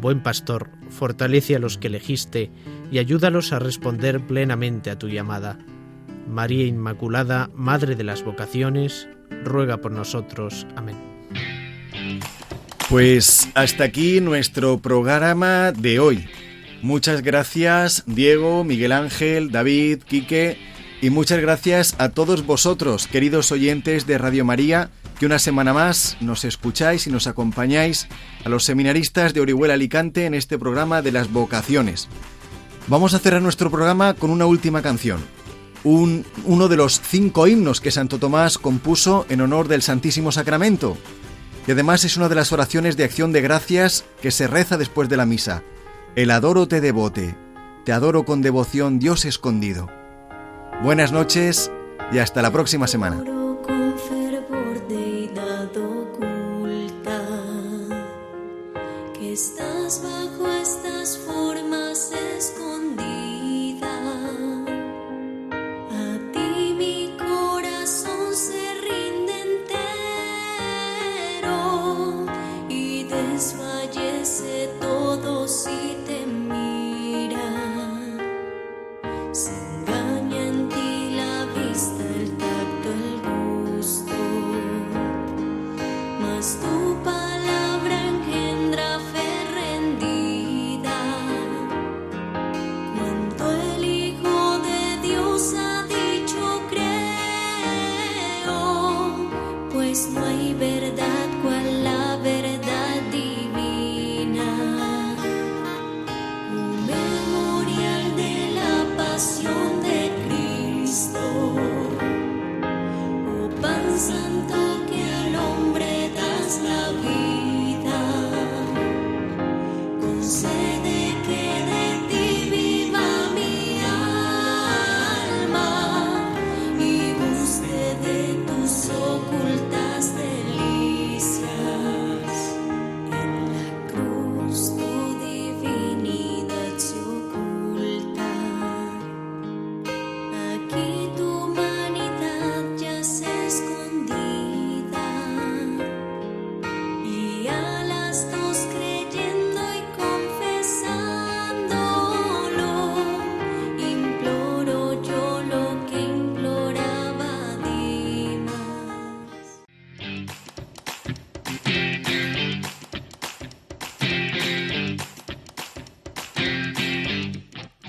Buen 0.00 0.22
pastor, 0.22 0.70
fortalece 0.90 1.56
a 1.56 1.58
los 1.58 1.78
que 1.78 1.86
elegiste 1.86 2.50
y 2.90 2.98
ayúdalos 2.98 3.52
a 3.52 3.58
responder 3.58 4.26
plenamente 4.26 4.90
a 4.90 4.98
tu 4.98 5.08
llamada. 5.08 5.58
María 6.28 6.66
Inmaculada, 6.66 7.50
Madre 7.54 7.96
de 7.96 8.04
las 8.04 8.22
Vocaciones, 8.22 9.08
ruega 9.44 9.78
por 9.78 9.92
nosotros. 9.92 10.66
Amén. 10.76 10.96
Pues 12.88 13.48
hasta 13.54 13.84
aquí 13.84 14.20
nuestro 14.20 14.78
programa 14.78 15.72
de 15.72 15.98
hoy. 15.98 16.28
Muchas 16.82 17.22
gracias 17.22 18.04
Diego, 18.06 18.62
Miguel 18.62 18.92
Ángel, 18.92 19.50
David, 19.50 20.02
Quique 20.02 20.58
y 21.04 21.10
muchas 21.10 21.38
gracias 21.38 21.94
a 21.98 22.08
todos 22.08 22.46
vosotros, 22.46 23.06
queridos 23.06 23.52
oyentes 23.52 24.06
de 24.06 24.16
Radio 24.16 24.42
María, 24.46 24.88
que 25.18 25.26
una 25.26 25.38
semana 25.38 25.74
más 25.74 26.16
nos 26.22 26.46
escucháis 26.46 27.06
y 27.06 27.10
nos 27.10 27.26
acompañáis 27.26 28.08
a 28.42 28.48
los 28.48 28.64
seminaristas 28.64 29.34
de 29.34 29.42
Orihuela 29.42 29.74
Alicante 29.74 30.24
en 30.24 30.32
este 30.32 30.58
programa 30.58 31.02
de 31.02 31.12
las 31.12 31.30
vocaciones. 31.30 32.08
Vamos 32.86 33.12
a 33.12 33.18
cerrar 33.18 33.42
nuestro 33.42 33.70
programa 33.70 34.14
con 34.14 34.30
una 34.30 34.46
última 34.46 34.80
canción. 34.80 35.20
Un, 35.84 36.24
uno 36.46 36.68
de 36.68 36.76
los 36.76 37.02
cinco 37.02 37.46
himnos 37.46 37.82
que 37.82 37.90
Santo 37.90 38.18
Tomás 38.18 38.56
compuso 38.56 39.26
en 39.28 39.42
honor 39.42 39.68
del 39.68 39.82
Santísimo 39.82 40.32
Sacramento. 40.32 40.96
Y 41.66 41.72
además 41.72 42.06
es 42.06 42.16
una 42.16 42.30
de 42.30 42.36
las 42.36 42.50
oraciones 42.50 42.96
de 42.96 43.04
acción 43.04 43.30
de 43.30 43.42
gracias 43.42 44.06
que 44.22 44.30
se 44.30 44.46
reza 44.46 44.78
después 44.78 45.10
de 45.10 45.18
la 45.18 45.26
misa. 45.26 45.64
El 46.16 46.30
adoro 46.30 46.66
te 46.66 46.80
devote, 46.80 47.36
te 47.84 47.92
adoro 47.92 48.24
con 48.24 48.40
devoción 48.40 48.98
Dios 48.98 49.26
escondido. 49.26 50.03
Buenas 50.82 51.12
noches 51.12 51.70
y 52.12 52.18
hasta 52.18 52.42
la 52.42 52.50
próxima 52.50 52.86
semana. 52.86 53.22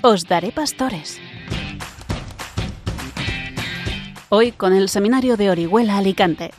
Os 0.07 0.27
daré 0.27 0.51
pastores. 0.51 1.19
Hoy 4.29 4.51
con 4.51 4.73
el 4.73 4.87
Seminario 4.87 5.35
de 5.35 5.49
Orihuela 5.49 5.97
Alicante. 5.97 6.51